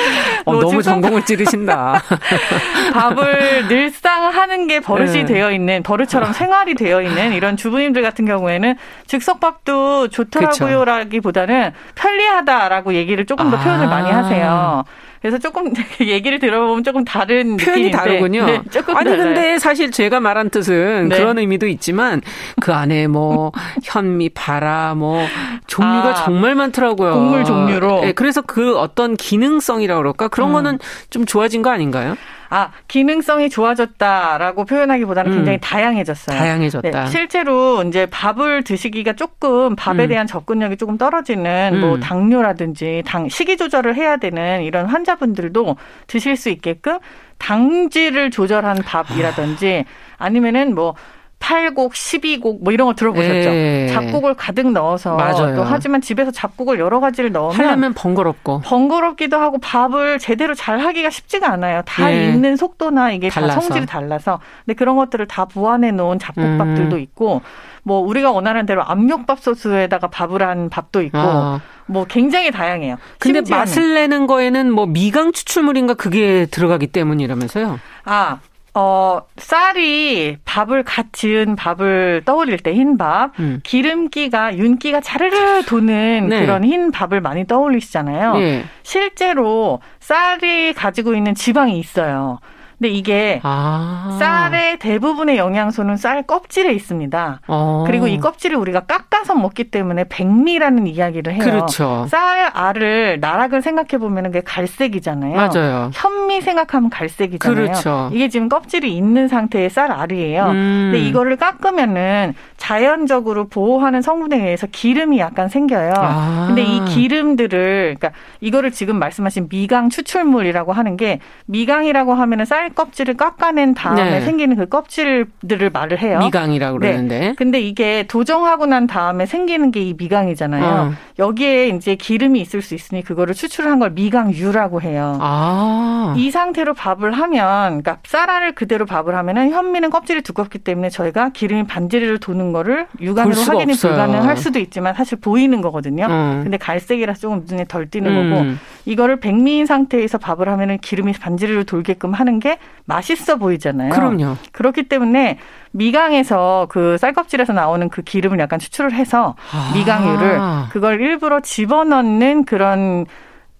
어, 0.46 0.54
뭐 0.54 0.62
너무 0.62 0.82
전공을 0.82 1.26
찌르신다. 1.26 2.02
밥을 2.94 3.68
늘상 3.68 4.30
하는 4.34 4.68
게 4.68 4.80
버릇이 4.80 5.12
네. 5.12 5.26
되어 5.26 5.52
있는 5.52 5.84
버릇처럼 5.84 6.34
생활이 6.34 6.76
되어 6.76 7.02
있는 7.02 7.34
이런 7.34 7.58
주부님들 7.58 8.02
같은 8.02 8.26
경우에는 8.26 8.76
즉석밥도 9.08 10.10
좋더라고요라기보다는 10.10 11.72
편리하다라고 11.96 12.94
얘기를 12.94 13.26
조금 13.26 13.50
더 13.50 13.58
표현을 13.60 13.86
아. 13.88 13.90
많이 13.90 14.12
하세요. 14.12 14.84
그래서 15.26 15.40
조금 15.40 15.74
얘기를 16.02 16.38
들어보면 16.38 16.84
조금 16.84 17.04
다른 17.04 17.58
표현이 17.58 17.86
느낌인데. 17.86 17.98
다르군요. 17.98 18.46
네, 18.46 18.62
조금 18.70 18.96
아니 18.96 19.10
달라요. 19.10 19.24
근데 19.24 19.58
사실 19.58 19.90
제가 19.90 20.20
말한 20.20 20.52
뜻은 20.52 21.10
네. 21.10 21.18
그런 21.18 21.40
의미도 21.40 21.66
있지만 21.66 22.22
그 22.62 22.72
안에 22.72 23.08
뭐 23.08 23.52
현미, 23.84 24.30
바라 24.36 24.94
뭐 24.94 25.26
종류가 25.66 26.10
아, 26.10 26.14
정말 26.14 26.54
많더라고요. 26.54 27.14
곡물 27.14 27.44
종류로. 27.44 28.02
네, 28.02 28.12
그래서 28.12 28.44
그 28.44 28.78
어떤 28.78 29.16
기능 29.16 29.55
성이라고 29.60 30.00
그럴까 30.00 30.28
그런 30.30 30.50
음. 30.50 30.54
거는 30.54 30.80
좀 31.10 31.26
좋아진 31.26 31.62
거 31.62 31.70
아닌가요? 31.70 32.16
아, 32.50 32.72
기능성이 32.88 33.50
좋아졌다라고 33.50 34.66
표현하기보다는 34.66 35.32
음. 35.32 35.36
굉장히 35.38 35.58
다양해졌어요. 35.62 36.38
다양해졌다. 36.38 36.90
네, 36.90 37.08
실제로 37.08 37.84
이제 37.84 38.06
밥을 38.06 38.64
드시기가 38.64 39.14
조금 39.14 39.76
밥에 39.76 40.04
음. 40.04 40.08
대한 40.08 40.28
접근력이 40.28 40.78
조금 40.78 40.98
떨어지는 40.98 41.80
뭐 41.80 41.90
음. 41.90 41.90
뭐 41.96 42.00
당뇨라든지 42.00 43.04
당 43.06 43.30
식이 43.30 43.58
조절을 43.58 43.96
해야 43.96 44.18
되는 44.18 44.64
이런 44.64 44.86
환자분들도 44.86 45.76
드실 46.08 46.36
수 46.36 46.50
있게끔 46.50 47.00
당질을 47.38 48.32
조절한 48.32 48.78
밥이라든지 48.78 49.86
아니면은 50.18 50.76
뭐 50.76 50.96
8곡, 51.40 51.92
12곡 51.92 52.64
뭐 52.64 52.74
이런 52.74 52.88
거 52.88 52.94
들어보셨죠? 52.96 53.50
예. 53.50 53.90
잡곡을 53.92 54.34
가득 54.34 54.72
넣어서 54.72 55.16
맞아요. 55.16 55.56
또 55.56 55.64
하지만 55.64 56.02
집에서 56.02 56.32
잡곡을 56.32 56.80
여러 56.80 57.00
가지를 57.00 57.32
넣으면 57.32 57.56
하려면 57.56 57.94
번거롭고 57.94 58.62
번거롭기도 58.62 59.38
하고 59.38 59.60
밥을 59.60 60.18
제대로 60.18 60.56
잘 60.56 60.80
하기가 60.80 61.10
쉽지가 61.10 61.52
않아요. 61.52 61.84
다 61.86 62.12
예. 62.12 62.30
익는 62.30 62.56
속도나 62.56 63.12
이게 63.12 63.30
달라서. 63.30 63.54
다 63.54 63.62
성질이 63.62 63.86
달라서. 63.86 64.40
근데 64.66 64.76
그런 64.76 64.96
것들을 64.96 65.28
다 65.28 65.46
보완해 65.46 65.92
놓은 65.92 66.20
잡곡밥들도 66.20 66.96
음. 66.96 67.02
있고 67.02 67.42
뭐 67.84 68.00
우리가 68.00 68.32
원하는 68.32 68.66
대로 68.66 68.84
압력밥솥에다가 68.84 70.08
밥을 70.08 70.42
한 70.42 70.70
밥도 70.70 71.04
있고 71.04 71.20
아. 71.20 71.62
뭐 71.86 72.06
굉장히 72.06 72.50
다양해요. 72.50 72.98
근데 73.20 73.42
맛을 73.48 73.94
내는 73.94 74.26
거에는 74.26 74.72
뭐 74.72 74.88
미강 74.88 75.34
추출물인가 75.34 75.94
그게 75.94 76.48
들어가기 76.50 76.88
때문이라면서요? 76.88 77.80
아, 78.06 78.40
어, 78.78 79.22
쌀이 79.38 80.36
밥을 80.44 80.84
갓 80.84 81.14
지은 81.14 81.56
밥을 81.56 82.24
떠올릴 82.26 82.58
때 82.58 82.74
흰밥, 82.74 83.40
음. 83.40 83.62
기름기가, 83.64 84.58
윤기가 84.58 85.00
자르르 85.00 85.64
도는 85.64 86.28
네. 86.30 86.42
그런 86.42 86.66
흰 86.66 86.92
밥을 86.92 87.22
많이 87.22 87.48
떠올리시잖아요. 87.48 88.34
네. 88.38 88.66
실제로 88.84 89.80
쌀이 90.02 90.74
가지고 90.74 91.16
있는 91.16 91.36
지방이 91.36 91.80
있어요. 91.80 92.40
근데 92.86 92.90
이게 92.90 93.40
아. 93.42 94.16
쌀의 94.20 94.78
대부분의 94.78 95.38
영양소는 95.38 95.98
쌀 95.98 96.22
껍질에 96.22 96.72
있습니다. 96.74 97.42
어. 97.48 97.84
그리고 97.88 98.08
이 98.08 98.20
껍질을 98.20 98.58
우리가 98.58 98.82
깎아서 98.82 99.34
먹기 99.34 99.66
때문에 99.72 100.06
백미라는 100.08 100.86
이야기를 100.86 101.34
해요. 101.34 101.44
그렇죠. 101.44 102.06
쌀 102.10 102.52
알을 102.54 103.20
나락을 103.22 103.64
생각해 103.64 103.98
보면 103.98 104.26
그게 104.26 104.42
갈색이잖아요. 104.42 105.36
맞아요. 105.36 105.90
현미 105.94 106.42
생각하면 106.42 106.92
갈색이잖아요. 106.92 107.66
그렇죠. 107.66 108.10
이게 108.14 108.30
지금 108.30 108.50
껍질이 108.50 108.96
있는 108.96 109.28
상태의 109.28 109.72
쌀 109.72 109.92
알이에요. 109.92 110.46
음. 110.46 110.92
근데 110.92 111.00
이거를 111.08 111.38
깎으면은 111.38 112.36
자연적으로 112.58 113.48
보호하는 113.48 114.04
성분에 114.04 114.38
의해서 114.38 114.68
기름이 114.72 115.18
약간 115.18 115.50
생겨요. 115.50 115.94
아. 115.98 116.46
근데 116.48 116.62
이 116.62 116.84
기름들을 116.86 117.96
그러니까 117.98 118.12
이거를 118.42 118.72
지금 118.72 119.00
말씀하신 119.00 119.48
미강 119.50 119.90
추출물이라고 119.90 120.72
하는 120.72 120.98
게 120.98 121.20
미강이라고 121.48 122.14
하면은 122.14 122.46
쌀 122.46 122.70
껍질을 122.76 123.16
깎아낸 123.16 123.74
다음에 123.74 124.20
네. 124.20 124.22
생기는 124.22 124.56
그 124.58 124.68
껍질들을 124.68 125.70
말을 125.72 126.00
해요. 126.00 126.20
미강이라고 126.20 126.80
네. 126.80 126.88
그러는데. 126.88 127.20
네. 127.20 127.34
근데 127.38 127.60
이게 127.62 128.04
도정하고 128.08 128.66
난 128.66 128.86
다음에 128.88 129.26
생기는 129.26 129.72
게 129.72 129.86
이 129.86 129.94
미강이잖아요. 129.98 130.66
어. 130.66 130.94
여기에 131.20 131.68
이제 131.70 131.96
기름이 131.96 132.42
있을 132.42 132.62
수 132.64 132.74
있으니 132.76 133.04
그거를 133.04 133.36
추출한 133.36 133.78
걸 133.80 133.92
미강유라고 133.92 134.82
해요. 134.82 135.18
아. 135.22 136.14
이 136.18 136.32
상태로 136.32 136.74
밥을 136.74 137.12
하면 137.12 137.82
그러니까 137.82 137.98
쌀알을 138.06 138.54
그대로 138.54 138.86
밥을 138.86 139.16
하면은 139.16 139.52
현미는 139.52 139.90
껍질이 139.92 140.22
두껍기 140.24 140.58
때문에 140.58 140.90
저희가 140.90 141.30
기름이 141.30 141.66
반지르르 141.68 142.20
도는 142.20 142.52
거를 142.52 142.88
육안으로 143.00 143.40
확인이 143.42 143.64
어, 143.64 143.74
없어요. 143.74 143.94
불가능할 143.94 144.38
수도 144.38 144.60
있지만 144.60 144.96
사실 144.96 145.20
보이는 145.20 145.62
거거든요. 145.62 146.08
어. 146.10 146.40
근데 146.44 146.58
갈색이라 146.58 147.14
조금 147.14 147.46
눈에 147.48 147.66
덜 147.68 147.88
띄는 147.90 148.12
음. 148.12 148.30
거고 148.32 148.46
이거를 148.86 149.20
백미인 149.20 149.66
상태에서 149.66 150.18
밥을 150.18 150.48
하면은 150.48 150.78
기름이 150.78 151.14
반지를 151.14 151.66
돌게끔 151.66 152.14
하는 152.14 152.40
게 152.40 152.60
맛있어 152.86 153.38
보이잖아요. 153.38 153.90
그럼요. 153.90 154.38
그렇기 154.52 154.84
때문에 154.84 155.40
미강에서 155.72 156.68
그 156.70 156.98
쌀껍질에서 156.98 157.54
나오는 157.54 157.90
그 157.90 158.02
기름을 158.02 158.40
약간 158.40 158.60
추출을 158.60 158.94
해서 158.94 159.36
아. 159.52 159.72
미강유를 159.76 160.40
그걸 160.70 161.02
일부러 161.02 161.42
집어넣는 161.42 162.46
그런 162.46 163.06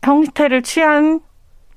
형태를 0.04 0.62
취한 0.62 1.20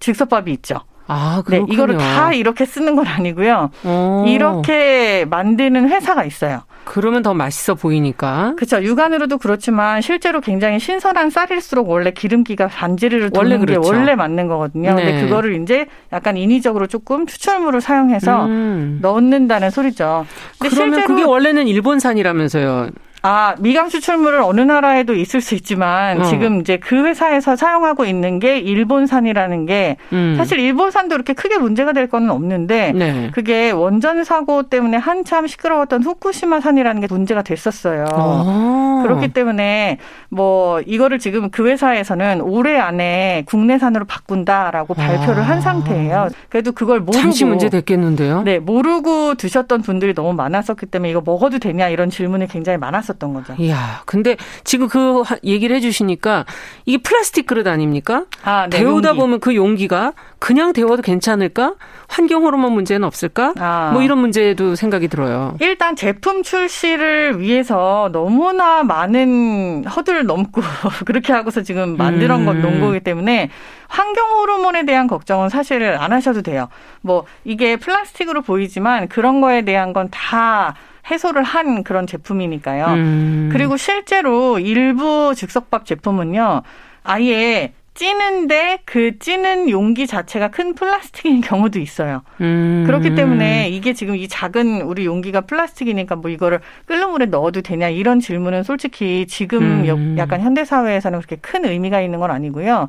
즉석밥이 0.01 0.53
있죠. 0.53 0.81
아, 1.09 1.43
그렇군요. 1.45 1.67
네, 1.67 1.75
이거를 1.75 1.97
다 1.97 2.33
이렇게 2.33 2.65
쓰는 2.65 2.95
건 2.95 3.07
아니고요. 3.07 3.71
오. 3.85 4.25
이렇게 4.29 5.25
만드는 5.29 5.89
회사가 5.89 6.25
있어요. 6.25 6.63
그러면 6.85 7.23
더 7.23 7.35
맛있어 7.35 7.75
보이니까. 7.75 8.55
그렇죠. 8.57 8.83
육안으로도 8.83 9.39
그렇지만 9.39 10.01
실제로 10.01 10.41
굉장히 10.41 10.79
신선한 10.79 11.31
쌀일수록 11.31 11.89
원래 11.89 12.11
기름기가 12.11 12.69
도는 12.69 13.31
원래 13.35 13.59
그렇죠. 13.59 13.81
게 13.81 13.89
원래 13.89 14.15
맞는 14.15 14.49
거거든요. 14.49 14.95
네. 14.95 15.05
근데 15.05 15.21
그거를 15.23 15.61
이제 15.63 15.87
약간 16.13 16.37
인위적으로 16.37 16.87
조금 16.87 17.27
추출물을 17.27 17.81
사용해서 17.81 18.47
음. 18.47 18.99
넣는다는 19.03 19.71
소리죠. 19.71 20.27
그러면 20.59 21.05
그게 21.05 21.25
원래는 21.25 21.67
일본산이라면서요. 21.69 22.89
아, 23.23 23.57
미강 23.59 23.89
추출물은 23.89 24.45
어느 24.45 24.61
나라에도 24.61 25.15
있을 25.15 25.41
수 25.41 25.55
있지만 25.57 26.21
어. 26.21 26.25
지금 26.25 26.61
이제 26.61 26.77
그 26.77 27.05
회사에서 27.05 27.57
사용하고 27.57 28.05
있는 28.05 28.39
게 28.39 28.59
일본산이라는 28.59 29.67
게 29.67 29.97
음. 30.13 30.35
사실 30.37 30.61
일본산도 30.61 31.15
이렇게 31.15 31.33
크게 31.33 31.59
문제가 31.59 31.93
될 31.93 32.09
거는 32.09 32.31
없는데 32.31 32.93
네. 32.93 33.31
그게 33.33 33.71
원전 33.71 34.23
사고 34.23 34.65
때문에 34.65 34.97
한참 34.99 35.47
시끄러웠던 35.47 36.05
후쿠시마 36.05 36.61
산이라는 36.61 37.01
게 37.01 37.09
문제가 37.11 37.43
됐었어요. 37.43 38.07
아. 38.13 39.03
그렇기 39.05 39.29
때문에 39.29 39.99
뭐 40.29 40.81
이거를 40.81 41.19
지금 41.19 41.51
그 41.51 41.67
회사에서는 41.67 42.41
올해 42.41 42.79
안에 42.79 43.45
국내산으로 43.47 44.05
바꾼다라고 44.05 44.95
아. 44.97 44.97
발표를 44.97 45.43
한 45.43 45.61
상태예요. 45.61 46.29
그래도 46.49 46.71
그걸 46.73 47.01
모르고 47.01 47.21
잠시 47.21 47.45
문제 47.45 47.69
됐겠는데요. 47.69 48.43
네, 48.43 48.61
모르고 48.61 49.35
드셨던 49.35 49.83
분들이 49.83 50.15
너무 50.15 50.35
많았었기 50.35 50.87
때문에 50.87 51.11
이거 51.11 51.23
먹어도 51.25 51.59
되냐 51.59 51.89
이런 51.89 52.11
질문이 52.11 52.47
굉장히 52.47 52.79
많았 52.79 53.08
있었던 53.09 53.33
거죠. 53.33 53.55
이야, 53.59 54.03
근데 54.05 54.37
지금 54.65 54.89
그 54.89 55.23
얘기를 55.45 55.75
해주시니까 55.77 56.45
이게 56.85 57.03
플라스틱 57.03 57.47
그릇 57.47 57.67
아닙니까? 57.67 58.25
아, 58.43 58.69
네, 58.69 58.79
데우다 58.79 59.11
용기. 59.11 59.21
보면 59.21 59.41
그 59.41 59.55
용기가 59.55 60.13
그냥 60.39 60.73
데워도 60.73 61.03
괜찮을까? 61.03 61.75
환경 62.09 62.45
호르몬 62.45 62.73
문제는 62.73 63.07
없을까? 63.07 63.55
아. 63.59 63.91
뭐 63.93 64.03
이런 64.03 64.19
문제도 64.19 64.75
생각이 64.75 65.09
들어요. 65.09 65.57
일단 65.61 65.97
제품 65.97 66.43
출시를 66.43 67.41
위해서 67.41 68.09
너무나 68.13 68.83
많은 68.83 69.85
허들을 69.85 70.27
넘고 70.27 70.63
그렇게 71.07 71.33
하고서 71.33 71.63
지금 71.63 71.97
만들어 71.97 72.37
음. 72.37 72.47
건 72.47 72.63
놓은 72.63 72.81
거기 72.81 73.01
때문에 73.01 73.51
환경 73.89 74.31
호르몬에 74.31 74.85
대한 74.85 75.07
걱정은 75.07 75.49
사실 75.49 75.83
안 75.99 76.13
하셔도 76.13 76.43
돼요. 76.43 76.69
뭐 77.01 77.25
이게 77.45 77.77
플라스틱으로 77.77 78.43
보이지만 78.43 79.09
그런 79.09 79.41
거에 79.41 79.63
대한 79.63 79.93
건다 79.93 80.75
해소를 81.11 81.43
한 81.43 81.83
그런 81.85 82.07
제품이니까요. 82.07 82.87
음. 82.87 83.49
그리고 83.53 83.77
실제로 83.77 84.59
일부 84.59 85.35
즉석밥 85.35 85.87
제품은요, 85.87 86.63
아예 87.05 87.73
찌는데 87.99 88.83
그 88.85 89.19
찌는 89.19 89.71
용기 89.71 90.07
자체가 90.07 90.49
큰 90.49 90.75
플라스틱인 90.75 91.41
경우도 91.41 91.81
있어요. 91.81 92.23
음. 92.41 92.85
그렇기 92.87 93.17
때문에 93.17 93.71
이게 93.71 93.93
지금 93.93 94.15
이 94.15 94.29
작은 94.29 94.83
우리 94.83 95.05
용기가 95.05 95.41
플라스틱이니까 95.41 96.15
뭐 96.15 96.31
이거를 96.31 96.61
끓는 96.87 97.11
물에 97.11 97.27
넣어도 97.27 97.61
되냐 97.61 97.89
이런 97.89 98.21
질문은 98.21 98.63
솔직히 98.63 99.27
지금 99.27 99.83
음. 99.89 100.17
약간 100.17 100.41
현대 100.41 100.65
사회에서는 100.65 101.19
그렇게 101.19 101.37
큰 101.37 101.65
의미가 101.65 102.01
있는 102.01 102.21
건 102.21 102.31
아니고요. 102.31 102.89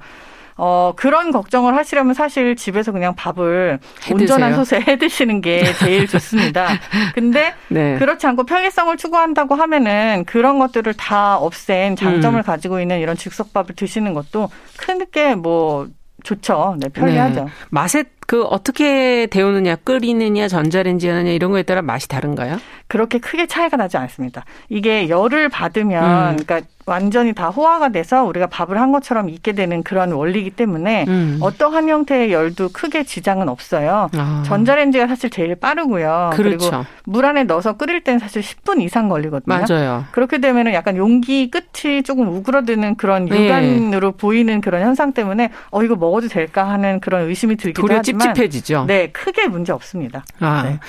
어, 0.62 0.92
그런 0.98 1.32
걱정을 1.32 1.74
하시려면 1.78 2.14
사실 2.14 2.58
집에서 2.58 2.92
그냥 2.92 3.16
밥을 3.16 3.80
온전한 4.12 4.56
소스에 4.56 4.82
해 4.82 4.98
드시는 4.98 5.40
게 5.40 5.64
제일 5.76 6.06
좋습니다. 6.06 6.68
근데 7.16 7.54
네. 7.70 7.98
그렇지 7.98 8.28
않고 8.28 8.44
편리성을 8.44 8.98
추구한다고 8.98 9.56
하면은 9.56 10.26
그런 10.26 10.60
것들을 10.60 10.94
다 10.96 11.38
없앤 11.38 11.96
장점을 11.96 12.38
음. 12.38 12.44
가지고 12.44 12.82
있는 12.82 13.00
이런 13.00 13.16
즉석밥을 13.16 13.76
드시는 13.76 14.14
것도 14.14 14.50
크게 14.76 15.36
뭐 15.36 15.88
좋죠. 16.24 16.76
네, 16.78 16.90
편리하죠. 16.90 17.46
네. 17.46 17.52
맛에 17.70 18.04
그 18.28 18.44
어떻게 18.44 19.28
데우느냐, 19.28 19.78
끓이느냐, 19.78 20.50
전자레인지 20.50 21.08
하느냐 21.08 21.32
이런 21.32 21.52
거에 21.52 21.64
따라 21.64 21.82
맛이 21.82 22.10
다른가요? 22.10 22.60
그렇게 22.90 23.20
크게 23.20 23.46
차이가 23.46 23.78
나지 23.78 23.98
않습니다. 23.98 24.44
이게 24.68 25.10
열을 25.10 25.48
받으면 25.48 26.32
음. 26.32 26.38
그러니까 26.38 26.68
완전히 26.90 27.34
다 27.34 27.50
호화가 27.50 27.90
돼서 27.90 28.24
우리가 28.24 28.48
밥을 28.48 28.82
한 28.82 28.92
것처럼 28.92 29.30
익게 29.30 29.52
되는 29.52 29.84
그런 29.84 30.12
원리이기 30.12 30.50
때문에 30.50 31.06
음. 31.08 31.38
어떠한 31.40 31.88
형태의 31.88 32.34
열도 32.34 32.70
크게 32.70 33.04
지장은 33.04 33.48
없어요. 33.48 34.10
아. 34.18 34.44
전자레인지가 34.44 35.06
사실 35.06 35.30
제일 35.30 35.56
빠르고요. 35.56 36.32
그렇죠. 36.34 36.70
그리고 36.70 36.86
물 37.06 37.26
안에 37.26 37.44
넣어서 37.44 37.74
끓일 37.74 38.04
때는 38.04 38.18
사실 38.18 38.42
10분 38.42 38.82
이상 38.82 39.08
걸리거든요. 39.08 39.64
맞아요. 39.68 40.06
그렇게 40.12 40.40
되면은 40.40 40.74
약간 40.74 40.98
용기 40.98 41.52
끝이 41.52 42.02
조금 42.02 42.28
우그러드는 42.28 42.96
그런 42.96 43.26
네. 43.26 43.46
육안으로 43.46 44.12
네. 44.12 44.18
보이는 44.18 44.60
그런 44.60 44.82
현상 44.82 45.14
때문에 45.14 45.52
어 45.70 45.84
이거 45.84 45.96
먹어도 45.96 46.28
될까 46.28 46.68
하는 46.68 47.00
그런 47.02 47.30
의심이 47.30 47.56
들기도 47.56 47.84
도리어 47.84 48.00
하지만 48.00 48.34
찝찝해지죠. 48.34 48.86
네, 48.88 49.12
크게 49.12 49.48
문제 49.48 49.72
없습니다. 49.74 50.26
아, 50.40 50.64
네. 50.66 50.80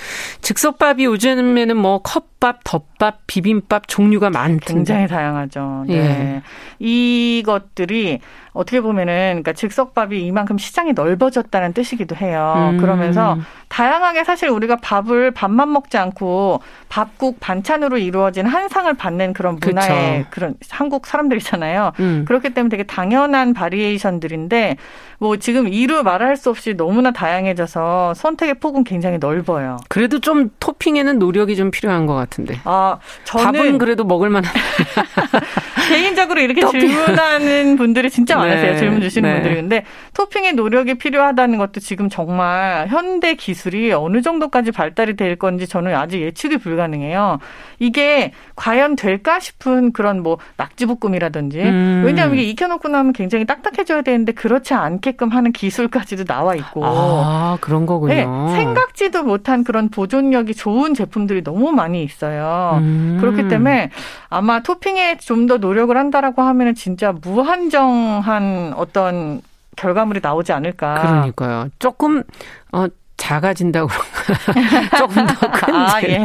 즉석밥이 0.41 1.05
요즘에는 1.05 1.77
뭐 1.77 1.90
컵밥, 1.99 2.59
덮밥, 2.63 3.27
비빔밥 3.27 3.87
종류가 3.87 4.29
많던데 4.29 4.73
굉장히 4.73 5.07
다양하죠. 5.07 5.85
네. 5.87 5.95
예. 5.95 6.41
이것들이 6.79 8.19
어떻게 8.53 8.81
보면은 8.81 9.41
그러니까 9.43 9.53
즉석밥이 9.53 10.25
이만큼 10.25 10.57
시장이 10.57 10.93
넓어졌다는 10.93 11.73
뜻이기도 11.73 12.15
해요. 12.15 12.71
음. 12.73 12.77
그러면서 12.77 13.37
다양하게 13.71 14.25
사실 14.25 14.49
우리가 14.49 14.75
밥을 14.75 15.31
밥만 15.31 15.71
먹지 15.71 15.97
않고 15.97 16.59
밥국 16.89 17.39
반찬으로 17.39 17.99
이루어진 17.99 18.45
한 18.45 18.67
상을 18.67 18.93
받는 18.93 19.31
그런 19.31 19.59
문화의 19.61 20.23
그쵸. 20.23 20.29
그런 20.29 20.55
한국 20.69 21.07
사람들이잖아요. 21.07 21.93
음. 22.01 22.25
그렇기 22.27 22.49
때문에 22.49 22.69
되게 22.69 22.83
당연한 22.83 23.53
바리에이션들인데 23.53 24.75
뭐 25.19 25.37
지금 25.37 25.69
이루 25.69 26.03
말할 26.03 26.35
수 26.35 26.49
없이 26.49 26.73
너무나 26.73 27.11
다양해져서 27.11 28.13
선택의 28.15 28.55
폭은 28.55 28.83
굉장히 28.83 29.19
넓어요. 29.19 29.77
그래도 29.87 30.19
좀 30.19 30.49
토핑에는 30.59 31.17
노력이 31.17 31.55
좀 31.55 31.71
필요한 31.71 32.07
것 32.07 32.13
같은데. 32.13 32.59
아, 32.65 32.97
저는 33.23 33.45
밥은 33.45 33.77
그래도 33.77 34.03
먹을 34.03 34.29
만한. 34.29 34.51
개인적으로 35.87 36.39
이렇게 36.39 36.65
질문하는 36.65 37.75
분들이 37.75 38.09
진짜 38.09 38.37
많으세요. 38.37 38.71
네. 38.71 38.77
질문 38.77 39.01
주시는 39.01 39.29
네. 39.29 39.35
분들이. 39.35 39.55
근데 39.55 39.83
토핑의 40.13 40.53
노력이 40.53 40.95
필요하다는 40.95 41.57
것도 41.57 41.79
지금 41.81 42.09
정말 42.09 42.87
현대 42.87 43.35
기술이 43.35 43.91
어느 43.93 44.21
정도까지 44.21 44.71
발달이 44.71 45.15
될 45.15 45.35
건지 45.35 45.67
저는 45.67 45.93
아직 45.93 46.21
예측이 46.21 46.57
불가능해요. 46.57 47.39
이게 47.79 48.31
과연 48.55 48.95
될까 48.95 49.39
싶은 49.39 49.91
그런 49.91 50.23
뭐 50.23 50.37
낙지 50.57 50.85
볶음이라든지 50.85 51.61
음. 51.61 52.03
왜냐하면 52.05 52.37
이게 52.37 52.49
익혀놓고 52.49 52.87
나면 52.87 53.13
굉장히 53.13 53.45
딱딱해져야 53.45 54.01
되는데 54.03 54.31
그렇지 54.31 54.73
않게끔 54.73 55.29
하는 55.29 55.51
기술까지도 55.51 56.25
나와 56.25 56.55
있고 56.55 56.83
아 56.85 57.57
그런 57.61 57.85
거군요. 57.85 58.13
네, 58.13 58.23
생각지도 58.55 59.23
못한 59.23 59.63
그런 59.63 59.89
보존력이 59.89 60.53
좋은 60.55 60.93
제품들이 60.93 61.43
너무 61.43 61.71
많이 61.71 62.03
있어요. 62.03 62.77
음. 62.81 63.17
그렇기 63.19 63.47
때문에 63.47 63.89
아마 64.29 64.61
토핑에 64.61 65.17
좀 65.17 65.41
더 65.41 65.57
노력 65.57 65.70
을 65.77 65.97
한다라고 65.97 66.41
하면은 66.41 66.75
진짜 66.75 67.11
무한정한 67.11 68.73
어떤 68.75 69.41
결과물이 69.75 70.19
나오지 70.21 70.51
않을까. 70.51 70.95
그러니까요. 71.01 71.69
조금 71.79 72.23
어 72.71 72.87
작아진다고 73.21 73.87
조금 74.97 75.27
더큰 75.27 75.75
아, 75.75 76.01
예. 76.01 76.17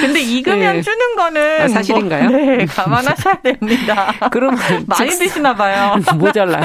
근데 0.00 0.20
익으면 0.20 0.76
네. 0.76 0.82
주는 0.82 1.16
거는 1.16 1.60
아, 1.62 1.68
사실인가요? 1.68 2.28
뭐, 2.28 2.36
네, 2.40 2.66
감안하셔야 2.66 3.34
됩니다. 3.44 4.12
그럼 4.32 4.56
많이 4.88 5.10
즉, 5.10 5.18
드시나 5.20 5.54
봐요. 5.54 5.94
모자라요. 6.18 6.64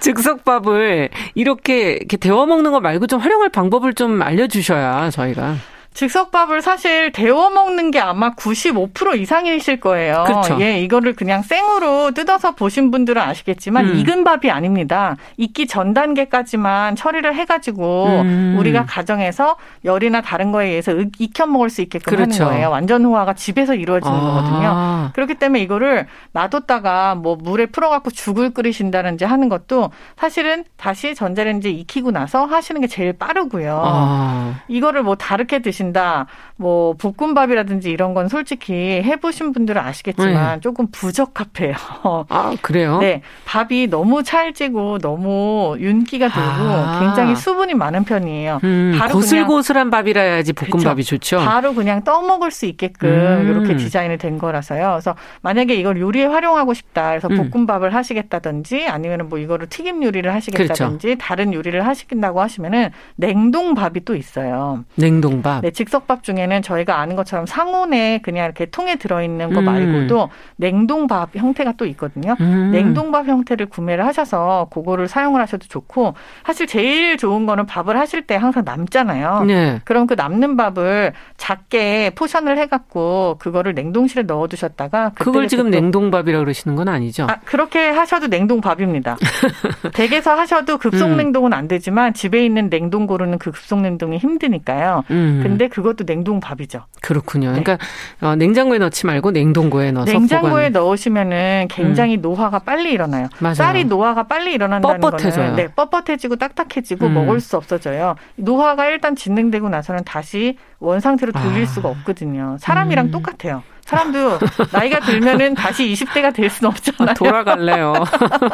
즉석밥을 0.00 1.10
이렇게, 1.36 1.92
이렇게 1.92 2.16
데워 2.16 2.44
먹는 2.46 2.72
거 2.72 2.80
말고 2.80 3.06
좀 3.06 3.20
활용할 3.20 3.50
방법을 3.50 3.94
좀 3.94 4.20
알려주셔야 4.20 5.10
저희가. 5.10 5.54
즉석밥을 5.96 6.60
사실 6.60 7.10
데워 7.10 7.48
먹는 7.48 7.90
게 7.90 7.98
아마 7.98 8.34
95% 8.34 9.18
이상이실 9.18 9.80
거예요. 9.80 10.24
그렇죠. 10.26 10.58
예, 10.60 10.78
이거를 10.80 11.14
그냥 11.14 11.40
생으로 11.40 12.10
뜯어서 12.10 12.54
보신 12.54 12.90
분들은 12.90 13.20
아시겠지만 13.20 13.86
음. 13.86 13.96
익은 13.96 14.22
밥이 14.22 14.50
아닙니다. 14.50 15.16
익기 15.38 15.66
전 15.66 15.94
단계까지만 15.94 16.96
처리를 16.96 17.34
해가지고 17.34 18.08
음. 18.08 18.56
우리가 18.58 18.84
가정에서 18.84 19.56
열이나 19.86 20.20
다른 20.20 20.52
거에 20.52 20.68
의해서 20.68 20.92
익혀 21.18 21.46
먹을 21.46 21.70
수 21.70 21.80
있게끔 21.80 22.14
그렇죠. 22.14 22.44
하는 22.44 22.54
거예요. 22.54 22.70
완전 22.70 23.02
호화가 23.06 23.32
집에서 23.32 23.74
이루어지는 23.74 24.14
아. 24.14 24.20
거거든요. 24.20 25.10
그렇기 25.14 25.36
때문에 25.36 25.62
이거를 25.62 26.06
놔뒀다가 26.32 27.14
뭐 27.14 27.36
물에 27.36 27.66
풀어갖고 27.66 28.10
죽을 28.10 28.50
끓이신다든지 28.50 29.24
하는 29.24 29.48
것도 29.48 29.90
사실은 30.18 30.64
다시 30.76 31.14
전자레인지 31.14 31.70
익히고 31.70 32.10
나서 32.10 32.44
하시는 32.44 32.82
게 32.82 32.86
제일 32.86 33.14
빠르고요. 33.14 33.82
아. 33.82 34.60
이거를 34.68 35.02
뭐 35.02 35.14
다르게 35.14 35.60
드신 35.60 35.85
드신다. 35.86 36.26
뭐 36.56 36.94
볶음밥이라든지 36.94 37.90
이런 37.90 38.14
건 38.14 38.28
솔직히 38.28 38.72
해보신 38.72 39.52
분들은 39.52 39.80
아시겠지만 39.80 40.54
네. 40.54 40.60
조금 40.60 40.86
부적합해요. 40.90 41.74
아 42.28 42.56
그래요? 42.62 42.98
네, 42.98 43.22
밥이 43.44 43.88
너무 43.88 44.22
찰지고 44.22 44.98
너무 44.98 45.76
윤기가 45.78 46.28
돌고 46.28 46.48
아. 46.48 47.00
굉장히 47.00 47.36
수분이 47.36 47.74
많은 47.74 48.04
편이에요. 48.04 48.60
음, 48.64 48.96
바로 48.98 49.14
고슬고슬한 49.14 49.90
밥이라 49.90 50.38
야지 50.38 50.52
볶음밥이 50.54 51.02
그쵸? 51.02 51.16
좋죠. 51.16 51.38
바로 51.38 51.74
그냥 51.74 52.02
떠 52.04 52.22
먹을 52.22 52.50
수 52.50 52.66
있게끔 52.66 53.08
음. 53.08 53.48
이렇게 53.48 53.76
디자인이 53.76 54.16
된 54.16 54.38
거라서요. 54.38 54.92
그래서 54.92 55.14
만약에 55.42 55.74
이걸 55.74 56.00
요리에 56.00 56.24
활용하고 56.24 56.72
싶다. 56.72 57.10
그래서 57.10 57.28
음. 57.28 57.50
볶음밥을 57.50 57.94
하시겠다든지 57.94 58.86
아니면 58.88 59.28
뭐 59.28 59.38
이거를 59.38 59.68
튀김 59.68 60.02
요리를 60.02 60.32
하시겠다든지 60.32 61.06
그렇죠. 61.06 61.18
다른 61.20 61.52
요리를 61.52 61.86
하시겠다고 61.86 62.40
하시면은 62.40 62.90
냉동밥이 63.16 64.04
또 64.06 64.16
있어요. 64.16 64.84
냉동밥. 64.94 65.62
네, 65.62 65.70
즉석밥 65.76 66.22
중에는 66.22 66.62
저희가 66.62 66.98
아는 66.98 67.16
것처럼 67.16 67.44
상온에 67.44 68.18
그냥 68.22 68.46
이렇게 68.46 68.64
통에 68.64 68.96
들어있는 68.96 69.52
거 69.52 69.60
음. 69.60 69.64
말고도 69.66 70.30
냉동밥 70.56 71.36
형태가 71.36 71.74
또 71.76 71.84
있거든요. 71.86 72.34
음. 72.40 72.70
냉동밥 72.72 73.26
형태를 73.26 73.66
구매를 73.66 74.06
하셔서 74.06 74.68
그거를 74.70 75.06
사용을 75.06 75.40
하셔도 75.42 75.68
좋고 75.68 76.14
사실 76.44 76.66
제일 76.66 77.18
좋은 77.18 77.44
거는 77.44 77.66
밥을 77.66 77.98
하실 77.98 78.22
때 78.22 78.36
항상 78.36 78.64
남잖아요. 78.64 79.44
네. 79.44 79.80
그럼 79.84 80.06
그 80.06 80.14
남는 80.14 80.56
밥을 80.56 81.12
작게 81.36 82.12
포션을 82.14 82.56
해갖고 82.56 83.36
그거를 83.38 83.74
냉동실에 83.74 84.22
넣어두셨다가 84.22 85.12
그걸 85.14 85.46
지금 85.46 85.70
냉동밥이라고 85.70 86.42
그러시는 86.42 86.74
건 86.74 86.88
아니죠? 86.88 87.26
아, 87.28 87.36
그렇게 87.44 87.90
하셔도 87.90 88.28
냉동밥입니다. 88.28 89.18
댁에서 89.92 90.32
하셔도 90.32 90.78
급속 90.78 91.06
음. 91.06 91.16
냉동은 91.18 91.52
안 91.52 91.68
되지만 91.68 92.14
집에 92.14 92.44
있는 92.44 92.70
냉동고르는 92.70 93.38
그 93.38 93.50
급속 93.50 93.82
냉동이 93.82 94.16
힘드니까요. 94.16 95.04
음. 95.10 95.40
근데 95.42 95.65
근데 95.66 95.68
그것도 95.68 96.04
냉동밥이죠. 96.06 96.84
그렇군요. 97.00 97.52
네. 97.52 97.62
그러니까 97.62 97.78
어, 98.20 98.36
냉장고에 98.36 98.78
넣지 98.78 99.06
말고 99.06 99.32
냉동고에 99.32 99.92
넣어서 99.92 100.12
냉장고에 100.12 100.70
보관. 100.70 100.72
넣으시면은 100.72 101.66
굉장히 101.70 102.16
음. 102.16 102.22
노화가 102.22 102.60
빨리 102.60 102.92
일어나요. 102.92 103.28
맞아요. 103.40 103.54
쌀이 103.54 103.84
노화가 103.84 104.24
빨리 104.24 104.54
일어난다는 104.54 105.00
뻣뻣해져요. 105.00 105.34
거는 105.34 105.56
네, 105.56 105.68
뻣뻣해지고 105.68 106.38
딱딱해지고 106.38 107.06
음. 107.06 107.14
먹을 107.14 107.40
수 107.40 107.56
없어져요. 107.56 108.14
노화가 108.36 108.86
일단 108.86 109.16
진행되고 109.16 109.68
나서는 109.68 110.04
다시 110.04 110.56
원 110.78 111.00
상태로 111.00 111.32
돌릴 111.32 111.64
아. 111.64 111.66
수가 111.66 111.88
없거든요. 111.88 112.56
사람이랑 112.60 113.06
음. 113.06 113.10
똑같아요. 113.10 113.62
사람도 113.86 114.38
나이가 114.72 114.98
들면은 115.00 115.54
다시 115.54 115.86
20대가 115.92 116.34
될 116.34 116.50
수는 116.50 116.70
없잖아요. 116.72 117.14
돌아갈래요. 117.14 117.94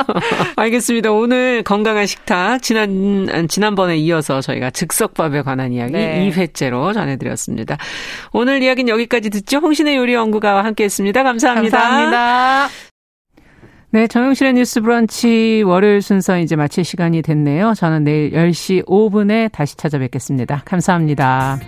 알겠습니다. 0.56 1.10
오늘 1.10 1.62
건강한 1.62 2.06
식탁 2.06 2.62
지난 2.62 3.26
지난번에 3.48 3.96
이어서 3.96 4.42
저희가 4.42 4.70
즉석밥에 4.70 5.42
관한 5.42 5.72
이야기 5.72 5.94
네. 5.94 6.30
2회째로 6.30 6.92
전해드렸습니다. 6.92 7.78
오늘 8.32 8.62
이야기는 8.62 8.92
여기까지 8.92 9.30
듣죠. 9.30 9.58
홍신의 9.58 9.96
요리 9.96 10.12
연구가와 10.12 10.64
함께했습니다. 10.64 11.22
감사합니다. 11.22 11.78
감사합니다. 11.78 12.68
네, 13.90 14.06
정용실의 14.06 14.54
뉴스 14.54 14.80
브런치 14.80 15.62
월요일 15.66 16.02
순서 16.02 16.38
이제 16.38 16.56
마칠 16.56 16.84
시간이 16.84 17.22
됐네요. 17.22 17.74
저는 17.74 18.04
내일 18.04 18.32
10시 18.32 18.86
5분에 18.86 19.50
다시 19.52 19.76
찾아뵙겠습니다. 19.76 20.62
감사합니다. 20.64 21.58